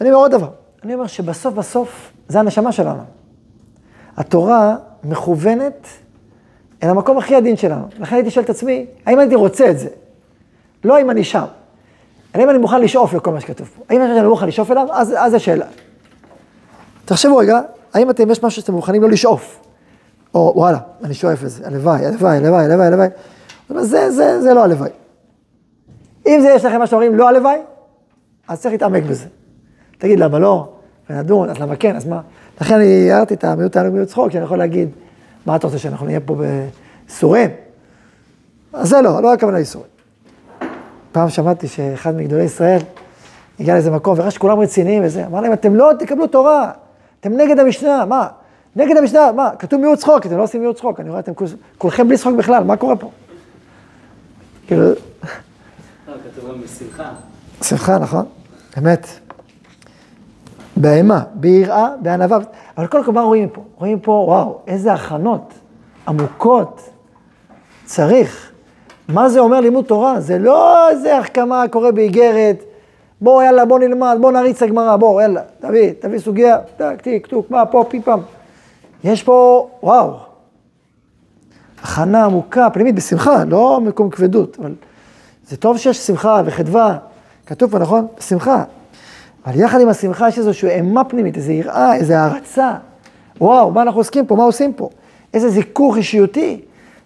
אני 0.00 0.08
אומר 0.08 0.20
עוד 0.20 0.30
דבר. 0.30 0.48
אני 0.84 0.94
אומר 0.94 1.06
שבסוף 1.06 1.54
בסוף 1.54 2.12
זה 2.28 2.40
הנשמה 2.40 2.72
שלנו. 2.72 3.02
התורה 4.16 4.76
מכוונת 5.04 5.86
אל 6.82 6.88
המקום 6.88 7.18
הכי 7.18 7.34
עדין 7.34 7.56
שלנו. 7.56 7.86
לכן 7.98 8.16
הייתי 8.16 8.30
שואל 8.30 8.44
את 8.44 8.50
עצמי, 8.50 8.86
האם 9.06 9.18
הייתי 9.18 9.34
רוצה 9.34 9.70
את 9.70 9.78
זה? 9.78 9.88
לא 10.84 10.96
האם 10.96 11.10
אני 11.10 11.24
שם. 11.24 11.44
אלא 12.34 12.42
אם 12.42 12.50
אני 12.50 12.58
מוכן 12.58 12.80
לשאוף 12.80 13.14
לכל 13.14 13.32
מה 13.32 13.40
שכתוב 13.40 13.70
פה. 13.76 13.84
האם 13.88 14.02
אני 14.02 14.28
מוכן 14.28 14.46
לשאוף 14.46 14.70
אליו? 14.70 14.86
אז, 14.92 15.14
אז 15.18 15.34
השאלה. 15.34 15.66
תחשבו 17.04 17.36
רגע, 17.36 17.60
האם 17.94 18.10
אתם, 18.10 18.30
יש 18.30 18.42
משהו 18.42 18.62
שאתם 18.62 18.72
מוכנים 18.72 19.02
לא 19.02 19.08
לשאוף? 19.08 19.58
או 20.34 20.52
וואלה, 20.56 20.78
אני 21.04 21.14
שואף 21.14 21.42
לזה, 21.42 21.66
הלוואי, 21.66 22.06
הלוואי, 22.06 22.36
הלוואי, 22.36 22.64
הלוואי, 22.64 22.86
הלוואי. 22.86 23.08
זה, 23.68 24.10
זה, 24.10 24.42
זה 24.42 24.54
לא 24.54 24.64
הלוואי. 24.64 24.90
אם 26.26 26.38
זה 26.40 26.48
יש 26.48 26.64
לכם 26.64 26.78
מה 26.78 26.86
שאומרים 26.86 27.16
לא 27.16 27.28
הלוואי, 27.28 27.58
אז 28.48 28.60
צריך 28.60 28.72
להתעמק 28.72 29.02
בזה. 29.02 29.26
תגיד 29.98 30.20
למה 30.20 30.38
לא, 30.38 30.68
ונדון, 31.10 31.50
אז 31.50 31.58
למה 31.58 31.76
כן, 31.76 31.96
אז 31.96 32.06
מה? 32.06 32.20
לכן 32.60 32.74
אני 32.74 33.12
הערתי 33.12 33.34
את 33.34 33.44
המיעוט 33.44 33.72
תענוג 33.72 33.94
מיעוט 33.94 34.08
צחוק, 34.08 34.30
שאני 34.30 34.44
יכול 34.44 34.58
להגיד, 34.58 34.88
מה 35.46 35.56
אתה 35.56 35.66
רוצה 35.66 35.78
שאנחנו 35.78 36.06
נהיה 36.06 36.20
פה 36.20 36.36
בייסורים? 37.06 37.50
אז 38.72 38.88
זה 38.88 39.00
לא, 39.00 39.22
לא 39.22 39.32
הכוונה 39.32 39.58
ייסורים. 39.58 39.91
פעם 41.12 41.28
שמעתי 41.28 41.68
שאחד 41.68 42.14
מגדולי 42.16 42.42
ישראל 42.42 42.78
הגיע 43.60 43.74
לאיזה 43.74 43.90
מקום 43.90 44.18
וראה 44.18 44.30
שכולם 44.30 44.60
רציניים 44.60 45.04
וזה, 45.04 45.26
אמר 45.26 45.40
להם, 45.40 45.52
אתם 45.52 45.74
לא 45.74 45.90
תקבלו 45.98 46.26
תורה, 46.26 46.70
אתם 47.20 47.32
נגד 47.32 47.58
המשנה, 47.58 48.04
מה? 48.04 48.28
נגד 48.76 48.96
המשנה, 48.96 49.32
מה? 49.32 49.50
כתוב 49.58 49.80
מיעוט 49.80 49.98
צחוק, 49.98 50.26
אתם 50.26 50.36
לא 50.36 50.42
עושים 50.42 50.60
מיעוט 50.60 50.76
צחוק, 50.76 51.00
אני 51.00 51.10
רואה 51.10 51.20
אתם 51.20 51.32
כולכם 51.78 52.08
בלי 52.08 52.18
צחוק 52.18 52.36
בכלל, 52.36 52.64
מה 52.64 52.76
קורה 52.76 52.96
פה? 52.96 53.10
כאילו... 54.66 54.82
לא, 54.82 54.94
כתוב 56.06 56.50
גם 56.50 56.60
בשמחה. 56.62 57.10
שמחה, 57.62 57.98
נכון? 57.98 58.24
אמת. 58.78 59.06
באימה, 60.76 61.22
ביראה, 61.34 61.88
בענווה. 62.02 62.38
אבל 62.76 62.86
קודם 62.86 63.04
כל 63.04 63.12
מה 63.12 63.20
רואים 63.20 63.48
פה? 63.48 63.64
רואים 63.76 64.00
פה, 64.00 64.24
וואו, 64.28 64.58
איזה 64.66 64.92
הכנות 64.92 65.54
עמוקות 66.08 66.90
צריך. 67.84 68.51
מה 69.12 69.28
זה 69.28 69.40
אומר 69.40 69.60
לימוד 69.60 69.84
תורה? 69.84 70.20
זה 70.20 70.38
לא 70.38 70.88
איזה 70.88 71.18
החכמה 71.18 71.64
קורה 71.70 71.92
באיגרת, 71.92 72.64
בוא 73.20 73.42
יאללה 73.42 73.64
בוא 73.64 73.78
נלמד, 73.78 74.16
בוא 74.20 74.32
נריץ 74.32 74.56
את 74.56 74.62
הגמרא, 74.62 74.96
בוא 74.96 75.22
יאללה, 75.22 75.40
תביא, 75.60 75.92
תביא 75.98 76.18
סוגיה, 76.18 76.58
טק, 76.76 77.00
טיק, 77.02 77.26
טוק, 77.26 77.50
מה 77.50 77.66
פה, 77.66 77.84
פי 77.88 78.00
פעם. 78.00 78.20
יש 79.04 79.22
פה, 79.22 79.68
וואו, 79.82 80.16
הכנה 81.82 82.24
עמוקה, 82.24 82.70
פנימית, 82.70 82.94
בשמחה, 82.94 83.44
לא 83.44 83.80
מקום 83.80 84.10
כבדות, 84.10 84.56
אבל 84.60 84.74
זה 85.48 85.56
טוב 85.56 85.78
שיש 85.78 85.96
שמחה 85.96 86.42
וחדווה, 86.44 86.98
כתוב 87.46 87.70
פה, 87.70 87.78
נכון? 87.78 88.06
שמחה. 88.20 88.64
אבל 89.46 89.60
יחד 89.60 89.80
עם 89.80 89.88
השמחה 89.88 90.28
יש 90.28 90.38
איזושהי 90.38 90.70
אימה 90.70 91.04
פנימית, 91.04 91.36
איזו 91.36 91.52
יראה, 91.52 91.94
איזו 91.94 92.14
הערצה. 92.14 92.72
וואו, 93.40 93.70
מה 93.70 93.82
אנחנו 93.82 94.00
עוסקים 94.00 94.26
פה? 94.26 94.36
מה 94.36 94.44
עושים 94.44 94.72
פה? 94.72 94.88
איזה 95.34 95.48
זיכוך 95.48 95.96
אישיותי. 95.96 96.60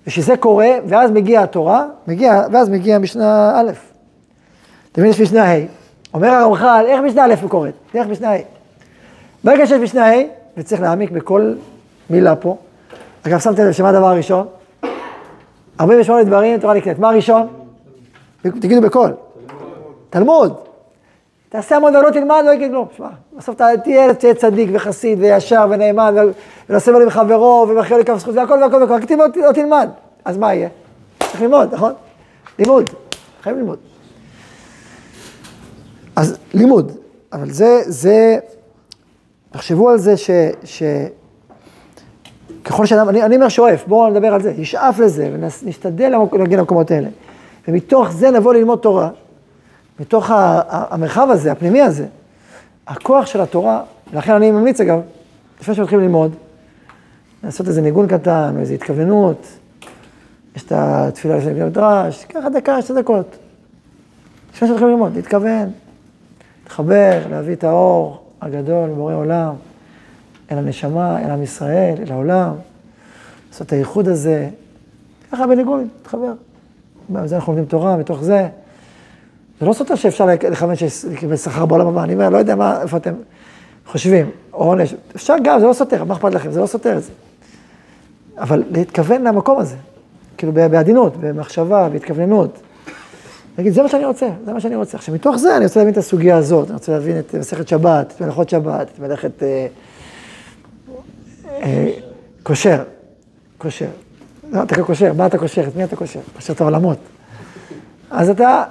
ושזה 0.07 0.37
קורה, 0.37 0.71
ואז 0.87 1.11
מגיעה 1.11 1.43
התורה, 1.43 1.85
מגיע, 2.07 2.43
ואז 2.53 2.69
מגיעה 2.69 2.99
משנה 2.99 3.61
א'. 3.61 3.71
תמיד 4.93 5.11
יש 5.11 5.21
משנה 5.21 5.53
ה'. 5.53 5.57
אומר 6.15 6.29
הרמח"ל, 6.29 6.85
איך 6.87 7.01
משנה 7.01 7.25
א' 7.25 7.35
הוא 7.43 7.51
קוראת? 7.51 7.75
איך 7.95 8.09
משנה 8.09 8.33
ה'. 8.33 8.39
ברגע 9.45 9.67
שיש 9.67 9.81
משנה 9.81 10.11
ה', 10.11 10.23
וצריך 10.57 10.81
להעמיק 10.81 11.11
בכל 11.11 11.55
מילה 12.11 12.37
פה. 12.37 12.57
אגב, 13.23 13.39
שמתי 13.39 13.63
לב 13.63 13.73
שמה 13.73 13.89
הדבר 13.89 14.07
הראשון? 14.07 14.47
48 15.81 16.25
דברים, 16.25 16.61
תורה 16.61 16.75
נקנית. 16.75 16.99
מה 16.99 17.09
הראשון? 17.09 17.47
תגידו 18.43 18.81
בקול. 18.81 19.13
תלמוד. 20.11 20.66
תעשה 21.49 21.77
המון 21.77 21.97
ולא 21.97 22.11
תלמד, 22.11 22.43
לא 22.47 22.51
יקרה 22.51 22.69
כלום. 22.69 22.87
שמע, 22.97 23.09
בסוף 23.37 23.57
תהיה, 23.85 24.35
צדיק 24.35 24.71
וחסיד 24.73 25.19
וישר 25.21 25.67
ונאמן 25.71 26.15
ונעשה 26.69 26.93
בו 26.93 26.99
עם 26.99 27.11
חברו 27.11 27.67
ומחיה 27.69 27.99
לכף 27.99 28.19
זכות 28.19 28.35
והכל 28.35 28.59
והכל 28.63 28.77
והכל, 28.77 28.95
רק 28.95 29.37
לא 29.37 29.53
תלמד. 29.53 29.89
אז 30.25 30.37
מה 30.39 30.55
יהיה? 30.55 30.69
צריך 31.19 31.43
ללמוד, 31.43 31.75
נכון? 31.75 31.93
לימוד. 32.59 32.85
חייבים 33.43 33.63
ללמוד. 33.63 33.79
אז 36.17 36.39
לימוד. 36.55 36.93
אבל 37.33 37.51
זה, 37.51 37.81
זה, 37.87 38.39
תחשבו 39.51 39.91
על 39.91 39.99
זה 39.99 40.17
ש... 40.17 40.31
ש... 40.65 40.83
ככל 42.65 42.87
שאדם, 42.87 43.09
אני, 43.09 43.23
אני 43.23 43.37
אומר 43.37 43.49
שואף, 43.49 43.87
בואו 43.87 44.11
נדבר 44.11 44.35
על 44.35 44.43
זה, 44.43 44.51
ישאף 44.51 44.99
לזה 44.99 45.31
ונשתדל 45.33 46.09
להגיע 46.33 46.59
למקומות 46.59 46.91
האלה. 46.91 47.09
ומתוך 47.69 48.13
זה 48.13 48.31
נבוא 48.31 48.55
ללמוד 48.55 48.79
תורה. 48.79 49.11
מתוך 50.01 50.31
המרחב 50.69 51.29
הזה, 51.31 51.53
הפנימי 51.53 51.83
הזה, 51.83 52.07
הכוח 52.87 53.27
של 53.27 53.41
התורה, 53.41 53.83
ולכן 54.13 54.33
אני 54.33 54.51
ממליץ 54.51 54.81
אגב, 54.81 55.01
לפני 55.61 55.75
שמתחילים 55.75 56.05
ללמוד, 56.05 56.35
לעשות 57.45 57.69
איזה 57.69 57.81
ניגון 57.81 58.07
קטן, 58.07 58.53
או 58.57 58.61
איזו 58.61 58.75
התכווננות, 58.75 59.47
יש 60.57 60.63
את 60.63 60.73
התפילה 60.73 61.37
לפני 61.37 61.55
בני 61.55 61.65
מדרש, 61.65 62.25
ככה 62.25 62.49
דקה, 62.51 62.83
שתי 62.83 62.93
דקות. 62.95 63.37
לפני 64.55 64.69
שמתחילים 64.69 64.93
ללמוד, 64.93 65.17
להתכוון, 65.17 65.71
להתחבר, 66.63 67.23
להביא 67.31 67.55
את 67.55 67.65
האור 67.65 68.23
הגדול, 68.43 68.91
בורא 68.91 69.15
עולם, 69.15 69.55
אל 70.53 70.59
הנשמה, 70.59 71.25
אל 71.25 71.31
עם 71.31 71.43
ישראל, 71.43 71.95
אל 72.07 72.13
העולם, 72.13 72.55
לעשות 73.49 73.67
את 73.67 73.73
הייחוד 73.73 74.09
הזה, 74.09 74.49
ככה 75.33 75.47
בניגון, 75.47 75.89
להתחבר. 75.99 76.33
בזה 77.11 77.37
אנחנו 77.37 77.53
לומדים 77.53 77.69
תורה, 77.69 77.97
מתוך 77.97 78.23
זה. 78.23 78.49
זה 79.61 79.67
לא 79.67 79.73
סותר 79.73 79.95
שאפשר 79.95 80.27
לכוון 80.27 80.75
לקבל 81.11 81.37
שכר 81.37 81.67
בעולם 81.67 81.87
הבא, 81.87 82.03
אני 82.03 82.15
אומר, 82.15 82.29
לא 82.29 82.39
יודע 82.39 82.55
מה, 82.55 82.83
איפה 82.83 82.97
אתם 82.97 83.15
חושבים, 83.87 84.31
עונש, 84.51 84.95
אפשר 85.17 85.35
גם, 85.43 85.61
זה 85.61 85.67
לא 85.67 85.73
סותר, 85.73 86.05
מה 86.05 86.15
אכפת 86.15 86.35
לכם, 86.35 86.51
זה 86.53 86.61
לא 86.61 86.67
סותר 86.67 86.99
את 86.99 87.03
זה. 87.03 87.11
אבל 88.39 88.63
להתכוון 88.71 89.23
למקום 89.23 89.59
הזה, 89.59 89.77
כאילו 90.39 90.53
בעדינות, 90.53 91.17
במחשבה, 91.17 91.89
בהתכווננות. 91.89 92.59
להגיד, 93.59 93.73
זה 93.73 93.83
מה 93.83 93.89
שאני 93.89 94.05
רוצה, 94.05 94.29
זה 94.45 94.53
מה 94.53 94.61
שאני 94.61 94.77
רוצה. 94.77 94.97
עכשיו, 94.97 95.15
מתוך 95.15 95.37
זה 95.37 95.57
אני 95.57 95.65
רוצה 95.65 95.81
להבין 95.81 95.93
את 95.93 95.99
הסוגיה 95.99 96.37
הזאת, 96.37 96.67
אני 96.67 96.75
רוצה 96.75 96.93
להבין 96.93 97.19
את 97.19 97.35
מסכת 97.35 97.69
שבת, 97.69 98.13
את 98.17 98.21
מלאכות 98.21 98.49
שבת, 98.49 98.89
את 98.95 98.99
מלאכת 98.99 99.43
אה, 99.43 99.67
אה, 101.63 101.91
כושר, 102.43 102.83
כושר. 103.59 103.89
לא, 104.51 104.63
אתה 104.63 104.83
קושר, 104.83 105.13
מה 105.13 105.27
אתה 105.27 105.39
קושר? 105.39 105.69
את 105.69 105.77
מי 105.77 105.85
אתה 105.85 105.97
קושר? 105.97 106.21
קושר 106.37 106.53
את 106.53 106.61
העולמות. 106.61 106.99
אז 108.11 108.31
אתה, 108.31 108.65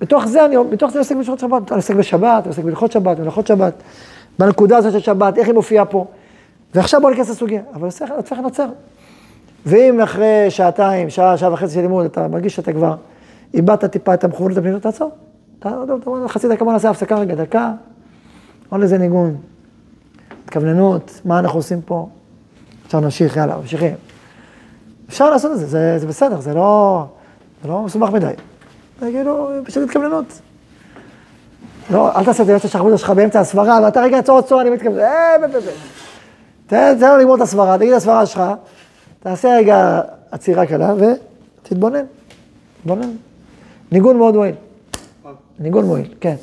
בתוך 0.00 0.26
זה 0.26 0.44
אני, 0.44 0.56
בתוך 0.70 0.90
זה 0.90 0.98
אני 0.98 1.04
עוסק 1.04 1.16
בשעות 1.16 1.38
שבת, 1.38 1.72
אני 1.72 1.76
עוסק 1.76 1.94
בשבת, 1.94 2.42
אני 2.42 2.48
עוסק 2.48 2.64
בהלכות 2.64 2.92
שבת, 2.92 3.16
בהלכות 3.18 3.46
שבת, 3.46 3.74
בנקודה 4.38 4.76
הזאת 4.76 4.92
של 4.92 4.98
שבת, 4.98 5.38
איך 5.38 5.46
היא 5.46 5.54
מופיעה 5.54 5.84
פה. 5.84 6.06
ועכשיו 6.74 7.00
בוא 7.00 7.10
ניכנס 7.10 7.30
לסוגיה, 7.30 7.62
אבל 7.74 7.88
הופך 8.16 8.38
נוצר. 8.38 8.66
ואם 9.66 10.00
אחרי 10.00 10.46
שעתיים, 10.48 11.10
שעה, 11.10 11.36
שעה 11.36 11.52
וחצי 11.52 11.74
של 11.74 11.80
לימוד, 11.80 12.04
אתה 12.04 12.28
מרגיש 12.28 12.56
שאתה 12.56 12.72
כבר 12.72 12.96
איבדת 13.54 13.84
טיפה 13.84 14.14
את 14.14 14.24
המכוונות 14.24 14.58
הפנימיות, 14.58 14.82
תעצור. 14.82 15.10
אתה 15.58 15.70
אומר, 16.06 16.28
חצי 16.28 16.48
דקה, 16.48 16.64
בוא 16.64 16.72
נעשה 16.72 16.90
הפסקה 16.90 17.18
רגע, 17.18 17.34
דקה, 17.34 17.72
עוד 18.68 18.82
איזה 18.82 18.98
ניגון, 18.98 19.36
התכווננות, 20.44 21.20
מה 21.24 21.38
אנחנו 21.38 21.58
עושים 21.58 21.80
פה. 21.82 22.08
עכשיו 22.84 23.00
נמשיך, 23.00 23.36
יאללה, 23.36 23.56
ממשיכים. 23.56 23.94
אפשר 25.08 25.30
לעשות 25.30 25.52
את 25.52 25.58
זה, 25.58 25.66
זה, 25.66 25.98
זה 25.98 26.06
בסדר, 26.06 26.40
זה 26.40 26.54
לא, 26.54 27.04
זה 27.62 27.68
לא 27.68 27.82
מסובך 27.82 28.10
מדי. 28.10 28.32
זה 29.00 29.10
כאילו, 29.10 29.50
פשוט 29.64 29.82
התכווננות. 29.82 30.40
לא, 31.90 32.16
אל 32.16 32.24
תעשה 32.24 32.42
את 32.42 32.46
זה, 32.46 32.52
יש 32.52 32.64
השחרבות 32.64 32.98
שלך 32.98 33.10
באמצע 33.10 33.40
הסברה, 33.40 33.80
ואתה 33.84 34.02
רגע 34.02 34.18
עצור 34.18 34.38
עצור, 34.38 34.60
אני 34.60 34.70
מתכוון, 34.70 34.98
אה, 34.98 35.36
ב, 35.42 35.46
ב, 35.46 35.56
ב. 35.56 35.70
תן 36.66 36.98
לו 37.00 37.16
לגמור 37.18 37.36
את 37.36 37.40
הסברה, 37.40 37.78
תגיד 37.78 37.90
את 37.90 37.96
הסברה 37.96 38.26
שלך, 38.26 38.42
תעשה 39.20 39.56
רגע 39.56 40.00
עצירה 40.30 40.66
קלה 40.66 40.94
ותתבונן, 40.94 42.04
תתבונן. 42.80 43.10
ניגון 43.92 44.16
מאוד 44.16 44.34
מועיל. 44.34 44.54
ניגון 45.58 45.84
מועיל, 45.84 46.14
כן. 46.20 46.36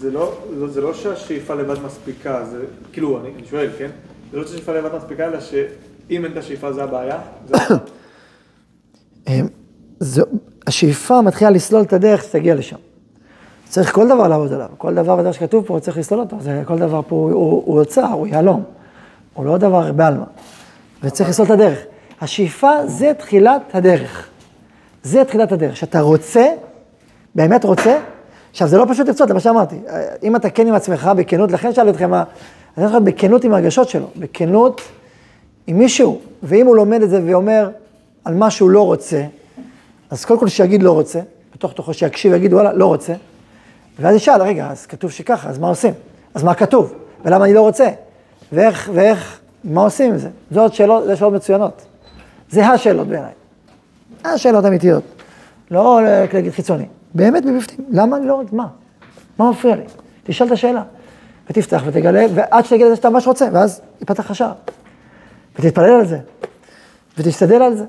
זה 0.00 0.10
לא, 0.10 0.38
זה 0.66 0.80
לא 0.80 0.94
שהשאיפה 0.94 1.54
לבד 1.54 1.82
מספיקה, 1.82 2.44
זה, 2.44 2.64
כאילו, 2.92 3.20
אני, 3.20 3.28
אני 3.36 3.46
שואל, 3.46 3.70
כן? 3.78 3.90
זה 4.32 4.36
לא 4.38 4.46
שהשאיפה 4.46 4.72
לבד 4.72 4.94
מספיקה, 4.96 5.26
אלא 5.26 5.40
שאם 5.40 6.24
אין 6.24 6.32
את 6.32 6.36
השאיפה 6.36 6.72
זה 6.72 6.84
הבעיה. 6.84 7.18
זה... 10.00 10.22
השאיפה 10.66 11.20
מתחילה 11.20 11.50
לסלול 11.50 11.82
את 11.82 11.92
הדרך 11.92 12.22
שתגיע 12.22 12.54
לשם. 12.54 12.76
צריך 13.68 13.94
כל 13.94 14.08
דבר 14.08 14.28
לעבוד 14.28 14.52
עליו, 14.52 14.68
כל 14.78 14.94
דבר 14.94 15.16
בדרך 15.16 15.34
שכתוב 15.34 15.64
פה 15.66 15.78
צריך 15.80 15.98
לסלול 15.98 16.20
אותו, 16.20 16.36
זה, 16.40 16.62
כל 16.64 16.78
דבר 16.78 17.00
פה 17.08 17.16
הוא, 17.16 17.32
הוא, 17.32 17.62
הוא 17.66 17.80
אוצר, 17.80 18.06
הוא 18.06 18.26
יהלום, 18.26 18.62
הוא 19.34 19.46
לא 19.46 19.58
דבר 19.58 19.92
בעלמא, 19.92 20.24
וצריך 21.02 21.30
לסלול 21.30 21.46
את 21.46 21.50
הדרך. 21.50 21.78
השאיפה 22.20 22.86
זה 22.86 23.12
תחילת 23.18 23.62
הדרך, 23.74 24.28
זה 25.02 25.24
תחילת 25.24 25.52
הדרך, 25.52 25.76
שאתה 25.76 26.00
רוצה, 26.00 26.46
באמת 27.34 27.64
רוצה, 27.64 27.98
עכשיו 28.50 28.68
זה 28.68 28.78
לא 28.78 28.86
פשוט 28.88 29.08
לרצות, 29.08 29.28
זה 29.28 29.34
מה 29.34 29.40
שאמרתי, 29.40 29.76
אם 30.22 30.36
אתה 30.36 30.50
כן 30.50 30.66
עם 30.66 30.74
עצמך 30.74 31.10
בכנות, 31.16 31.52
לכן 31.52 31.72
שאלתי 31.72 31.90
אתכם 31.90 32.10
מה, 32.10 32.24
אני 32.76 32.86
אומר 32.86 32.96
לך 32.98 33.02
בכנות 33.02 33.44
עם 33.44 33.54
הרגשות 33.54 33.88
שלו, 33.88 34.06
בכנות 34.16 34.80
עם 35.66 35.78
מישהו, 35.78 36.20
ואם 36.42 36.66
הוא 36.66 36.76
לומד 36.76 37.02
את 37.02 37.10
זה 37.10 37.20
ואומר 37.26 37.70
על 38.24 38.34
מה 38.34 38.50
שהוא 38.50 38.70
לא 38.70 38.86
רוצה, 38.86 39.22
אז 40.10 40.24
קודם 40.24 40.40
כל 40.40 40.48
שיגיד 40.48 40.82
לא 40.82 40.92
רוצה, 40.92 41.20
בתוך 41.54 41.72
תוכו 41.72 41.94
שיקשיב 41.94 42.32
ויגיד 42.32 42.54
וואלה, 42.54 42.72
לא 42.72 42.86
רוצה, 42.86 43.14
ואז 43.98 44.16
ישאל, 44.16 44.42
רגע, 44.42 44.66
אז 44.70 44.86
כתוב 44.86 45.10
שככה, 45.10 45.48
אז 45.48 45.58
מה 45.58 45.68
עושים? 45.68 45.94
אז 46.34 46.42
מה 46.42 46.54
כתוב? 46.54 46.94
ולמה 47.24 47.44
אני 47.44 47.54
לא 47.54 47.60
רוצה? 47.60 47.88
ואיך, 48.52 48.90
ואיך, 48.94 49.40
מה 49.64 49.80
עושים 49.80 50.12
עם 50.12 50.18
זה? 50.18 50.28
זאת 50.50 50.74
שאלות, 50.74 51.04
זה 51.04 51.16
שאלות 51.16 51.32
מצוינות. 51.32 51.82
זה 52.50 52.66
השאלות 52.66 53.06
בעיניי. 53.08 53.32
השאלות 54.24 54.64
אמיתיות. 54.64 55.02
לא 55.70 56.00
להגיד 56.32 56.52
חיצוני. 56.52 56.86
באמת 57.14 57.44
מבפנים. 57.44 57.88
למה 57.90 58.16
אני 58.16 58.26
לא 58.26 58.34
רוצה? 58.34 58.56
מה? 58.56 58.66
מה 59.38 59.50
מפריע 59.50 59.76
לי? 59.76 59.82
תשאל 60.24 60.46
את 60.46 60.52
השאלה. 60.52 60.82
ותפתח 61.50 61.82
ותגלה, 61.86 62.26
ועד 62.34 62.64
שתגיד 62.64 62.82
את 62.82 62.90
זה 62.90 62.96
שאתה 62.96 63.10
ממש 63.10 63.26
רוצה, 63.26 63.48
ואז 63.52 63.80
ייפתח 64.00 64.30
לך 64.30 64.34
שער. 64.34 64.52
ותתפלל 65.58 65.90
על 65.90 66.06
זה, 66.06 66.18
ותשתדל 67.18 67.62
על 67.62 67.76
זה. 67.76 67.84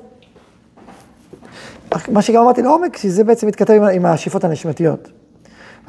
מה 2.08 2.22
שגם 2.22 2.42
אמרתי 2.42 2.62
לעומק, 2.62 2.98
שזה 2.98 3.24
בעצם 3.24 3.48
מתכתב 3.48 3.74
עם, 3.74 3.84
עם 3.84 4.06
השאיפות 4.06 4.44
הנשימתיות. 4.44 5.10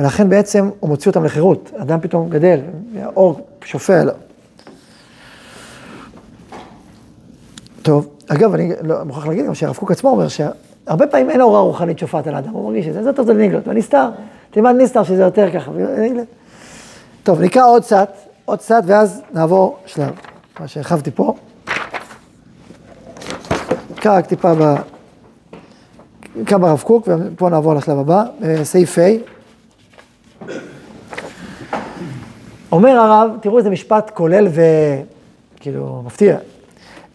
ולכן 0.01 0.29
בעצם 0.29 0.71
הוא 0.81 0.91
מוציא 0.91 1.11
אותם 1.11 1.25
לחירות. 1.25 1.71
אדם 1.77 2.01
פתאום 2.01 2.29
גדל, 2.31 2.61
האור 3.03 3.41
שופע 3.65 4.01
עליו. 4.01 4.15
טוב, 7.83 8.09
אגב, 8.29 8.55
אני 8.55 8.73
לא, 8.83 9.05
מוכרח 9.05 9.27
להגיד 9.27 9.47
גם 9.47 9.55
שהרב 9.55 9.77
קוק 9.77 9.91
עצמו 9.91 10.11
אומר 10.11 10.29
שהרבה 10.29 11.07
פעמים 11.07 11.31
אין 11.31 11.41
הוראה 11.41 11.61
רוחנית 11.61 11.99
שופעת 11.99 12.27
על 12.27 12.35
האדם, 12.35 12.53
הוא 12.53 12.65
מרגיש 12.65 12.87
את 12.87 12.93
זה, 12.93 13.03
זה 13.03 13.13
טוב 13.13 13.31
לניגלות, 13.31 13.69
ונסתר, 13.69 14.09
תלמד 14.51 14.75
נסתר 14.79 15.03
שזה 15.03 15.23
יותר 15.23 15.51
ככה. 15.55 15.71
טוב, 17.23 17.41
נקרא 17.41 17.67
עוד 17.67 17.83
קצת, 17.83 18.11
עוד 18.45 18.59
קצת, 18.59 18.83
ואז 18.87 19.23
נעבור 19.33 19.77
שלב, 19.87 20.11
מה 20.61 20.69
שהרחבתי 20.69 21.11
פה. 21.11 21.35
נקרא 23.91 24.17
רק 24.17 24.27
טיפה 24.27 24.55
ב... 24.55 24.75
נקרא 26.37 26.59
ברב 26.59 26.83
קוק, 26.87 27.09
ופה 27.09 27.49
נעבור 27.49 27.75
לשלב 27.75 27.99
הבא, 27.99 28.25
סעיף 28.63 28.99
ה'. 28.99 29.03
אומר 32.73 32.91
הרב, 32.91 33.31
תראו 33.41 33.59
איזה 33.59 33.71
משפט 33.71 34.11
כולל 34.15 34.49
וכאילו 35.59 36.03
מפתיע. 36.07 36.37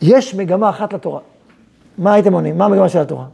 יש 0.01 0.35
מגמה 0.35 0.69
אחת 0.69 0.93
לתורה. 0.93 1.19
מה 1.97 2.13
הייתם 2.13 2.33
עונים? 2.33 2.57
מה 2.57 2.65
המגמה 2.65 2.89
של 2.89 2.99
התורה? 2.99 3.25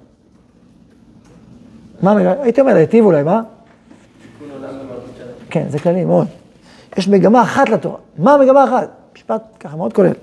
מה 2.01 2.11
המגמה? 2.11 2.33
הייתי 2.41 2.61
אומר, 2.61 2.73
להיטיב 2.73 3.05
אולי, 3.05 3.23
מה? 3.23 3.41
כן, 5.49 5.65
זה 5.69 5.79
כללי 5.79 6.05
מאוד. 6.05 6.27
יש 6.97 7.07
מגמה 7.07 7.41
אחת 7.41 7.69
לתורה. 7.69 7.97
מה 8.17 8.33
המגמה 8.33 8.63
האחת? 8.63 8.89
משפט 9.15 9.41
ככה 9.59 9.77
מאוד 9.77 9.93
כולל. 9.93 10.13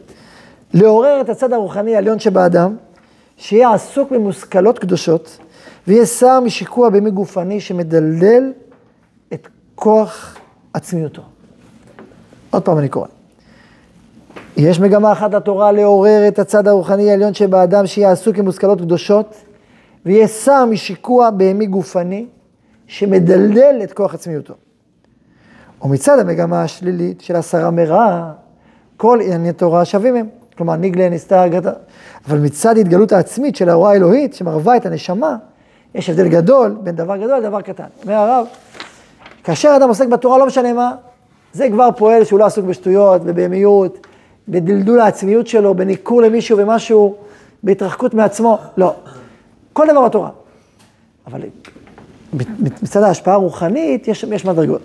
לעורר 0.74 1.20
את 1.20 1.28
הצד 1.28 1.52
הרוחני 1.52 1.94
העליון 1.94 2.18
שבאדם, 2.18 2.76
שיהיה 3.36 3.72
עסוק 3.72 4.10
במושכלות 4.10 4.78
קדושות, 4.78 5.38
ויהיה 5.88 6.06
שר 6.06 6.40
משיקוע 6.40 6.90
בימי 6.90 7.10
גופני 7.10 7.60
שמדלדל 7.60 8.52
את 9.32 9.48
כוח 9.74 10.36
עצמיותו. 10.74 11.22
עוד 12.50 12.62
פעם 12.62 12.78
אני 12.78 12.88
קורא. 12.88 13.06
יש 14.56 14.80
מגמה 14.80 15.12
אחת 15.12 15.34
לתורה 15.34 15.72
לעורר 15.72 16.28
את 16.28 16.38
הצד 16.38 16.68
הרוחני 16.68 17.10
העליון 17.10 17.34
שבאדם 17.34 17.86
שיהיה 17.86 18.10
עסוק 18.12 18.38
עם 18.38 18.44
מושכלות 18.44 18.80
קדושות 18.80 19.34
ויהיה 20.06 20.28
שר 20.28 20.64
משיקוע 20.64 21.30
בהמי 21.30 21.66
גופני 21.66 22.26
שמדלדל 22.86 23.80
את 23.82 23.92
כוח 23.92 24.14
עצמיותו. 24.14 24.54
ומצד 25.82 26.18
המגמה 26.18 26.62
השלילית 26.62 27.20
של 27.20 27.36
הסרה 27.36 27.70
מרע, 27.70 28.32
כל 28.96 29.18
ענייני 29.22 29.52
תורה 29.52 29.84
שווים 29.84 30.16
הם. 30.16 30.26
כלומר, 30.56 30.76
ניגלה, 30.76 31.08
נסתר. 31.08 31.44
אבל 32.28 32.38
מצד 32.38 32.78
התגלות 32.78 33.12
העצמית 33.12 33.56
של 33.56 33.68
ההוראה 33.68 33.92
האלוהית 33.92 34.34
שמרווה 34.34 34.76
את 34.76 34.86
הנשמה, 34.86 35.36
יש 35.94 36.10
הבדל 36.10 36.28
גדול 36.28 36.76
בין 36.82 36.96
דבר 36.96 37.16
גדול 37.16 37.38
לדבר 37.38 37.60
קטן. 37.60 37.84
אומר 38.02 38.14
הרב, 38.14 38.46
כאשר 39.44 39.72
אדם 39.76 39.88
עוסק 39.88 40.08
בתורה, 40.08 40.38
לא 40.38 40.46
משנה 40.46 40.72
מה, 40.72 40.94
זה 41.52 41.68
כבר 41.70 41.88
פועל 41.96 42.24
שהוא 42.24 42.38
לא 42.38 42.44
עסוק 42.44 42.64
בשטויות, 42.64 43.24
בבהמיות, 43.24 44.06
בדלדול 44.48 45.00
העצמיות 45.00 45.46
שלו, 45.46 45.74
בניכור 45.74 46.22
למישהו 46.22 46.58
ומשהו, 46.58 47.16
בהתרחקות 47.62 48.14
מעצמו, 48.14 48.58
לא. 48.76 48.94
כל 49.72 49.86
דבר 49.90 50.04
בתורה. 50.04 50.30
אבל 51.26 51.40
מצד 52.82 53.02
ההשפעה 53.02 53.34
הרוחנית, 53.34 54.08
יש, 54.08 54.24
יש 54.24 54.44
מדרגות. 54.44 54.82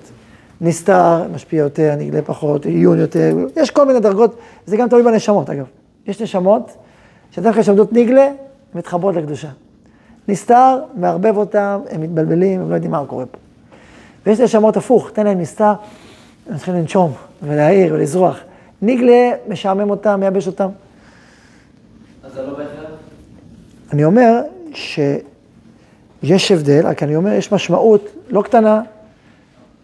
נסתר, 0.61 1.27
משפיע 1.33 1.59
יותר, 1.59 1.93
נגלה 1.97 2.21
פחות, 2.21 2.65
עיון 2.65 2.99
יותר, 2.99 3.35
יש 3.55 3.71
כל 3.71 3.85
מיני 3.85 3.99
דרגות, 3.99 4.35
זה 4.65 4.77
גם 4.77 4.89
תלוי 4.89 5.03
בנשמות 5.03 5.49
אגב. 5.49 5.65
יש 6.07 6.21
נשמות, 6.21 6.71
שדווקא 7.31 7.61
כשעמדות 7.61 7.93
נגלה, 7.93 8.25
הן 8.25 8.33
מתחברות 8.73 9.15
לקדושה. 9.15 9.49
נסתר, 10.27 10.79
מערבב 10.95 11.37
אותם, 11.37 11.79
הם 11.89 12.01
מתבלבלים, 12.01 12.61
הם 12.61 12.69
לא 12.69 12.75
יודעים 12.75 12.91
מה 12.91 13.05
קורה 13.07 13.25
פה. 13.25 13.37
ויש 14.25 14.39
נשמות 14.39 14.77
הפוך, 14.77 15.09
תן 15.13 15.25
להם 15.25 15.39
נסתר, 15.39 15.73
הם 16.47 16.55
מתחילים 16.55 16.81
לנשום 16.81 17.13
ולהעיר 17.43 17.93
ולזרוח. 17.93 18.39
ניגלה 18.81 19.31
משעמם 19.47 19.89
אותם, 19.89 20.19
מייבש 20.19 20.47
אותם. 20.47 20.69
אז 22.23 22.33
זה 22.33 22.41
לא 22.41 22.49
בהכרח? 22.49 22.89
אני 23.93 24.05
אומר 24.05 24.41
שיש 24.73 26.51
הבדל, 26.51 26.87
רק 26.87 27.03
אני 27.03 27.15
אומר, 27.15 27.31
יש 27.31 27.51
משמעות 27.51 28.09
לא 28.29 28.41
קטנה 28.41 28.81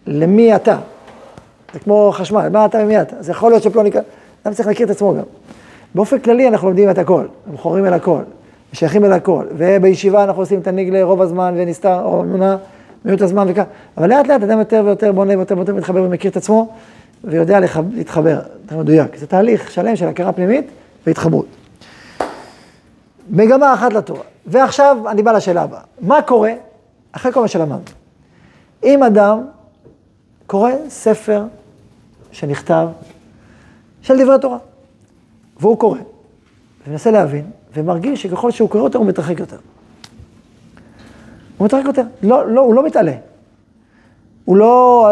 למי 0.06 0.56
אתה. 0.56 0.78
זה 1.72 1.78
כמו 1.78 2.12
חשמל, 2.14 2.48
מה 2.48 2.64
אתה 2.64 2.78
ומי 2.82 3.02
אתה. 3.02 3.16
זה 3.20 3.30
יכול 3.30 3.50
להיות 3.50 3.62
שפלוני 3.62 3.92
כאן, 3.92 4.02
אדם 4.42 4.54
צריך 4.54 4.68
להכיר 4.68 4.86
את 4.86 4.90
עצמו 4.90 5.14
גם. 5.14 5.24
באופן 5.94 6.18
כללי 6.18 6.48
אנחנו 6.48 6.68
לומדים 6.68 6.90
את 6.90 6.98
הכל, 6.98 7.26
אנחנו 7.44 7.58
חורים 7.58 7.86
אל 7.86 7.92
הכל, 7.92 8.22
שייכים 8.72 9.04
אל 9.04 9.12
הכל, 9.12 9.46
ובישיבה 9.56 10.24
אנחנו 10.24 10.42
עושים 10.42 10.60
את 10.60 10.66
הניגלה 10.66 11.04
רוב 11.04 11.22
הזמן 11.22 11.54
ונסתר, 11.56 12.02
או 12.02 12.22
אמונה, 12.22 12.56
מיעוט 13.04 13.22
הזמן 13.22 13.46
וכך, 13.50 13.64
אבל 13.96 14.08
לאט 14.08 14.26
לאט 14.26 14.42
אדם 14.42 14.58
יותר 14.58 14.82
ויותר 14.84 15.12
בונה 15.12 15.36
ויותר 15.36 15.56
ויותר 15.56 15.74
מתחבר 15.74 16.02
ומכיר 16.02 16.30
את 16.30 16.36
עצמו, 16.36 16.68
ויודע 17.24 17.60
להתחבר, 17.94 18.40
יותר 18.62 18.78
מדויק. 18.78 19.16
זה 19.16 19.26
תהליך 19.26 19.70
שלם 19.70 19.96
של 19.96 20.08
הכרה 20.08 20.32
פנימית 20.32 20.66
והתחברות. 21.06 21.46
מגמה 23.30 23.74
אחת 23.74 23.92
לתורה. 23.92 24.22
ועכשיו 24.46 24.96
אני 25.08 25.22
בא 25.22 25.32
לשאלה 25.32 25.62
הבאה. 25.62 25.80
מה 26.00 26.22
קורה 26.22 26.52
אחרי 27.12 27.32
כל 27.32 27.40
מה 27.40 27.48
שלמדנו? 27.48 27.82
אם 28.84 29.02
אדם 29.02 29.40
קורא 30.46 30.70
ספר 30.88 31.44
שנכתב 32.32 32.88
של 34.02 34.22
דברי 34.22 34.36
תורה, 34.40 34.58
והוא 35.60 35.78
קורא, 35.78 35.98
ומנסה 36.86 37.10
להבין, 37.10 37.44
ומרגיש 37.74 38.22
שככל 38.22 38.50
שהוא 38.50 38.70
קורא 38.70 38.84
יותר 38.84 38.98
הוא 38.98 39.06
מתרחק 39.06 39.40
יותר. 39.40 39.56
הוא 41.58 41.64
מתרחק 41.64 41.84
יותר. 41.86 42.02
לא, 42.22 42.50
לא, 42.50 42.60
הוא 42.60 42.74
לא 42.74 42.86
מתעלה. 42.86 43.12
הוא 44.44 44.56
לא, 44.56 45.08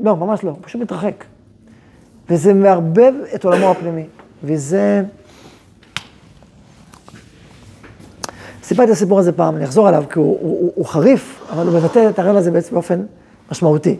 לא, 0.00 0.16
ממש 0.16 0.44
לא, 0.44 0.50
הוא 0.50 0.58
פשוט 0.62 0.80
מתרחק. 0.80 1.24
וזה 2.28 2.54
מערבב 2.54 3.12
את 3.34 3.44
עולמו 3.44 3.70
הפנימי. 3.70 4.06
וזה... 4.44 5.02
סיפרתי 8.62 8.90
את 8.90 8.96
הסיפור 8.96 9.18
הזה 9.18 9.32
פעם, 9.32 9.56
אני 9.56 9.64
אחזור 9.64 9.88
עליו, 9.88 10.04
כי 10.10 10.18
הוא, 10.18 10.38
הוא, 10.40 10.60
הוא, 10.60 10.72
הוא 10.74 10.86
חריף, 10.86 11.40
אבל 11.52 11.66
הוא 11.66 11.74
מבטא 11.74 12.10
את 12.10 12.18
הרעיון 12.18 12.36
הזה 12.36 12.50
בעצם 12.50 12.74
באופן 12.74 13.02
משמעותי. 13.50 13.96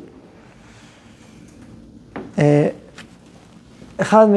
אה, 2.39 2.69
אחד 3.97 4.27
מ... 4.29 4.35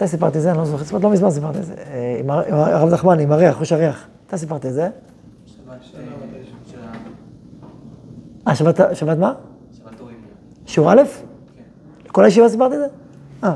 מתי 0.00 0.08
סיפרתי 0.08 0.38
את 0.38 0.42
זה? 0.42 0.50
אני 0.50 0.58
לא 0.58 0.64
זוכר, 0.64 0.98
לא 0.98 1.10
מזמן 1.10 1.30
סיפרתי 1.30 1.58
את 1.58 1.64
זה. 1.64 1.74
אה, 1.74 2.16
עם 2.20 2.30
הרב 2.30 2.88
נחמני, 2.92 3.22
עם 3.22 3.32
הריח, 3.32 3.56
חוש 3.56 3.72
הריח. 3.72 4.06
מתי 4.26 4.38
סיפרתי 4.38 4.68
את 4.68 4.74
זה? 4.74 4.88
אה, 8.48 8.54
שבת, 8.54 8.80
שבת 8.92 9.18
מה? 9.18 9.34
שבת 9.78 10.00
אורים. 10.00 10.16
שיעור 10.66 10.92
א'? 10.92 11.02
כל 12.08 12.24
הישיבה 12.24 12.48
סיפרתי 12.48 12.74
את 12.74 12.80
זה? 12.80 12.86
אה, 13.44 13.54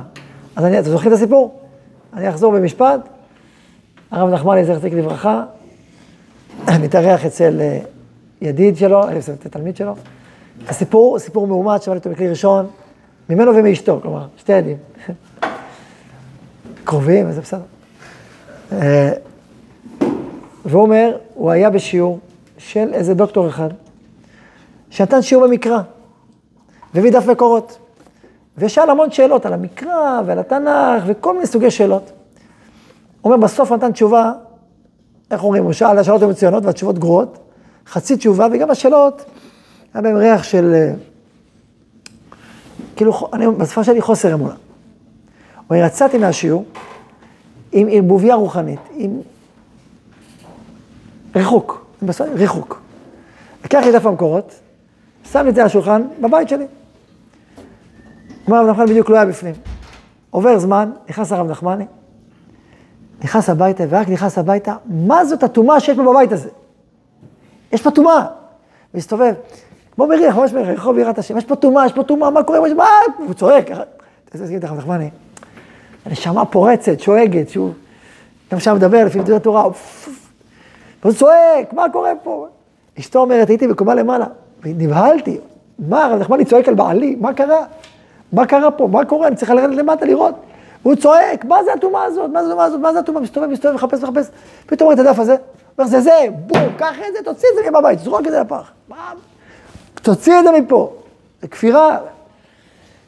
אז 0.56 0.64
אני, 0.64 0.78
אתם 0.78 0.90
זוכרים 0.90 1.12
את 1.12 1.16
הסיפור? 1.16 1.60
אני 2.12 2.28
אחזור 2.28 2.52
במשפט. 2.52 3.00
הרב 4.10 4.30
נחמני, 4.30 4.64
זכר 4.64 4.78
צדיק 4.78 4.92
לברכה, 4.92 5.44
מתארח 6.82 7.26
אצל 7.26 7.60
אה, 7.60 7.78
ידיד 8.40 8.76
שלו, 8.76 9.08
אני 9.08 9.20
חושב, 9.20 9.34
תלמיד 9.34 9.76
שלו. 9.76 9.94
הסיפור, 10.68 11.18
סיפור 11.18 11.46
מאומת, 11.46 11.82
שמעתי 11.82 11.98
אותו 11.98 12.10
בכלי 12.10 12.28
ראשון, 12.28 12.66
ממנו 13.30 13.54
ומאשתו, 13.54 13.98
כלומר, 14.02 14.26
שתי 14.36 14.52
עדים. 14.52 14.76
קרובים, 16.84 17.28
וזה 17.28 17.40
בסדר. 17.40 17.62
אה, 18.72 19.12
והוא 20.64 20.82
אומר, 20.82 21.16
הוא 21.34 21.50
היה 21.50 21.70
בשיעור 21.70 22.18
של 22.58 22.94
איזה 22.94 23.14
דוקטור 23.14 23.48
אחד, 23.48 23.68
שנתן 24.90 25.22
שיעור 25.22 25.46
במקרא, 25.46 25.80
והביא 26.94 27.12
דף 27.12 27.26
מקורות. 27.26 27.78
ושאל 28.58 28.90
המון 28.90 29.10
שאלות 29.10 29.46
על 29.46 29.52
המקרא 29.52 30.20
ועל 30.26 30.38
התנ"ך 30.38 31.02
וכל 31.06 31.34
מיני 31.34 31.46
סוגי 31.46 31.70
שאלות. 31.70 32.12
הוא 33.20 33.32
אומר, 33.32 33.46
בסוף 33.46 33.72
נתן 33.72 33.92
תשובה, 33.92 34.32
איך 35.30 35.44
אומרים, 35.44 35.64
הוא 35.64 35.72
שאל, 35.72 35.98
השאלות 35.98 36.20
היו 36.22 36.30
מצוינות 36.30 36.64
והתשובות 36.64 36.98
גרועות, 36.98 37.38
חצי 37.86 38.16
תשובה, 38.16 38.46
וגם 38.52 38.70
השאלות, 38.70 39.24
היה 39.94 40.02
בהם 40.02 40.16
ריח 40.16 40.42
של, 40.42 40.72
אה, 40.74 40.92
כאילו, 42.96 43.28
אני, 43.32 43.46
בשפה 43.48 43.84
שלי 43.84 44.00
חוסר 44.00 44.34
אמונה. 44.34 44.54
הוא 45.66 45.76
אומר, 45.76 45.86
יצאתי 45.86 46.18
מהשיעור 46.18 46.64
עם 47.72 47.88
ערבוביה 47.90 48.34
רוחנית, 48.34 48.80
עם 48.94 49.20
ריחוק, 51.36 51.86
ריחוק. 52.34 52.80
לקח 53.64 53.80
לי 53.84 53.92
דף 53.92 54.06
המקורות, 54.06 54.54
שם 55.32 55.44
לי 55.44 55.50
את 55.50 55.54
זה 55.54 55.60
על 55.60 55.66
השולחן 55.66 56.02
בבית 56.20 56.48
שלי. 56.48 56.66
אומר 58.46 58.58
הרב 58.58 58.70
נחמני 58.70 58.90
בדיוק 58.90 59.10
לא 59.10 59.16
היה 59.16 59.26
בפנים. 59.26 59.54
עובר 60.30 60.58
זמן, 60.58 60.90
נכנס 61.08 61.32
הרב 61.32 61.50
נחמני, 61.50 61.84
נכנס 63.24 63.50
הביתה, 63.50 63.84
ורק 63.88 64.08
נכנס 64.08 64.38
הביתה, 64.38 64.76
מה 64.86 65.24
זאת 65.24 65.42
הטומאה 65.42 65.80
שיש 65.80 65.96
פה 65.96 66.02
בבית 66.02 66.32
הזה? 66.32 66.48
יש 67.72 67.82
פה 67.82 67.90
טומאה. 67.90 68.26
מסתובב, 68.94 69.34
כמו 69.94 70.06
מריח, 70.06 70.36
ממש 70.36 70.52
מריח, 70.52 70.68
רחוב 70.68 70.98
יראת 70.98 71.18
השם, 71.18 71.38
יש 71.38 71.44
פה 71.44 71.56
טומאה, 71.56 71.86
יש 71.86 71.92
פה 71.92 72.02
טומאה, 72.02 72.30
מה 72.30 72.42
קורה? 72.42 72.74
מה? 72.74 72.88
הוא 73.16 73.34
צועק. 73.34 73.70
להגיד 74.34 74.64
לך, 74.64 74.72
נחמני? 74.72 75.10
הנשמה 76.06 76.44
פורצת, 76.44 77.00
שואגת, 77.00 77.48
שהוא 77.48 77.72
גם 78.52 78.60
שם 78.60 78.74
מדבר 78.74 79.04
לפי 79.04 79.18
דברי 79.18 79.36
התורה, 79.36 79.64
והוא 81.02 81.14
צועק, 81.14 81.72
מה 81.72 81.86
קורה 81.92 82.12
פה? 82.22 82.46
אשתו 82.98 83.18
אומרת, 83.18 83.48
הייתי 83.48 83.68
בקומה 83.68 83.94
למעלה, 83.94 84.26
ונבהלתי, 84.62 85.38
מה, 85.78 86.04
הרב 86.04 86.20
נחמני 86.20 86.44
צועק 86.44 86.68
על 86.68 86.74
בעלי, 86.74 87.16
מה 87.20 87.34
קרה? 87.34 87.64
מה 88.32 88.46
קרה 88.46 88.70
פה? 88.70 88.88
מה 88.92 89.04
קורה? 89.04 89.28
אני 89.28 89.36
צריכה 89.36 89.54
לרדת 89.54 89.76
למטה 89.76 90.06
לראות. 90.06 90.34
הוא 90.82 90.94
צועק, 90.94 91.44
מה 91.44 91.64
זה 91.64 91.72
הטומאה 91.72 92.04
הזאת? 92.04 92.30
מה 92.30 92.44
זה 92.44 92.48
הטומאה 92.48 92.64
הזאת? 92.64 92.80
מה 92.80 92.92
זה 92.92 92.98
הטומאה? 92.98 93.22
מסתובב, 93.22 93.46
מסתובב, 93.46 93.74
מחפש, 93.74 94.02
מחפש. 94.02 94.26
פתאום 94.66 94.86
רואה 94.86 94.94
את 94.94 95.06
הדף 95.06 95.18
הזה, 95.18 95.36
אומר, 95.78 95.88
זה 95.88 96.00
זה, 96.00 96.26
בום, 96.46 96.62
קח 96.76 96.96
את 97.08 97.12
זה, 97.12 97.24
תוציא 97.24 97.48
את 97.48 97.64
זה 97.64 97.70
מהבית, 97.70 97.98
זרוק 97.98 98.26
את 98.26 98.32
זה 98.32 98.40
לפח. 98.40 98.70
תוציא 99.94 100.38
את 100.38 100.44
זה 100.44 100.60
מפה. 100.60 100.92
זה 101.42 101.48
כפירה. 101.48 101.98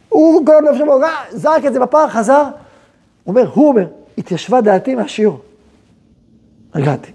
הוא 0.08 0.46
כל 0.46 0.52
הזמן 0.56 0.78
שם, 0.78 0.86
זרק 1.30 1.64
את 1.66 1.72
זה 1.72 1.80
בפח, 1.80 2.08
חזר. 2.08 2.44
אומר, 3.26 3.50
הוא 3.54 3.68
אומר, 3.68 3.86
התיישבה 4.18 4.60
דעתי 4.60 4.94
מהשיעור. 4.94 5.40
הגעתי. 6.74 7.10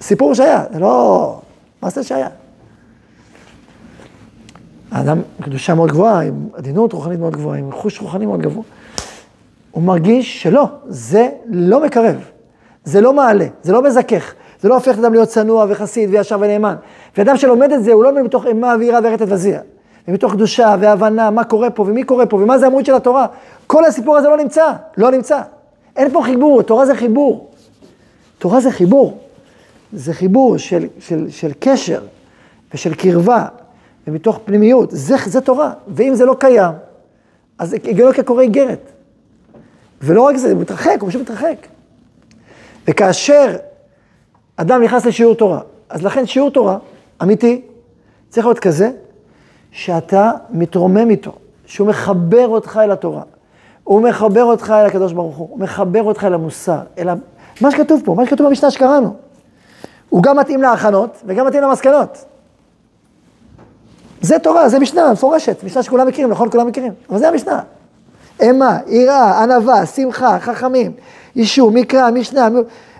סיפור 0.00 0.34
שהיה, 0.34 0.64
זה 0.72 0.78
לא... 0.78 1.40
מה 1.82 1.90
זה 1.90 2.02
שהיה? 2.02 2.28
האדם 4.90 5.20
קדושה 5.42 5.74
מאוד 5.74 5.90
גבוהה, 5.90 6.20
עם 6.20 6.48
עדינות 6.54 6.92
רוחנית 6.92 7.20
מאוד 7.20 7.32
גבוהה, 7.32 7.58
עם 7.58 7.72
חוש 7.72 8.00
רוחני 8.00 8.26
מאוד 8.26 8.40
גבוה. 8.42 8.64
הוא 9.70 9.82
מרגיש 9.82 10.42
שלא, 10.42 10.66
זה 10.86 11.28
לא 11.46 11.84
מקרב, 11.84 12.16
זה 12.84 13.00
לא 13.00 13.12
מעלה, 13.12 13.46
זה 13.62 13.72
לא 13.72 13.82
מזכך, 13.82 14.34
זה 14.60 14.68
לא 14.68 14.74
הופך 14.74 14.98
אדם 14.98 15.12
להיות 15.12 15.28
צנוע 15.28 15.66
וחסיד 15.68 16.10
וישר 16.10 16.36
ונאמן. 16.40 16.74
ואדם 17.16 17.36
שלומד 17.36 17.72
את 17.72 17.84
זה, 17.84 17.92
הוא 17.92 18.04
לא 18.04 18.22
מתוך 18.22 18.46
אימה 18.46 18.74
ויראה 18.78 19.00
ורטט 19.02 19.26
וזיע. 19.28 19.60
ומתוך 20.08 20.32
קדושה 20.32 20.76
והבנה, 20.80 21.30
מה 21.30 21.44
קורה 21.44 21.70
פה 21.70 21.82
ומי 21.82 22.04
קורה 22.04 22.26
פה 22.26 22.36
ומה 22.36 22.58
זה 22.58 22.66
המהות 22.66 22.86
של 22.86 22.94
התורה. 22.94 23.26
כל 23.66 23.84
הסיפור 23.84 24.16
הזה 24.16 24.28
לא 24.28 24.36
נמצא, 24.36 24.72
לא 24.96 25.10
נמצא. 25.10 25.40
אין 25.96 26.12
פה 26.12 26.22
חיבור, 26.24 26.62
תורה 26.62 26.86
זה 26.86 26.94
חיבור. 26.94 27.50
תורה 28.38 28.60
זה 28.60 28.70
חיבור. 28.70 29.18
זה 29.92 30.12
חיבור 30.12 30.56
של, 30.56 30.86
של, 30.98 31.30
של 31.30 31.52
קשר 31.60 32.02
ושל 32.74 32.94
קרבה 32.94 33.46
ומתוך 34.06 34.40
פנימיות. 34.44 34.90
זה, 34.90 35.16
זה 35.26 35.40
תורה. 35.40 35.72
ואם 35.88 36.14
זה 36.14 36.24
לא 36.24 36.36
קיים, 36.40 36.72
אז 37.58 37.72
הגיונו 37.72 38.14
כקורא 38.14 38.42
איגרת. 38.42 38.90
ולא 40.02 40.22
רק 40.22 40.36
זה, 40.36 40.52
הוא 40.52 40.60
מתרחק, 40.60 40.96
הוא 41.00 41.08
פשוט 41.08 41.22
מתרחק. 41.22 41.56
וכאשר 42.88 43.56
אדם 44.56 44.82
נכנס 44.82 45.06
לשיעור 45.06 45.34
תורה, 45.34 45.60
אז 45.88 46.02
לכן 46.02 46.26
שיעור 46.26 46.50
תורה, 46.50 46.78
אמיתי, 47.22 47.62
צריך 48.28 48.46
להיות 48.46 48.58
כזה, 48.58 48.90
שאתה 49.74 50.30
מתרומם 50.50 51.10
איתו, 51.10 51.32
שהוא 51.66 51.88
מחבר 51.88 52.48
אותך 52.48 52.80
אל 52.82 52.90
התורה. 52.90 53.22
הוא 53.84 54.02
מחבר 54.02 54.44
אותך 54.44 54.74
אל 54.80 54.86
הקדוש 54.86 55.12
ברוך 55.12 55.36
הוא, 55.36 55.48
הוא 55.50 55.60
מחבר 55.60 56.02
אותך 56.02 56.24
אל 56.24 56.34
המוסר, 56.34 56.80
אל. 56.98 57.08
מה 57.60 57.70
שכתוב 57.70 58.02
פה, 58.04 58.14
מה 58.14 58.26
שכתוב 58.26 58.46
במשנה 58.46 58.70
שקראנו. 58.70 59.14
הוא 60.08 60.22
גם 60.22 60.38
מתאים 60.38 60.62
להכנות 60.62 61.22
וגם 61.26 61.46
מתאים 61.46 61.62
למסקנות. 61.62 62.24
זה 64.20 64.38
תורה, 64.38 64.68
זה 64.68 64.78
משנה 64.78 65.12
מפורשת, 65.12 65.64
משנה 65.64 65.82
שכולם 65.82 66.06
מכירים, 66.06 66.30
נכון? 66.30 66.50
כולם 66.50 66.66
מכירים, 66.66 66.92
אבל 67.10 67.18
זה 67.18 67.28
המשנה. 67.28 67.60
אימה, 68.40 68.78
יראה, 68.86 69.42
ענווה, 69.42 69.86
שמחה, 69.86 70.38
חכמים, 70.40 70.92
יישוב, 71.36 71.74
מקרא, 71.74 72.10
משנה, 72.10 72.48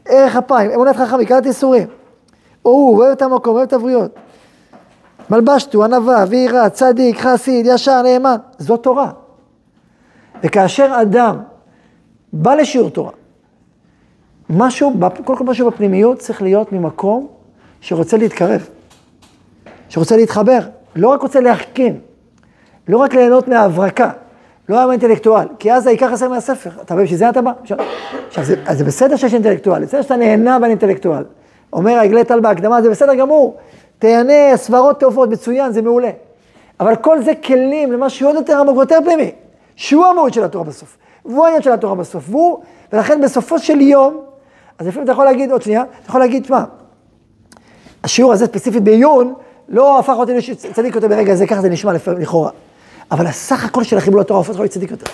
ערך 0.08 0.36
אפיים, 0.36 0.70
אמונת 0.70 0.96
חכמים, 0.96 1.26
קלט 1.26 1.46
ייסורים. 1.46 1.86
הוא 2.62 2.98
אוהב 2.98 3.12
את 3.12 3.22
המקום, 3.22 3.56
אוהב 3.56 3.66
את 3.66 3.72
הבריות. 3.72 4.10
מלבשתו, 5.30 5.84
ענווה, 5.84 6.24
ויראה, 6.28 6.70
צדיק, 6.70 7.20
חסיד, 7.20 7.66
ישר, 7.66 8.02
נאמן. 8.02 8.36
זו 8.58 8.76
תורה. 8.76 9.10
וכאשר 10.42 10.96
אדם 11.02 11.36
בא 12.32 12.54
לשיעור 12.54 12.90
תורה, 12.90 13.10
משהו, 14.50 14.92
קודם 15.24 15.38
כל 15.38 15.44
משהו 15.44 15.70
בפנימיות 15.70 16.18
צריך 16.18 16.42
להיות 16.42 16.72
ממקום 16.72 17.26
שרוצה 17.80 18.16
להתקרב, 18.16 18.68
שרוצה 19.88 20.16
להתחבר, 20.16 20.58
לא 20.96 21.08
רק 21.08 21.22
רוצה 21.22 21.40
להחכים, 21.40 22.00
לא 22.88 22.98
רק 22.98 23.14
ליהנות 23.14 23.48
מההברקה, 23.48 24.10
לא 24.68 24.78
היה 24.78 24.90
אינטלקטואל, 24.90 25.46
כי 25.58 25.72
אז 25.72 25.86
העיקר 25.86 26.12
חסר 26.12 26.28
מהספר, 26.28 26.70
אתה 26.82 26.94
מבין 26.94 27.06
שזה 27.06 27.28
אתה 27.28 27.42
בא? 27.42 27.52
עכשיו, 27.62 28.44
זה, 28.44 28.56
זה 28.72 28.84
בסדר 28.84 29.16
שיש 29.16 29.34
אינטלקטואל, 29.34 29.82
בסדר 29.82 30.02
שאתה 30.02 30.16
נהנה 30.16 30.58
באינטלקטואל. 30.58 31.24
אומר 31.72 31.92
העגלי 31.92 32.24
טל 32.24 32.40
בהקדמה, 32.40 32.82
זה 32.82 32.90
בסדר 32.90 33.14
גמור, 33.14 33.56
תהנה, 33.98 34.56
סברות 34.56 35.00
טובות, 35.00 35.28
מצוין, 35.28 35.72
זה 35.72 35.82
מעולה. 35.82 36.10
אבל 36.80 36.96
כל 36.96 37.22
זה 37.22 37.32
כלים 37.44 37.92
למשהו 37.92 38.26
עוד 38.26 38.36
יותר 38.36 38.60
עמוק 38.60 38.76
ויותר 38.76 38.98
פנימי, 39.04 39.30
שהוא 39.76 40.06
המהות 40.06 40.34
של 40.34 40.44
התורה 40.44 40.64
בסוף, 40.64 40.96
והוא 41.24 41.44
העניין 41.44 41.62
של 41.62 41.72
התורה 41.72 41.94
בסוף, 41.94 42.24
והוא, 42.30 42.58
ולכן 42.92 43.20
בסופו 43.20 43.58
של 43.58 43.80
יום, 43.80 44.20
אז 44.78 44.86
לפעמים 44.86 45.04
אתה 45.04 45.12
יכול 45.12 45.24
להגיד, 45.24 45.50
עוד 45.50 45.62
שנייה, 45.62 45.82
אתה 45.82 46.08
יכול 46.08 46.20
להגיד, 46.20 46.44
שמע, 46.44 46.64
השיעור 48.04 48.32
הזה 48.32 48.46
ספציפית 48.46 48.82
בעיון, 48.82 49.34
לא 49.68 49.98
הפך 49.98 50.14
אותי 50.16 50.34
לצדיק 50.34 50.94
יותר 50.94 51.08
ברגע 51.08 51.34
זה, 51.34 51.46
ככה 51.46 51.60
זה 51.60 51.68
נשמע 51.68 51.92
לכאורה. 51.92 52.50
אבל 53.10 53.26
הסך 53.26 53.64
הכל 53.64 53.84
של 53.84 53.98
החיבור 53.98 54.20
לתורה 54.20 54.38
הופך 54.38 54.50
אותך 54.50 54.60
לצדיק 54.60 54.90
יותר, 54.90 55.06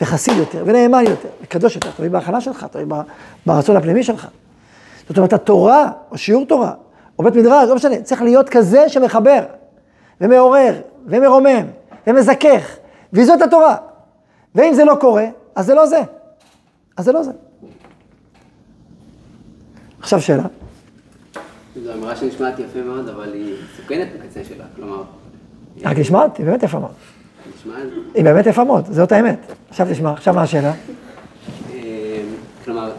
וחסיד 0.00 0.36
יותר, 0.36 0.62
ונאמן 0.66 1.04
יותר, 1.04 1.28
וקדוש 1.42 1.74
יותר, 1.74 1.90
תלוי 1.96 2.08
בהכנה 2.08 2.40
שלך, 2.40 2.66
תלוי 2.70 2.84
ברצון 3.46 3.76
הפנימי 3.76 4.02
שלך. 4.02 4.26
זאת 5.08 5.16
אומרת, 5.16 5.32
התורה, 5.32 5.90
או 6.10 6.18
שיעור 6.18 6.46
תורה, 6.46 6.72
או 7.18 7.24
בית 7.24 7.34
מדרש, 7.34 7.68
לא 7.68 7.74
משנה, 7.74 8.02
צריך 8.02 8.22
להיות 8.22 8.48
כזה 8.48 8.88
שמחבר, 8.88 9.40
ומעורר, 10.20 10.80
ומרומם, 11.06 11.66
ומזכך, 12.06 12.76
וזאת 13.12 13.42
התורה. 13.42 13.76
ואם 14.54 14.74
זה 14.74 14.84
לא 14.84 14.94
קורה, 15.00 15.26
אז 15.54 15.66
זה 15.66 15.74
לא 15.74 15.86
זה. 15.86 16.00
אז 16.96 17.04
זה 17.04 17.12
לא 17.12 17.22
זה. 17.22 17.30
עכשיו 20.00 20.20
שאלה. 20.20 20.42
זו 21.84 21.92
אמירה 21.92 22.16
שנשמעת 22.16 22.58
יפה 22.58 22.82
מאוד, 22.82 23.08
אבל 23.08 23.32
היא 23.32 23.54
מסוכנת 23.64 24.08
בקצה 24.14 24.44
שלה, 24.44 24.64
כלומר... 24.76 25.02
רק 25.84 25.98
נשמעת? 25.98 26.36
היא 26.36 26.46
באמת 26.46 26.62
יפה 26.62 26.78
מאוד. 26.78 26.92
נשמע... 27.56 27.74
היא 28.14 28.24
באמת 28.24 28.46
יפה 28.46 28.64
מאוד, 28.64 28.86
זאת 28.90 29.12
האמת. 29.12 29.38
עכשיו 29.68 29.86
תשמע, 29.90 30.12
עכשיו 30.12 30.34
מה 30.34 30.42
השאלה? 30.42 30.72
אה, 31.74 32.22
כלומר, 32.64 32.92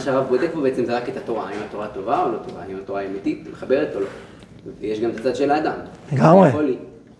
מה 0.00 0.04
שהרב 0.04 0.26
בודק 0.28 0.48
פה 0.54 0.60
בעצם 0.60 0.84
זה 0.84 0.96
רק 0.96 1.08
את 1.08 1.16
התורה, 1.16 1.48
האם 1.48 1.58
התורה 1.68 1.88
טובה 1.88 2.24
או 2.24 2.32
לא 2.32 2.38
טובה, 2.48 2.62
האם 2.62 2.76
התורה 2.76 3.06
אמיתית, 3.06 3.48
מחברת 3.52 3.88
או 3.94 4.00
לא. 4.00 4.06
ויש 4.80 5.00
גם 5.00 5.10
את 5.10 5.20
הצד 5.20 5.36
של 5.36 5.50
האדם. 5.50 5.74
לגמרי. 6.12 6.48
יכול, 6.48 6.74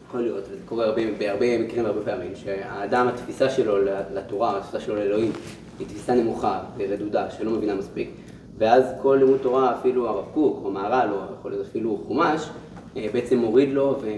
יכול 0.08 0.20
להיות, 0.20 0.44
וזה 0.44 0.56
קורה 0.66 0.84
הרבה, 0.84 1.02
בהרבה 1.18 1.58
מקרים 1.58 1.84
והרבה 1.84 2.00
פעמים, 2.04 2.32
שהאדם, 2.34 3.08
התפיסה 3.08 3.50
שלו 3.50 3.76
לתורה, 4.14 4.56
התפיסה 4.56 4.80
שלו 4.80 4.96
לאלוהים, 4.96 5.32
היא 5.78 5.86
תפיסה 5.86 6.14
נמוכה 6.14 6.60
ורדודה, 6.76 7.30
שלא 7.30 7.50
מבינה 7.50 7.74
מספיק. 7.74 8.10
ואז 8.58 8.84
כל 9.02 9.16
לימוד 9.20 9.38
תורה, 9.42 9.78
אפילו 9.78 10.08
הרב 10.08 10.24
קוק 10.34 10.60
או 10.64 10.70
מהר"ל, 10.70 11.08
או 11.12 11.18
יכול 11.38 11.50
להיות 11.50 11.66
אפילו 11.66 12.02
חומש, 12.06 12.48
אה, 12.96 13.06
בעצם 13.12 13.38
מוריד 13.38 13.72
לו, 13.72 13.98
וזה 14.00 14.12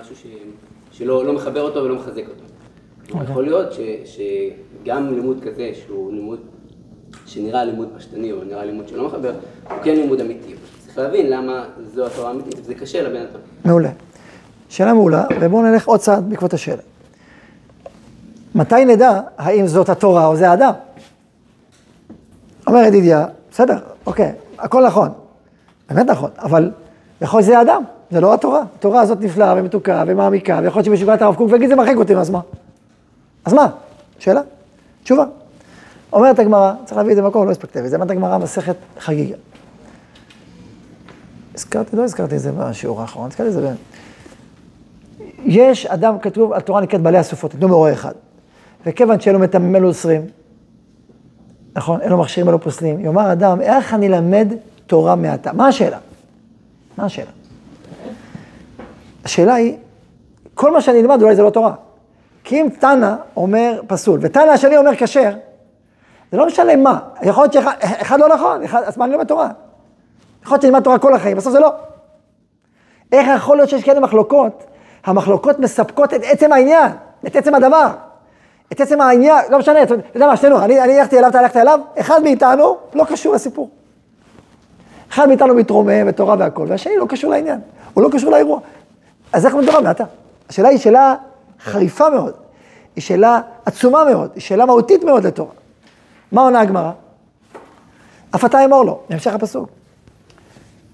משהו 0.00 0.16
ש, 0.16 0.26
שלא 0.92 1.24
לא 1.24 1.32
מחבר 1.32 1.62
אותו 1.62 1.84
ולא 1.84 1.94
מחזק 1.94 2.28
אותו. 2.28 2.42
Okay. 2.42 3.12
אוקיי. 3.12 3.30
יכול 3.30 3.44
להיות 3.44 3.72
ש, 3.72 3.80
שגם 4.04 5.14
לימוד 5.14 5.40
כזה, 5.44 5.70
שהוא 5.74 6.12
לימוד 6.12 6.40
שנראה 7.32 7.64
לימוד 7.64 7.88
פשטני, 7.96 8.32
או 8.32 8.44
נראה 8.44 8.64
לימוד 8.64 8.88
שלא 8.88 9.06
מחבר, 9.06 9.32
הוא 9.70 9.78
כן 9.82 9.94
לימוד 9.94 10.20
אמיתי. 10.20 10.54
צריך 10.86 10.98
להבין 10.98 11.30
למה 11.30 11.64
זו 11.94 12.06
התורה 12.06 12.28
האמיתית, 12.28 12.54
וזה 12.58 12.74
קשה 12.74 13.02
לבן 13.02 13.16
אדם. 13.16 13.40
מעולה. 13.64 13.90
שאלה 14.68 14.92
מעולה, 14.92 15.24
ובואו 15.40 15.62
נלך 15.62 15.88
עוד 15.88 16.00
צעד 16.00 16.30
בעקבות 16.30 16.54
השאלה. 16.54 16.82
מתי 18.54 18.84
נדע 18.84 19.20
האם 19.38 19.66
זאת 19.66 19.88
התורה 19.88 20.26
או 20.26 20.36
זה 20.36 20.50
האדם? 20.50 20.72
אומר 22.66 22.78
ידידיה, 22.78 23.26
בסדר, 23.50 23.78
אוקיי, 24.06 24.32
הכל 24.58 24.86
נכון, 24.86 25.08
באמת 25.90 26.06
נכון, 26.06 26.30
אבל 26.38 26.70
יכול 27.20 27.38
להיות 27.38 27.46
שזה 27.46 27.58
האדם, 27.58 27.82
זה 28.10 28.20
לא 28.20 28.34
התורה. 28.34 28.62
התורה 28.78 29.00
הזאת 29.00 29.20
נפלאה 29.20 29.54
ומתוקה 29.56 30.04
ומעמיקה, 30.06 30.60
ויכול 30.62 30.78
להיות 30.78 30.86
שבשבעת 30.86 31.22
הרב 31.22 31.34
קוק 31.34 31.52
ויגיד 31.52 31.68
זה 31.68 31.76
מרחיק 31.76 31.96
אותי, 31.96 32.16
אז 32.16 32.30
מה? 32.30 32.40
אז 33.44 33.52
מה? 33.52 33.68
שאלה? 34.18 34.40
תשובה. 35.02 35.24
אומרת 36.12 36.38
הגמרא, 36.38 36.72
צריך 36.84 36.96
להביא 36.96 37.10
את 37.10 37.16
זה 37.16 37.22
במקום, 37.22 37.46
לא 37.46 37.50
הספקתי 37.50 37.78
להביא 37.78 37.86
את 37.86 37.90
זה, 37.90 37.96
אומרת 37.96 38.10
הגמרא 38.10 38.38
מסכת 38.38 38.76
חגיגה. 38.98 39.36
הזכרתי, 41.54 41.96
לא 41.96 42.04
הזכרתי 42.04 42.36
את 42.36 42.40
זה 42.40 42.52
בשיעור 42.52 43.00
האחרון, 43.00 43.26
הזכרתי 43.26 43.48
את 43.48 43.54
זה 43.54 43.68
ב... 43.68 43.74
יש 45.44 45.86
אדם, 45.86 46.18
כתוב, 46.18 46.52
התורה 46.52 46.80
נקראת 46.80 47.00
בעלי 47.00 47.18
הסופות, 47.18 47.54
נתנו 47.54 47.68
מאורע 47.68 47.92
אחד. 47.92 48.12
וכיוון 48.86 49.20
שאלו 49.20 49.38
מטמאים 49.38 49.84
אוסרים, 49.84 50.26
נכון, 51.76 52.00
אלו 52.02 52.18
מכשירים 52.18 52.48
אלו 52.48 52.60
פוסלים, 52.60 53.00
יאמר 53.00 53.32
אדם, 53.32 53.60
איך 53.60 53.94
אני 53.94 54.08
למד 54.08 54.48
תורה 54.86 55.16
מעתה? 55.16 55.52
מה 55.52 55.68
השאלה? 55.68 55.98
מה 56.98 57.04
השאלה? 57.04 57.30
השאלה 59.24 59.54
היא, 59.54 59.76
כל 60.54 60.72
מה 60.72 60.80
שאני 60.80 61.00
אלמד 61.00 61.22
אולי 61.22 61.36
זה 61.36 61.42
לא 61.42 61.50
תורה. 61.50 61.74
כי 62.44 62.60
אם 62.60 62.68
תנא 62.78 63.14
אומר 63.36 63.80
פסול, 63.86 64.20
ותנא 64.22 64.50
השני 64.50 64.76
אומר 64.76 64.90
כשר, 64.96 65.30
זה 66.32 66.38
לא 66.38 66.46
משנה 66.46 66.76
מה. 66.76 66.98
יכול 67.22 67.44
להיות 67.44 67.52
שאחד 67.52 68.20
לא 68.20 68.28
נכון, 68.28 68.62
אחד, 68.62 68.82
אז 68.82 68.98
מה 68.98 69.04
אני 69.04 69.12
לומד 69.12 69.26
תורה? 69.26 69.48
יכול 70.42 70.54
להיות 70.54 70.62
שאני 70.62 70.72
אלמד 70.72 70.82
תורה 70.82 70.98
כל 70.98 71.14
החיים, 71.14 71.36
בסוף 71.36 71.52
זה 71.52 71.60
לא. 71.60 71.72
איך 73.12 73.28
יכול 73.36 73.56
להיות 73.56 73.68
שיש 73.68 73.84
כאלה 73.84 74.00
מחלוקות? 74.00 74.64
המחלוקות 75.04 75.58
מספקות 75.58 76.14
את 76.14 76.20
עצם 76.24 76.52
העניין, 76.52 76.92
את 77.26 77.36
עצם 77.36 77.54
הדבר. 77.54 77.88
את 78.72 78.80
עצם 78.80 79.00
העניין, 79.00 79.44
לא 79.50 79.58
משנה, 79.58 79.82
אתה 79.82 79.94
יודע 80.14 80.26
מה, 80.26 80.36
שנינו, 80.36 80.64
אני, 80.64 80.80
אני 80.80 81.00
הלכתי 81.00 81.18
אליו, 81.18 81.30
אתה 81.30 81.38
הלכת 81.38 81.56
אליו, 81.56 81.80
אחד 82.00 82.22
מאיתנו 82.22 82.76
לא 82.94 83.04
קשור 83.04 83.34
לסיפור. 83.34 83.70
אחד 85.10 85.28
מאיתנו 85.28 85.54
מתרומם 85.54 86.06
ותורה 86.06 86.36
והכל, 86.38 86.66
והשני 86.68 86.96
לא 86.96 87.06
קשור 87.08 87.30
לעניין, 87.30 87.60
הוא 87.94 88.04
לא 88.04 88.08
קשור 88.12 88.30
לאירוע. 88.30 88.60
אז 89.32 89.46
איך 89.46 89.54
מדבר 89.54 89.80
מעתה? 89.80 90.04
השאלה 90.48 90.68
היא 90.68 90.78
שאלה 90.78 91.14
חריפה 91.60 92.10
מאוד, 92.10 92.34
היא 92.96 93.02
שאלה 93.02 93.40
עצומה 93.64 94.04
מאוד, 94.04 94.30
היא 94.34 94.42
שאלה 94.42 94.66
מהותית 94.66 95.04
מאוד 95.04 95.26
לתורה. 95.26 95.61
מה 96.32 96.42
עונה 96.42 96.60
הגמרא? 96.60 96.92
אף 98.34 98.44
אתה 98.44 98.64
אמור 98.64 98.84
לו, 98.84 99.00
בהמשך 99.10 99.34
הפסוק. 99.34 99.68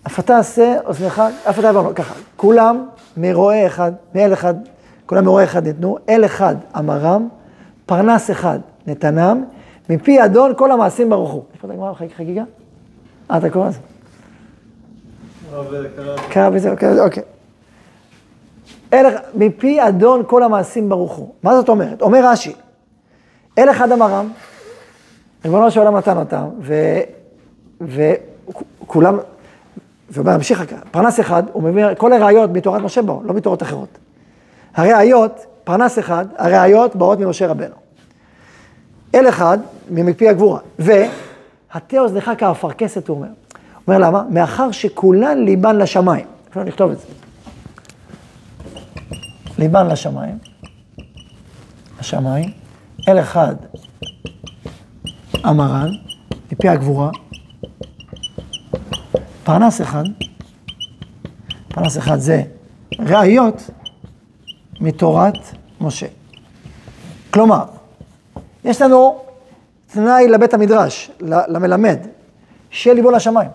אף 0.06 0.18
אתה 0.18 0.38
עשה 0.38 0.76
אוזנך, 0.84 1.22
אף 1.50 1.58
אתה 1.58 1.70
אמור 1.70 1.82
לו, 1.82 1.94
ככה, 1.94 2.14
כולם 2.36 2.86
מרועה 3.16 3.66
אחד, 3.66 3.92
מאל 4.14 4.32
אחד, 4.32 4.54
כולם 5.06 5.24
מרועה 5.24 5.44
אחד 5.44 5.66
ניתנו, 5.66 5.98
אל 6.08 6.24
אחד 6.24 6.56
אמרם, 6.78 7.28
פרנס 7.86 8.30
אחד 8.30 8.58
נתנם, 8.86 9.44
מפי 9.90 10.24
אדון 10.24 10.52
כל 10.56 10.72
המעשים 10.72 11.10
ברוך 11.10 11.30
הוא. 11.30 11.42
יש 11.54 11.60
פה 11.60 11.66
את 11.66 11.72
הגמרא 11.72 11.92
חגיגה? 12.16 12.44
אה, 13.30 13.38
אתה 13.38 13.50
קורא 13.50 13.68
את 13.68 13.72
זה? 13.72 13.78
קרא 16.28 16.50
בזה. 16.50 16.74
אוקיי. 17.00 17.22
אל, 18.92 19.06
מפי 19.34 19.88
אדון 19.88 20.22
כל 20.26 20.42
המעשים 20.42 20.88
ברוך 20.88 21.12
הוא. 21.12 21.28
מה 21.42 21.54
זאת 21.54 21.68
אומרת? 21.68 22.02
אומר 22.02 22.20
רש"י, 22.24 22.52
אל 23.58 23.70
אחד 23.70 23.92
אמרם, 23.92 24.28
ריבונו 25.44 25.70
של 25.70 25.80
עולם 25.80 25.96
נתן 25.96 26.16
אותם, 26.16 26.48
וכולם, 27.80 29.18
אחר 30.54 30.64
פרנס 30.90 31.20
אחד, 31.20 31.42
הוא 31.52 31.62
מביא 31.62 31.84
כל 31.98 32.12
הראיות 32.12 32.50
מתורת 32.50 32.82
משה 32.82 33.02
באו, 33.02 33.22
לא 33.24 33.34
מתורות 33.34 33.62
אחרות. 33.62 33.98
הראיות, 34.74 35.46
פרנס 35.64 35.98
אחד, 35.98 36.26
הראיות 36.36 36.96
באות 36.96 37.18
ממשה 37.18 37.46
רבנו. 37.46 37.74
אל 39.14 39.28
אחד, 39.28 39.58
מפי 39.90 40.28
הגבורה, 40.28 40.60
והטה 40.78 41.98
אוזנך 41.98 42.30
כאפרכסת, 42.38 43.08
הוא 43.08 43.16
אומר. 43.16 43.28
הוא 43.28 43.34
אומר 43.94 43.98
למה? 43.98 44.22
מאחר 44.30 44.70
שכולן 44.70 45.38
ליבן 45.44 45.76
לשמיים. 45.76 46.26
אפשר 46.48 46.64
לכתוב 46.64 46.90
את 46.90 46.98
זה. 46.98 47.06
ליבן 49.58 49.86
לשמיים, 49.86 50.38
השמיים, 51.98 52.50
אל 53.08 53.20
אחד 53.20 53.54
אמרן, 55.48 55.90
מפי 56.52 56.68
הגבורה, 56.68 57.10
פרנס 59.44 59.80
אחד, 59.80 60.04
פרנס 61.68 61.98
אחד 61.98 62.16
זה 62.16 62.42
ראיות 62.98 63.70
מתורת 64.80 65.34
משה. 65.80 66.06
כלומר, 67.30 67.64
יש 68.64 68.82
לנו 68.82 69.20
תנאי 69.86 70.28
לבית 70.28 70.54
המדרש, 70.54 71.10
למלמד, 71.20 71.98
שיהיה 72.70 72.94
ליבו 72.94 73.10
לשמיים. 73.10 73.50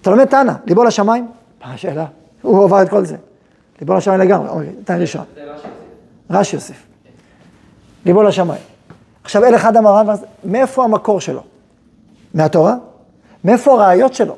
אתה 0.00 0.10
לומד 0.10 0.24
תנא, 0.24 0.52
ליבו 0.66 0.84
לשמיים? 0.84 1.28
מה 1.64 1.72
השאלה? 1.74 2.06
הוא 2.42 2.64
עבר 2.64 2.82
את 2.82 2.88
כל 2.88 3.04
זה. 3.04 3.16
ליבו 3.80 3.94
לשמיים 3.94 4.20
לגמרי, 4.20 4.48
אוקיי, 4.48 4.72
תנאי 4.84 5.00
ראשון. 5.00 5.24
רש"י 6.30 6.56
יוסיף. 6.56 6.86
ליבו 8.06 8.22
לשמיים. 8.22 8.71
עכשיו 9.24 9.44
אל 9.44 9.54
אחד 9.54 9.76
אמרן, 9.76 10.06
מאיפה 10.44 10.84
המקור 10.84 11.20
שלו? 11.20 11.42
מהתורה? 12.34 12.74
מאיפה 13.44 13.72
הראיות 13.72 14.14
שלו? 14.14 14.36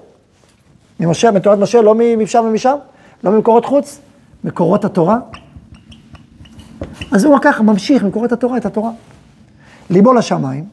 ממשה, 1.00 1.30
מתורת 1.30 1.58
משה, 1.58 1.82
לא 1.82 1.94
משם 1.94 2.44
ומשם? 2.44 2.76
לא 3.24 3.30
ממקורות 3.30 3.64
חוץ? 3.64 3.98
מקורות 4.44 4.84
התורה? 4.84 5.18
אז 7.12 7.24
הוא 7.24 7.38
ככה 7.42 7.62
ממשיך, 7.62 8.02
מקורות 8.02 8.32
התורה, 8.32 8.56
את 8.56 8.66
התורה. 8.66 8.90
ליבו 9.90 10.12
לשמיים, 10.12 10.64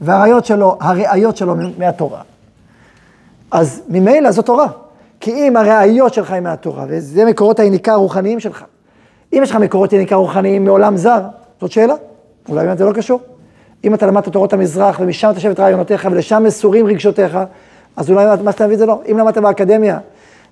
והראיות 0.00 0.44
שלו, 0.44 0.76
הראיות 0.80 1.36
שלו 1.36 1.54
מהתורה. 1.78 2.22
אז 3.50 3.82
ממילא 3.88 4.30
זו 4.30 4.42
תורה. 4.42 4.66
כי 5.20 5.32
אם 5.32 5.56
הראיות 5.56 6.14
שלך 6.14 6.30
הן 6.30 6.42
מהתורה, 6.42 6.84
וזה 6.88 7.24
מקורות 7.24 7.60
היניקה 7.60 7.92
הרוחניים 7.92 8.40
שלך. 8.40 8.64
אם 9.32 9.40
יש 9.42 9.50
לך 9.50 9.56
מקורות 9.56 9.92
יניקה 9.92 10.16
רוחניים 10.16 10.64
מעולם 10.64 10.96
זר, 10.96 11.20
זאת 11.60 11.72
שאלה, 11.72 11.94
אולי 12.48 12.66
באמת 12.66 12.78
זה 12.78 12.84
לא 12.84 12.92
קשור. 12.92 13.20
אם 13.84 13.94
אתה 13.94 14.06
למדת 14.06 14.28
תורות 14.28 14.52
המזרח 14.52 15.00
ומשם 15.00 15.32
תשב 15.36 15.50
את 15.50 15.60
רעיונותיך 15.60 16.08
ולשם 16.10 16.42
מסורים 16.42 16.86
רגשותיך, 16.86 17.38
אז 17.96 18.10
אולי 18.10 18.26
מה 18.44 18.52
שאתה 18.52 18.66
מביא 18.66 18.76
זה 18.76 18.86
לא. 18.86 19.00
אם 19.10 19.18
למדת 19.18 19.38
באקדמיה 19.38 19.98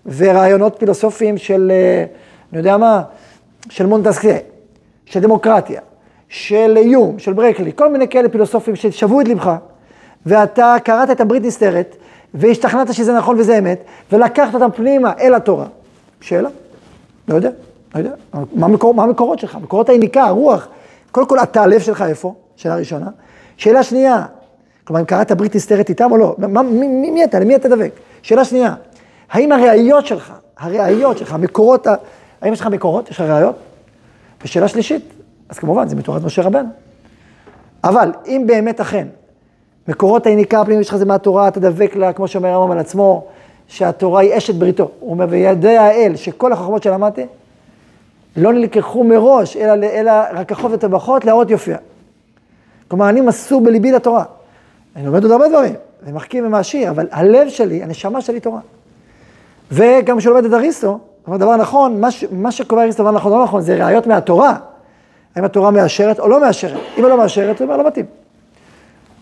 ורעיונות 0.06 0.76
פילוסופיים 0.78 1.38
של, 1.38 1.72
אה, 1.74 2.04
אני 2.52 2.58
יודע 2.58 2.76
מה, 2.76 3.02
של 3.70 3.86
מונטסקיה, 3.86 4.36
של 5.06 5.20
דמוקרטיה, 5.20 5.80
של 6.28 6.74
איום, 6.76 7.18
של 7.18 7.32
ברקלי, 7.32 7.72
כל 7.74 7.92
מיני 7.92 8.08
כאלה 8.08 8.28
פילוסופים 8.28 8.76
ששבו 8.76 9.20
את 9.20 9.28
לבך, 9.28 9.54
ואתה 10.26 10.76
קראת 10.84 11.10
את 11.10 11.20
הברית 11.20 11.44
נסתרת, 11.44 11.96
והשתכנעת 12.34 12.94
שזה 12.94 13.12
נכון 13.12 13.38
וזה 13.38 13.58
אמת, 13.58 13.84
ולקחת 14.12 14.54
אותם 14.54 14.70
פנימה 14.76 15.12
אל 15.20 15.34
התורה. 15.34 15.66
שאלה? 16.20 16.48
לא 17.28 17.34
יודע, 17.34 17.50
לא 17.94 17.98
יודע. 17.98 18.10
מה, 18.54 18.66
המקור, 18.66 18.94
מה 18.94 19.02
המקורות 19.02 19.38
שלך? 19.38 19.58
מקורות 19.62 19.88
היניקה, 19.88 20.24
הרוח. 20.24 20.68
קודם 21.12 21.26
כל, 21.26 21.38
אתה 21.38 21.62
הלב 21.62 21.80
שלך 21.80 22.04
איפה? 22.08 22.34
שאלה 22.60 22.76
ראשונה. 22.76 23.06
שאלה 23.56 23.82
שנייה, 23.82 24.24
כלומר, 24.84 25.00
אם 25.00 25.06
קראת 25.06 25.32
ברית 25.32 25.56
נסתרת 25.56 25.88
איתם 25.88 26.12
או 26.12 26.16
לא? 26.16 26.34
מה, 26.38 26.62
מי, 26.62 26.88
מי, 26.88 27.10
מי 27.10 27.24
אתה? 27.24 27.40
למי 27.40 27.56
אתה 27.56 27.68
דבק? 27.68 27.90
שאלה 28.22 28.44
שנייה, 28.44 28.74
האם 29.30 29.52
הראיות 29.52 30.06
שלך, 30.06 30.32
הראיות 30.58 31.18
שלך, 31.18 31.32
המקורות, 31.32 31.86
האם 32.40 32.52
יש 32.52 32.60
לך 32.60 32.66
מקורות? 32.66 33.10
יש 33.10 33.20
לך 33.20 33.26
ראיות? 33.30 33.56
ושאלה 34.44 34.68
שלישית, 34.68 35.12
אז 35.48 35.58
כמובן, 35.58 35.88
זה 35.88 35.96
מתורת 35.96 36.22
משה 36.24 36.42
רבנו. 36.42 36.68
אבל 37.84 38.12
אם 38.26 38.44
באמת 38.46 38.80
אכן, 38.80 39.06
מקורות 39.88 40.26
היניקה 40.26 40.60
הפנימית 40.60 40.86
שלך 40.86 40.96
זה 40.96 41.04
מהתורה, 41.04 41.48
אתה 41.48 41.60
דבק 41.60 41.96
לה, 41.96 42.12
כמו 42.12 42.28
שאומר 42.28 42.48
הרמב"ם 42.48 42.72
על 42.72 42.78
עצמו, 42.78 43.24
שהתורה 43.68 44.20
היא 44.20 44.36
אשת 44.36 44.54
בריתו. 44.54 44.90
הוא 45.00 45.10
אומר, 45.10 45.26
וידע 45.28 45.82
האל, 45.82 46.16
שכל 46.16 46.52
החוכמות 46.52 46.82
שלמדתי, 46.82 47.26
לא 48.36 48.52
נלקחו 48.52 49.04
מראש, 49.04 49.56
אלא, 49.56 49.86
אלא 49.86 50.12
רק 50.32 50.52
החוב 50.52 50.72
וטבחות 50.72 51.24
להראות 51.24 51.50
יופיע. 51.50 51.76
כלומר, 52.90 53.08
אני 53.08 53.20
מסור 53.20 53.60
בליבי 53.60 53.92
לתורה. 53.92 54.24
אני 54.96 55.06
לומד 55.06 55.22
עוד 55.22 55.32
הרבה 55.32 55.48
דברים, 55.48 55.74
ומחכים 56.02 56.46
ומעשיר, 56.46 56.90
אבל 56.90 57.06
הלב 57.10 57.48
שלי, 57.48 57.82
הנשמה 57.82 58.20
שלי 58.20 58.40
תורה. 58.40 58.60
וגם 59.70 60.18
כשהוא 60.18 60.34
לומד 60.34 60.44
את 60.44 60.52
אריסטו, 60.52 60.98
אבל 61.28 61.36
דבר 61.36 61.56
נכון, 61.56 62.00
מה, 62.00 62.08
מה 62.30 62.52
שקובע 62.52 62.82
אריסטו 62.82 63.02
דבר 63.02 63.12
נכון 63.12 63.32
או 63.32 63.38
לא 63.38 63.44
נכון, 63.44 63.60
זה 63.60 63.84
ראיות 63.84 64.06
מהתורה. 64.06 64.56
האם 65.36 65.44
התורה 65.44 65.70
מאשרת 65.70 66.20
או 66.20 66.28
לא 66.28 66.40
מאשרת. 66.40 66.80
אם 66.98 67.04
היא 67.04 67.10
לא 67.10 67.16
מאשרת, 67.18 67.60
הוא 67.60 67.64
אומר, 67.64 67.76
לא 67.76 67.86
מתאים. 67.86 68.06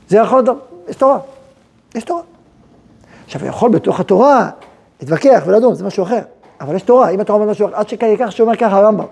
זה 0.09 0.17
יכול 0.17 0.43
להיות, 0.43 0.71
יש 0.89 0.97
תורה. 0.97 1.19
יש 1.95 2.05
תורה. 2.05 2.23
עכשיו, 3.25 3.41
הוא 3.41 3.49
יכול 3.49 3.71
בתוך 3.71 4.01
התורה 4.01 4.51
להתווכח 5.01 5.43
ולדון, 5.47 5.75
זה 5.75 5.85
משהו 5.85 6.05
אחר. 6.05 6.21
אבל 6.61 6.77
יש 6.77 6.83
תורה, 6.83 7.09
אם 7.09 7.21
התורה 7.21 7.39
אומרת 7.39 7.51
משהו 7.51 7.67
אחר, 7.67 7.77
עד 7.77 7.89
שכך 7.89 8.33
שאומר 8.33 8.57
ככה 8.57 8.77
הרמב"ם, 8.77 9.05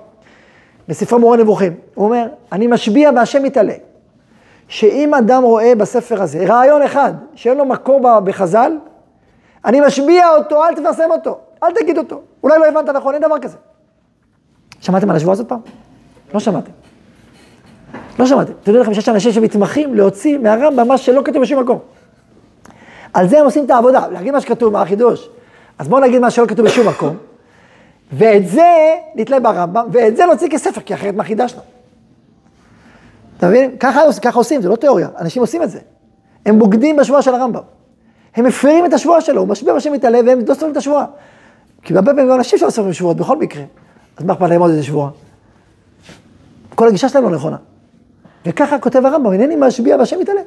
בספרו 0.89 1.19
מורה 1.19 1.37
נבוכים, 1.37 1.75
הוא 1.95 2.05
אומר, 2.05 2.27
אני 2.53 2.67
משביע 2.67 3.11
בהשם 3.11 3.43
מתעלה, 3.43 3.75
שאם 4.69 5.15
אדם 5.15 5.43
רואה 5.43 5.75
בספר 5.75 6.23
הזה 6.23 6.45
רעיון 6.47 6.83
אחד 6.83 7.13
שאין 7.35 7.59
לו 7.59 7.65
מקור 7.65 8.01
בחז"ל, 8.21 8.73
אני 9.65 9.81
משביע 9.81 10.29
אותו, 10.29 10.65
אל 10.65 10.75
תפרסם 10.75 11.11
אותו, 11.11 11.39
אל 11.63 11.73
תגיד 11.73 11.99
אותו. 11.99 12.21
אולי 12.43 12.59
לא 12.59 12.67
הבנת 12.67 12.89
נכון, 12.89 13.15
אין 13.15 13.23
דבר 13.23 13.39
כזה. 13.39 13.57
שמעתם 14.81 15.11
על 15.11 15.17
השבועה 15.17 15.33
הזאת 15.33 15.49
פעם? 15.49 15.61
לא 16.35 16.41
שמעתם. 16.41 16.71
לא 18.19 18.27
שמעתם. 18.27 18.53
תדעו 18.63 18.81
לכם 18.81 18.95
שיש 18.95 19.09
אנשים 19.09 19.33
שמתמחים 19.33 19.95
להוציא 19.95 20.39
מהרמב"ם 20.39 20.89
מה 20.89 20.99
שלא 20.99 21.23
כתוב 21.25 21.43
בשום 21.43 21.63
מקום. 21.63 21.79
על 23.13 23.29
זה 23.29 23.39
הם 23.39 23.45
עושים 23.45 23.65
את 23.65 23.71
העבודה, 23.71 24.09
להגיד 24.09 24.33
מה 24.33 24.41
שכתוב, 24.41 24.73
מה 24.73 24.83
החידוש. 24.83 25.29
אז 25.79 25.89
בואו 25.89 26.01
נגיד 26.01 26.21
מה 26.21 26.31
שלא 26.31 26.47
כתוב 26.47 26.67
בשום 26.67 26.89
מקום, 26.89 27.17
ואת 28.13 28.49
זה 28.49 28.95
נתלה 29.15 29.41
ברמב"ם, 29.41 29.87
ואת 29.93 30.17
זה 30.17 30.27
נוציא 30.27 30.49
כספר, 30.49 30.81
כי 30.81 30.95
אחרת 30.95 31.15
מה 31.15 31.25
חידשנו? 31.25 31.61
אתה 33.39 33.49
מבין? 33.49 33.77
ככה, 33.81 34.01
ככה 34.23 34.39
עושים, 34.39 34.63
זה 34.63 34.69
לא 34.69 34.77
תיאוריה, 34.77 35.09
אנשים 35.19 35.43
עושים 35.43 35.63
את 35.63 35.71
זה. 35.71 35.79
הם 36.47 36.59
בוגדים 36.59 36.97
בשבועה 36.97 37.23
של 37.23 37.35
הרמב"ם. 37.35 37.63
הם 38.37 38.45
מפרים 38.45 38.87
את 38.87 38.93
השבועה 38.93 39.21
שלו, 39.21 39.41
הוא 39.41 39.49
משביע 39.49 39.75
בשם 39.75 39.93
מתעלה, 39.93 40.21
והם 40.27 40.39
לא 40.49 40.55
סופרים 40.55 40.73
את 40.73 40.77
השבועה. 40.77 41.05
כי 41.83 41.95
הרבה 41.95 42.15
פעמים 42.15 42.33
אנשים 42.33 42.59
שלא 42.59 42.71
סופרים 42.71 42.93
שבועות, 42.93 43.17
בכל 43.17 43.39
מקרה. 43.39 43.63
אז 44.17 44.25
מה 44.25 44.33
אכפת 44.33 44.49
להם 44.49 44.61
עוד 44.61 44.71
איזה 44.71 44.83
שבועה? 44.83 45.11
כל 46.75 46.89
הגישה 46.89 47.09
שלהם 47.09 47.25
לא 47.25 47.31
נכונה. 47.31 47.57
וככה 48.47 48.79
כותב 48.79 49.07
הרמב"ם, 49.07 49.33
הנני 49.33 49.57
משביע 49.59 49.97
בשם 49.97 50.21
מתעלה. 50.21 50.41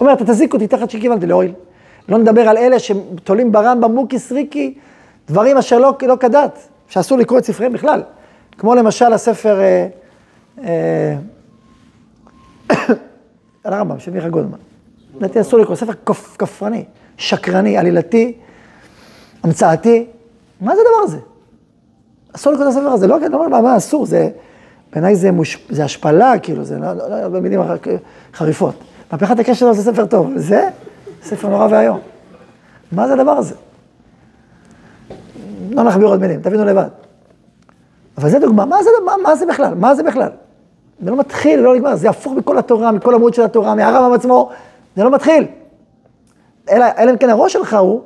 אומר, 0.00 0.12
אתה 0.12 0.24
תזיק 0.24 0.54
אותי 0.54 0.66
תחת 0.66 0.90
שכיוונתי 0.90 1.26
לאוהל. 1.26 1.52
לא 2.08 2.18
נדבר 2.18 2.48
על 2.48 2.56
אלה 2.56 2.78
שתולים 2.78 3.52
ברמב"ם 3.52 3.94
מוקיס 3.94 4.32
ריקי, 4.32 4.74
דברים 5.28 5.56
אשר 5.56 5.78
לא, 5.78 5.96
לא 6.02 6.16
כדת, 6.20 6.58
שאסור 6.88 7.18
לקרוא 7.18 7.38
את 7.38 7.44
ספריהם 7.44 7.72
בכלל. 7.72 8.02
כמו 8.58 8.74
למשל 8.74 9.12
הספר 9.12 9.60
אה, 9.60 9.86
אה, 10.64 11.16
על 13.64 13.72
הרמב"ם 13.72 13.98
של 13.98 14.10
מיכה 14.10 14.28
גולדמן. 14.28 14.58
לדעתי 15.16 15.40
אסור 15.40 15.60
לקרוא, 15.60 15.76
ספר 15.76 15.92
כפרני, 16.38 16.84
שקרני, 17.16 17.78
עלילתי, 17.78 18.38
המצאתי. 19.42 20.06
מה 20.60 20.74
זה 20.74 20.80
הדבר 20.80 21.02
הזה? 21.04 21.18
אסור 22.32 22.52
לקרוא 22.52 22.68
את 22.68 22.72
הספר 22.72 22.88
הזה, 22.88 23.06
לא, 23.06 23.20
לא 23.20 23.44
אומר 23.44 23.60
מה 23.60 23.76
אסור, 23.76 24.06
זה, 24.06 24.30
בעיניי 24.92 25.16
זה, 25.16 25.30
מוש, 25.30 25.66
זה 25.70 25.84
השפלה, 25.84 26.38
כאילו, 26.38 26.64
זה 26.64 26.78
לא, 26.78 26.92
לא, 26.92 27.22
לא 27.22 27.28
במילים 27.28 27.60
חריפות. 28.34 28.74
מהפכת 29.12 29.38
הקשר 29.38 29.72
זה 29.72 29.92
ספר 29.92 30.06
טוב, 30.06 30.30
זה 30.36 30.68
ספר 31.22 31.48
נורא 31.48 31.68
ואיום. 31.70 32.00
מה 32.92 33.06
זה 33.06 33.12
הדבר 33.12 33.30
הזה? 33.30 33.54
לא 35.70 35.82
נכביר 35.82 36.06
עוד 36.06 36.20
מילים, 36.20 36.40
תבינו 36.40 36.64
לבד. 36.64 36.88
אבל 38.18 38.30
זה 38.30 38.38
דוגמה, 38.38 38.64
מה 38.64 38.82
זה, 38.82 38.90
מה, 39.06 39.12
מה 39.22 39.36
זה 39.36 39.46
בכלל? 39.46 39.74
מה 39.74 39.94
זה 39.94 40.02
בכלל? 40.02 40.30
זה 41.00 41.10
לא 41.10 41.16
מתחיל, 41.16 41.60
לא 41.60 41.74
נגמר, 41.74 41.96
זה 41.96 42.10
הפוך 42.10 42.32
מכל 42.32 42.58
התורה, 42.58 42.92
מכל 42.92 43.14
עמוד 43.14 43.34
של 43.34 43.42
התורה, 43.42 43.74
מהרמב"ם 43.74 44.12
עצמו, 44.12 44.50
זה 44.96 45.04
לא 45.04 45.10
מתחיל. 45.10 45.46
אלא, 46.70 46.86
אלא 46.98 47.10
אם 47.10 47.16
כן 47.16 47.30
הראש 47.30 47.52
שלך 47.52 47.74
הוא 47.74 48.00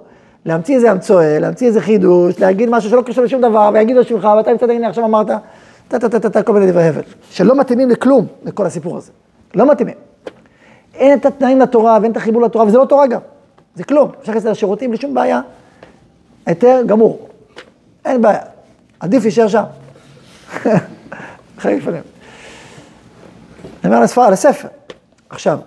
להמציא 0.45 0.75
איזה 0.75 0.91
המצואה, 0.91 1.39
להמציא 1.39 1.67
איזה 1.67 1.81
חידוש, 1.81 2.41
להגיד 2.41 2.71
משהו 2.71 2.91
שלא 2.91 3.03
קשור 3.03 3.25
לשום 3.25 3.41
דבר, 3.41 3.71
ויגידו 3.73 4.05
שמך, 4.05 4.29
ואתה 4.37 4.55
מצד 4.55 4.71
הנה 4.71 4.89
עכשיו 4.89 5.05
אמרת, 5.05 5.27
טה-טה-טה-טה, 5.89 6.43
כל 6.43 6.53
מיני 6.53 6.73
דברי 6.73 6.89
הבל, 6.89 7.03
שלא 7.31 7.57
מתאימים 7.57 7.91
לכלום, 7.91 8.27
לכל 8.45 8.67
הסיפור 8.67 8.97
הזה. 8.97 9.13
לא 9.55 9.71
מתאימים. 9.71 9.95
אין 10.95 11.19
את 11.19 11.27
התנאים 11.27 11.61
לתורה 11.61 11.99
ואין 12.01 12.13
את 12.13 12.17
החיבור 12.17 12.43
לתורה, 12.43 12.67
וזה 12.67 12.79
לא 12.79 12.85
תורה 12.85 13.07
גם. 13.07 13.21
זה 13.75 13.85
כלום. 13.85 14.11
אפשר 14.21 14.33
להכניס 14.33 14.45
לשירותים 14.45 14.91
בלי 14.91 15.01
שום 15.01 15.15
בעיה. 15.15 15.41
היתר 16.47 16.83
גמור. 16.87 17.29
אין 18.05 18.23
בעיה. 18.23 18.41
עדיף 19.01 19.23
להישאר 19.23 19.49
שם. 19.49 19.63
חלק 21.59 21.77
לפעמים. 21.77 22.03
אומר 23.87 23.97
על 23.97 24.03
הספר, 24.03 24.21
על 24.21 24.33
הספר. 24.33 24.69
עכשיו. 25.31 25.59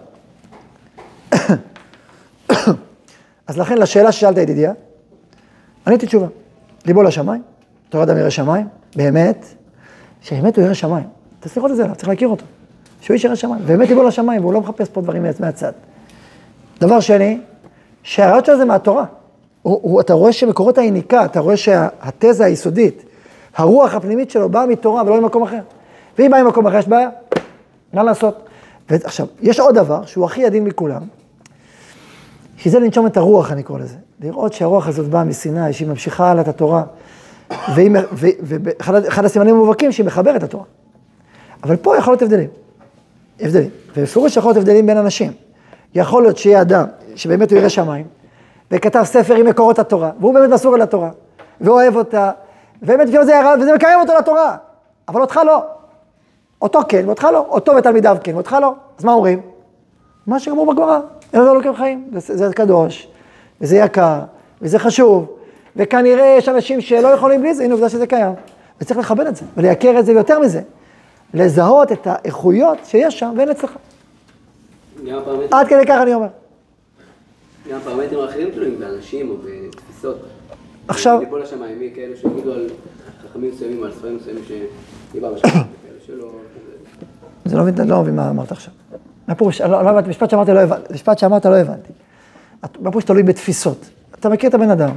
אז 3.48 3.58
לכן 3.58 3.78
לשאלה 3.78 4.12
ששאלת 4.12 4.38
ידידיה, 4.38 4.74
עניתי 5.88 6.06
תשובה. 6.06 6.28
ליבו 6.86 7.04
לשמיים, 7.04 7.42
תורה 7.90 8.04
אדם 8.04 8.18
ירא 8.18 8.30
שמיים, 8.30 8.68
באמת, 8.96 9.46
שבאמת 10.22 10.58
הוא 10.58 10.66
ירא 10.66 10.74
שמיים. 10.74 11.06
תצליח 11.40 11.58
לראות 11.58 11.72
את 11.72 11.76
זה, 11.76 11.96
צריך 11.96 12.10
להכיר 12.10 12.28
אותו. 12.28 12.46
שהוא 13.02 13.14
איש 13.14 13.24
ירא 13.24 13.36
שמיים, 13.36 13.62
באמת 13.66 13.90
ליבו 13.90 14.04
לשמיים, 14.04 14.42
והוא 14.42 14.54
לא 14.54 14.62
מחפש 14.62 14.90
פה 14.90 15.02
דברים 15.02 15.26
מהצד. 15.40 15.72
דבר 16.80 17.00
שני, 17.00 17.40
שהרעיון 18.04 18.46
שלו 18.46 18.58
זה 18.58 18.66
מהתורה. 18.66 19.06
הוא, 19.62 19.80
הוא, 19.82 20.02
אתה 20.02 20.14
רואה 20.14 20.34
שמקורות 20.34 20.78
היניקה, 20.78 21.26
אתה 21.26 21.40
רואה 21.40 21.58
שהתזה 21.58 22.46
היסודית, 22.46 23.04
הרוח 23.56 23.96
הפנימית 23.96 24.32
שלו 24.32 24.50
באה 24.50 24.66
מתורה 24.66 25.04
ולא 25.06 25.22
ממקום 25.22 25.44
אחר. 25.44 25.62
ואם 26.20 26.32
באה 26.32 26.44
ממקום 26.44 26.68
אחר, 26.68 26.78
יש 26.78 26.88
בעיה, 26.88 27.10
מה 27.94 28.04
לעשות? 28.04 28.48
ועכשיו, 28.90 29.28
יש 29.42 29.60
עוד 29.60 29.76
דבר 29.76 30.06
שהוא 30.06 30.26
הכי 30.26 30.46
עדין 30.46 30.64
מכולם, 30.64 31.02
שזה 32.58 32.80
לנשום 32.80 33.08
את 33.08 33.18
הרוח, 33.18 33.52
אני 33.52 33.64
קורא 33.64 33.80
לזה. 33.80 33.96
לראות 34.20 34.54
שהרוח 34.54 34.88
הזאת 34.88 35.10
באה 35.10 35.24
מסיני, 35.24 35.74
שהיא 35.74 35.88
ממשיכה 35.88 36.32
הלאה 36.32 36.42
את 36.42 36.48
התורה, 36.48 36.84
ואחד 38.12 39.26
הסימנים 39.26 39.56
המובהקים 39.56 39.92
שהיא 39.92 40.06
מחברת 40.06 40.36
את 40.36 40.44
התורה. 40.44 40.66
אבל 41.64 41.76
פה 41.76 41.98
יכול 41.98 42.14
להיות 42.14 42.22
הבדלים. 42.22 42.50
הבדלים. 43.40 43.70
ובפירוש 43.96 44.38
יכול 44.38 44.50
להיות 44.50 44.58
הבדלים 44.58 44.86
בין 44.86 44.98
אנשים. 44.98 45.32
יכול 45.96 46.24
להיות 46.24 46.38
שיהיה 46.38 46.62
אדם 46.62 46.86
שבאמת 47.16 47.52
הוא 47.52 47.60
ירא 47.60 47.70
שמיים, 47.70 48.06
וכתב 48.72 49.04
ספר 49.04 49.36
עם 49.36 49.46
מקורות 49.46 49.80
התורה, 49.80 50.12
והוא 50.20 50.34
באמת 50.34 50.50
מסור 50.50 50.76
אל 50.76 50.82
התורה, 50.82 51.10
ואוהב 51.62 51.96
אותה, 51.96 52.32
ובאמת 52.82 53.08
זה 53.08 53.20
וזה 53.60 53.74
מקרב 53.76 54.00
אותו 54.02 54.14
לתורה, 54.20 54.56
אבל 55.08 55.22
אותך 55.22 55.40
לא. 55.46 55.64
אותו 56.62 56.80
כן, 56.90 57.04
ואותך 57.06 57.28
לא. 57.34 57.46
אותו 57.50 57.72
ותלמידיו 57.78 58.18
כן, 58.24 58.36
ואותך 58.36 58.58
לא. 58.62 58.74
אז 58.98 59.06
מה 59.06 59.14
אומרים? 59.14 59.42
מה 60.28 60.40
שגמור 60.40 60.74
בגמרא, 60.74 61.00
אין 61.34 61.42
לנו 61.42 61.54
לוקחים 61.54 61.76
חיים. 61.76 62.08
זה, 62.18 62.48
זה 62.48 62.54
קדוש, 62.54 63.08
וזה 63.62 63.78
יקר, 63.78 64.20
וזה 64.62 64.80
חשוב, 64.80 65.36
וכנראה 65.76 66.36
יש 66.38 66.50
אנשים 66.50 66.82
שלא 66.82 67.08
יכולים 67.08 67.42
בלי 67.42 67.54
זה, 67.54 67.64
הנה 67.64 67.74
עובדה 67.74 67.90
שזה 67.90 68.08
קיים. 68.08 68.34
וצריך 68.82 69.00
לכבד 69.00 69.28
את 69.28 69.36
זה, 69.36 69.46
ולייקר 69.58 70.00
את 70.00 70.06
זה, 70.06 70.12
ויותר 70.12 70.40
מזה, 70.40 70.62
לזהות 71.34 71.92
את 71.92 72.08
האיכויות 72.08 72.78
שיש 72.86 73.20
שם 73.20 73.34
ואין 73.38 73.50
אצלך. 73.50 73.72
עד 75.52 75.68
כדי 75.68 75.86
כך 75.86 76.00
אני 76.02 76.14
אומר. 76.14 76.28
גם 77.72 77.80
פרמטרים 77.84 78.20
אחרים 78.24 78.52
תלויים 78.52 78.80
באנשים 78.80 79.30
או 79.30 79.36
בתפיסות. 79.38 80.18
עכשיו... 80.88 81.20
ליפול 81.20 81.42
לשמיים, 81.42 81.80
מי 81.80 81.92
כאלה 81.96 82.16
שיגידו 82.18 82.52
על 82.54 82.70
חכמים 83.24 83.52
מסוימים, 83.52 83.84
על 83.84 83.92
ספרים 83.92 84.16
מסוימים 84.16 84.44
שדיבר 84.44 85.34
בשמיים, 85.34 85.66
זה 87.46 87.58
לא 87.58 87.64
מבין, 87.64 87.88
לא 87.88 88.02
מבין 88.02 88.16
מה 88.16 88.30
אמרת 88.30 88.52
עכשיו. 88.52 88.74
מה 89.28 89.36
פירוש, 89.36 89.62
לא, 89.62 89.84
לא 89.84 89.90
הבנתי, 89.90 90.10
משפט 90.10 90.30
שאמרת 90.30 90.50
לא 90.50 90.60
הבנתי, 90.60 90.94
משפט 90.94 91.18
שאמרת 91.18 91.46
לא 91.46 91.58
הבנתי. 91.58 91.92
מה 92.80 92.92
פירוש 92.92 93.04
תלוי 93.04 93.24
בתפיסות? 93.24 93.90
אתה 94.20 94.30
מכיר 94.30 94.50
את 94.50 94.54
הבן 94.54 94.70
אדם, 94.70 94.92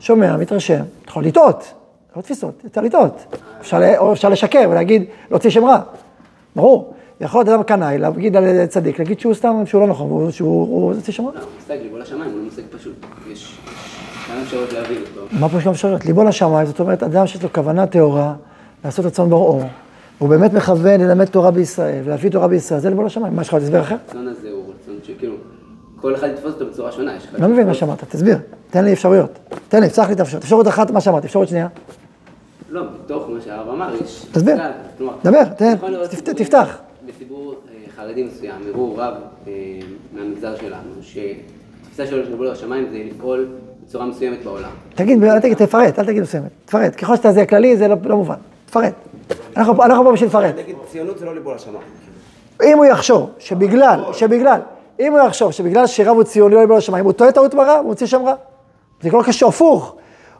שומע, 0.00 0.36
מתרשם, 0.36 0.82
אתה 1.02 1.10
יכול 1.10 1.24
לטעות, 1.24 1.74
לא 2.16 2.22
תפיסות, 2.22 2.62
אתה 2.66 2.80
לטעות. 2.80 3.36
או 3.98 4.12
אפשר 4.12 4.28
לשקר 4.28 4.68
ולהגיד, 4.70 5.04
להוציא 5.30 5.50
שם 5.50 5.64
רע, 5.64 5.80
ברור. 6.56 6.94
יכול 7.20 7.40
להיות 7.40 7.48
אדם 7.48 7.62
קנאי, 7.62 7.98
להגיד 7.98 8.36
על 8.36 8.66
צדיק, 8.66 8.98
להגיד 8.98 9.20
שהוא 9.20 9.34
סתם, 9.34 9.62
שהוא 9.66 9.80
לא 9.80 9.86
נכון, 9.86 10.32
שהוא 10.32 10.94
יוצא 10.94 11.12
שם 11.12 11.26
רע. 11.26 11.32
לא, 11.34 11.40
מושג 11.60 11.76
ליבו 11.82 11.98
לשמיים 11.98 12.30
הוא 12.30 12.38
לא 12.38 12.44
מושג 12.44 12.62
פשוט. 12.78 13.06
יש 13.30 13.58
כמה 14.26 14.42
אפשרויות 14.42 14.72
להבין 14.72 14.98
אותו. 15.00 15.26
מה 15.32 15.48
פירוש 15.48 15.64
כמה 15.64 15.72
אפשרויות? 15.72 16.04
ליבו 16.04 16.24
לשמיים, 16.24 16.66
זאת 16.66 16.80
אומרת, 16.80 17.02
אדם 17.02 17.26
שיש 17.26 17.42
לו 17.42 17.52
כוונה 17.52 17.86
טהורה, 17.86 18.34
לעשות 18.84 19.04
רצון 19.04 19.30
בוראו. 19.30 19.60
הוא 20.18 20.28
באמת 20.28 20.52
מכוון 20.52 21.00
ללמד 21.00 21.24
תורה 21.24 21.50
בישראל, 21.50 22.02
ולהביא 22.04 22.30
תורה 22.30 22.48
בישראל, 22.48 22.80
זה 22.80 22.90
לבוא 22.90 23.04
לשמיים. 23.04 23.36
מה, 23.36 23.42
יש 23.42 23.48
לך 23.48 23.54
הסבר 23.54 23.80
אחר? 23.80 23.96
הרצון 24.08 24.28
הזה 24.28 24.50
הוא 24.50 24.62
רצון 24.74 24.94
שכאילו, 25.02 25.34
כל 26.00 26.14
אחד 26.14 26.28
יתפוס 26.28 26.52
אותו 26.54 26.66
בצורה 26.66 26.92
שונה. 26.92 27.12
לא 27.38 27.48
מבין 27.48 27.66
מה 27.66 27.74
שאמרת, 27.74 28.04
תסביר. 28.04 28.38
תן 28.70 28.84
לי 28.84 28.92
אפשרויות. 28.92 29.38
תן 29.68 29.80
לי, 29.80 29.88
פתח 29.90 30.06
לי 30.08 30.12
את 30.12 30.20
האפשרות. 30.20 30.42
אפשרות 30.42 30.68
אחת, 30.68 30.90
מה 30.90 31.00
שאמרתי, 31.00 31.26
אפשרות 31.26 31.48
שנייה. 31.48 31.68
לא, 32.70 32.82
בתוך 32.82 33.28
מה 33.28 33.40
שהרב 33.40 33.68
אמר, 33.68 33.94
יש... 34.04 34.26
תסביר. 34.32 34.56
דבר, 35.24 35.44
תן, 35.44 35.74
תפתח. 36.36 36.78
בציבור 37.06 37.54
אה, 37.54 37.74
חרדי 37.96 38.22
מסוים, 38.22 38.60
הראו 38.68 38.94
רב 38.96 39.14
אה, 39.46 39.52
מהמגזר 40.12 40.56
שלנו, 40.56 40.90
שתפיסה 41.00 42.06
שלו 42.06 42.24
של 42.24 42.32
לבוא 42.32 42.46
לשמיים 42.46 42.86
זה 42.92 42.98
לפעול 43.10 43.48
בצורה 43.86 44.06
מסוימת 44.06 44.44
בעולם. 44.44 44.70
תגיד, 44.94 45.18
תפרט, 45.54 45.98
אל 45.98 46.04
תגיד 46.04 46.22
מסוימת. 46.22 46.50
תפרט. 46.64 46.96
ככל 46.96 47.16
שאתה 47.16 47.32
זה 47.32 47.46
כללי, 47.46 47.76
זה 47.76 47.88
לא, 47.88 47.96
לא 48.04 48.16
מובן. 48.16 48.34
תפרט. 48.66 48.94
אנחנו 49.56 50.04
פה 50.04 50.12
בשביל 50.12 50.28
לפרט. 50.28 50.54
נגיד, 50.58 50.76
ציונות 50.90 51.18
זה 51.18 51.24
לא 51.24 51.34
ליבול 51.34 51.54
השמיים. 51.54 51.78
אם 52.62 52.78
הוא 52.78 52.84
יחשוב 52.84 53.30
שבגלל, 53.38 54.00
שבגלל, 54.12 54.60
אם 55.00 55.12
הוא 55.12 55.20
יחשוב 55.20 55.50
שבגלל 55.50 55.86
שרב 55.86 56.16
הוא 56.16 56.22
ציוני 56.22 56.54
לא 56.54 56.60
ליבול 56.60 56.76
השמיים, 56.76 57.04
הוא 57.04 57.12
טועה 57.12 57.32
טעות 57.32 57.54
ברע, 57.54 57.72
הוא 57.72 57.86
מוציא 57.86 58.06
שם 58.06 58.24
רע. 58.24 58.34
זה 59.02 59.10
לא 59.12 59.22
קשור, 59.26 59.48
הפוך. 59.48 59.94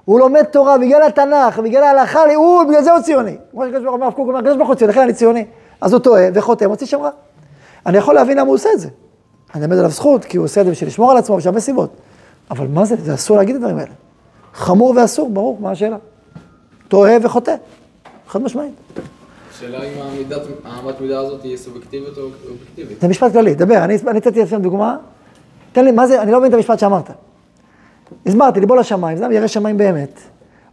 הוא 0.05 0.20
לומד 0.20 0.43
תורה 0.43 0.78
בגלל 0.78 1.03
התנ"ך, 1.03 1.59
בגלל 1.59 1.82
ההלכה, 1.82 2.20
הוא, 2.34 2.64
בגלל 2.64 2.82
זה 2.82 2.93
הוא 2.93 3.01
ציוני. 3.01 3.36
כמו 3.51 3.64
שקדוש 3.66 3.82
ברוך 3.82 3.86
הוא 3.86 3.95
אומר, 3.95 4.05
הרב 4.07 4.14
קוק 4.14 4.28
אומר, 4.28 4.39
הקדוש 4.39 4.57
ברוך 4.57 4.68
הוא 4.68 4.74
ציוני, 4.74 4.93
לכן 4.93 5.01
אני 5.03 5.12
ציוני. 5.12 5.45
אז 5.80 5.93
הוא 5.93 6.01
טועה 6.01 6.22
וחוטא, 6.34 6.64
מוציא 6.64 6.86
שם 6.86 7.01
רע. 7.01 7.11
אני 7.86 7.99
יכול 7.99 8.14
להבין 8.14 8.39
למה 8.39 8.47
הוא 8.47 8.55
עושה 8.55 8.68
את 8.74 8.80
זה. 8.80 8.89
אני 9.55 9.64
אלמד 9.64 9.78
עליו 9.78 9.91
זכות, 9.91 10.24
כי 10.24 10.36
הוא 10.36 10.45
עושה 10.45 10.61
את 10.61 10.66
זה 10.66 10.72
בשביל 10.72 10.89
לשמור 10.89 11.11
על 11.11 11.16
עצמו, 11.16 11.36
בשביל 11.36 11.49
הרבה 11.49 11.61
סיבות. 11.61 11.91
אבל 12.51 12.66
מה 12.66 12.84
זה? 12.84 12.97
זה 13.03 13.14
אסור 13.14 13.36
להגיד 13.36 13.57
את 13.57 13.61
הדברים 13.62 13.78
האלה. 13.78 13.93
חמור 14.55 14.95
ואסור, 14.97 15.30
ברור, 15.30 15.59
מה 15.61 15.70
השאלה? 15.70 15.97
טועה 16.89 17.12
וחוטא, 17.22 17.55
חד 18.29 18.43
משמעית. 18.43 18.72
השאלה 19.51 19.83
אם 19.83 19.93
האמת 20.64 21.01
מידה 21.01 21.20
הזאת 21.20 21.43
היא 21.43 21.57
סובייקטיבית 21.57 22.18
או 22.18 22.22
אובייקטיבית. 22.22 23.01
זה 23.01 23.09
משפט 23.09 23.33
כללי, 23.33 23.55
דבר, 23.55 23.85
אני 23.85 23.97
נתתי 24.14 24.43
לכם 24.43 24.62
דוגמה. 24.62 24.97
תן 25.72 25.85
לי, 25.85 25.93
מה 25.93 26.07
זה, 26.07 26.22
אני 26.22 26.33
לא 26.33 26.39
מבין 26.39 26.51
את 26.51 26.55
המשפט 26.55 26.79
שאמרת. 26.79 27.11
הסברתי, 28.26 28.61
ליבו 28.61 28.74
לשמיים, 28.74 29.18
זה 29.18 29.26
ירא 29.31 29.47
שמיים 29.47 29.76
באמת. 29.76 30.20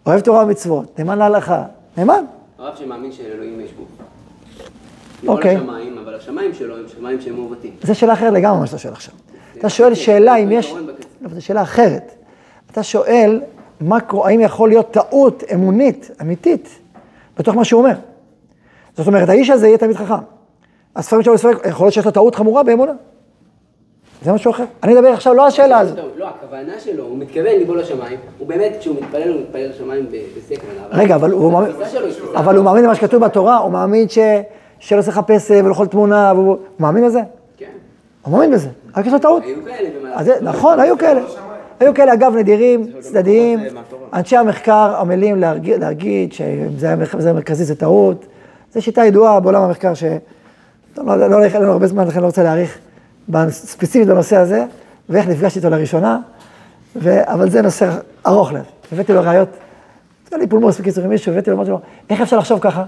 אוהב 0.06 0.20
תורה 0.20 0.44
ומצוות, 0.44 1.00
נאמן 1.00 1.18
להלכה, 1.18 1.64
נאמן. 1.98 2.24
הרב 2.60 2.76
שמאמין 2.76 3.12
שאלוהים 3.12 3.60
יש 3.60 3.72
בו. 3.72 3.84
אוקיי. 5.28 5.58
לשמיים, 5.58 5.98
אבל 5.98 6.16
השמיים 6.16 6.54
שלו 6.54 6.78
הם 6.78 6.84
שמיים 6.98 7.22
שהם 7.22 7.36
מעוותים. 7.36 7.72
זו 7.84 7.96
שאלה 7.96 8.14
אחרת 8.14 8.34
לגמרי 8.34 8.60
מה 8.60 8.68
שאתה 8.68 8.78
שואל 8.78 8.94
עכשיו. 8.94 9.14
אתה 9.58 9.70
שואל 9.70 9.96
שאלה 9.96 10.36
אם 10.36 10.52
יש... 10.52 10.74
לא, 11.22 11.30
זו 11.34 11.46
שאלה 11.46 11.62
אחרת. 11.62 12.12
אתה 12.72 12.84
שואל, 12.84 13.42
מה, 13.82 13.98
האם 14.24 14.40
יכול 14.40 14.70
להיות 14.70 14.92
טעות 14.92 15.44
אמונית, 15.54 16.12
אמיתית, 16.22 16.80
בתוך 17.38 17.56
מה 17.56 17.66
שהוא 17.66 17.82
אומר. 17.82 17.94
זאת 18.98 19.08
אומרת, 19.08 19.30
האיש 19.30 19.50
הזה 19.50 19.68
יהיה 19.68 19.78
תלמיד 19.78 19.96
חכם. 19.96 20.14
הספרים 20.96 21.24
שלו, 21.24 21.34
יכול 21.70 21.86
להיות 21.86 21.94
שיש 21.94 22.06
לו 22.06 22.12
טעות 22.12 22.36
חמורה 22.36 22.64
באמונה. 22.64 22.94
זה 24.24 24.34
משהו 24.34 24.52
אחר. 24.52 24.64
אני 24.84 24.94
מדבר 24.94 25.08
עכשיו 25.08 25.34
לא 25.34 25.42
על 25.42 25.48
השאלה 25.48 25.80
הזאת. 25.80 25.98
לא, 26.18 26.28
הכוונה 26.28 26.80
שלו, 26.80 27.04
הוא 27.04 27.18
מתכוון 27.18 27.46
ליבו 27.46 27.76
לשמיים, 27.76 28.20
הוא 28.38 28.48
באמת, 28.48 28.72
כשהוא 28.80 28.96
מתפלל, 28.96 29.30
הוא 29.34 29.42
מתפלל 29.42 29.70
לשמיים 29.70 30.06
בשיא 30.38 30.58
הכוונה. 30.58 31.02
רגע, 31.04 31.16
אבל 31.16 31.32
הוא 31.32 31.52
מאמין, 31.52 31.72
אבל 32.36 32.56
הוא 32.56 32.66
מאמין 32.66 32.84
למה 32.84 32.96
שכתוב 32.96 33.26
בתורה, 33.26 33.58
הוא 33.58 33.72
מאמין 33.72 34.08
שלא 34.80 35.02
צריך 35.02 35.18
לחפש 35.18 35.52
ולאכול 35.52 35.88
תמונה, 35.88 36.30
הוא 36.30 36.58
מאמין 36.80 37.06
בזה? 37.06 37.20
כן. 37.58 37.66
הוא 38.22 38.34
מאמין 38.34 38.52
בזה, 38.52 38.70
רק 38.98 39.06
יש 39.06 39.14
לו 39.14 39.20
טעות. 39.20 39.44
היו 39.44 39.66
כאלה 39.66 39.90
במהלך. 40.00 40.42
נכון, 40.42 40.80
היו 40.80 40.98
כאלה. 40.98 41.22
היו 41.80 41.94
כאלה, 41.94 42.14
אגב, 42.14 42.36
נדירים, 42.36 42.88
צדדיים, 43.00 43.60
אנשי 44.14 44.38
המחקר 44.38 44.96
עמלים 45.00 45.40
להגיד 45.66 46.34
שזה 46.34 46.88
היה 46.88 46.96
מרכזי, 47.34 47.64
זה 47.64 47.76
טעות. 47.76 48.26
זו 48.74 48.82
שיטה 48.82 49.06
ידועה 49.06 49.40
בעולם 49.40 49.62
המחקר, 49.62 49.94
שלא 49.94 51.36
הולך 51.36 51.56
אלינו 51.56 51.72
הרבה 51.72 51.88
זמן, 51.88 52.08
לכן 52.08 52.20
לא 52.22 52.26
רוצה 52.26 52.44
להאריך 52.44 52.78
ספציפית 53.50 54.08
בנושא 54.08 54.38
הזה, 54.38 54.66
ואיך 55.10 55.28
נפגשתי 55.28 55.60
איתו 55.60 55.70
לראשונה. 55.70 56.20
אבל 57.06 57.50
זה 57.50 57.62
נושא 57.62 57.90
ארוך 58.28 58.54
לב. 58.54 58.64
הבאתי 58.92 59.14
לו 59.14 59.22
ראיות, 59.22 59.50
היה 60.32 60.40
לי 60.40 60.48
פולמוס, 60.48 60.80
בקיצור, 60.80 61.04
עם 61.04 61.10
מישהו, 61.10 61.32
הבאתי 61.32 61.50
לו, 61.50 61.56
אמרתי 61.56 61.72
לו, 61.72 61.80
איך 62.10 62.22
אפשר 62.22 62.38
לחשוב 62.38 62.60
ככה? 62.60 62.84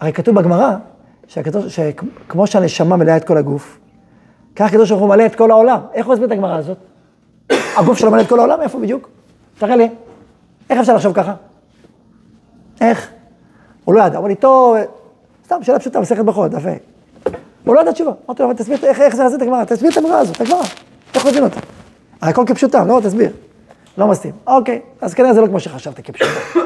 הרי 0.00 0.12
כתוב 0.12 0.34
בגמרא, 0.34 0.74
שכמו 1.68 2.46
שהנשמה 2.46 2.96
מלאה 2.96 3.16
את 3.16 3.24
כל 3.24 3.36
הגוף, 3.36 3.78
כך 4.56 4.74
ברוך 4.74 4.90
הוא 4.90 5.08
מלא 5.08 5.26
את 5.26 5.34
כל 5.34 5.50
העולם. 5.50 5.80
איך 5.94 6.06
הוא 6.06 6.12
הסביר 6.12 6.26
את 6.26 6.32
הגמרא 6.32 6.56
הזאת? 6.56 6.76
הגוף 7.78 7.98
שלו 7.98 8.10
מלא 8.10 8.20
את 8.20 8.28
כל 8.28 8.38
העולם? 8.38 8.60
איפה 8.60 8.78
בדיוק? 8.78 9.08
תראה 9.58 9.76
לי. 9.76 9.88
איך 10.70 10.80
אפשר 10.80 10.94
לחשוב 10.94 11.12
ככה? 11.12 11.34
איך? 12.80 13.10
הוא 13.84 13.94
לא 13.94 14.02
ידע, 14.02 14.20
לי, 14.28 14.34
טוב, 14.34 14.76
סתם 15.44 15.62
שאלה 15.62 15.78
פשוטה, 15.78 16.00
מסכת 16.00 16.24
ברכות, 16.24 16.50
דף. 16.50 16.62
הוא 17.64 17.74
לא 17.74 17.80
ידע 17.80 17.92
תשובה. 17.92 18.12
אמרתי 18.26 18.42
לו, 18.42 18.48
אבל 18.48 18.58
תסביר 18.58 18.78
איך, 18.82 19.00
איך 19.00 19.16
זה 19.16 19.36
את 19.36 19.42
הגמרא, 19.42 19.64
תסביר 19.64 19.90
את 19.90 19.96
הגמרא 19.96 20.16
הזאת, 20.16 20.36
את 20.36 20.40
הגמרא. 20.40 20.62
איך 21.14 21.24
הוא 21.24 21.32
אותה? 21.44 21.60
הרי 22.20 22.30
הכל 22.30 22.44
כפשוטם, 22.46 22.86
לא, 22.86 23.00
תסביר. 23.04 23.30
לא 23.98 24.06
מסתים. 24.06 24.32
אוקיי, 24.46 24.80
אז 25.00 25.14
כנראה 25.14 25.34
זה 25.34 25.40
לא 25.40 25.46
כמו 25.46 25.60
שחשבת 25.60 26.00
כפשוטה. 26.00 26.60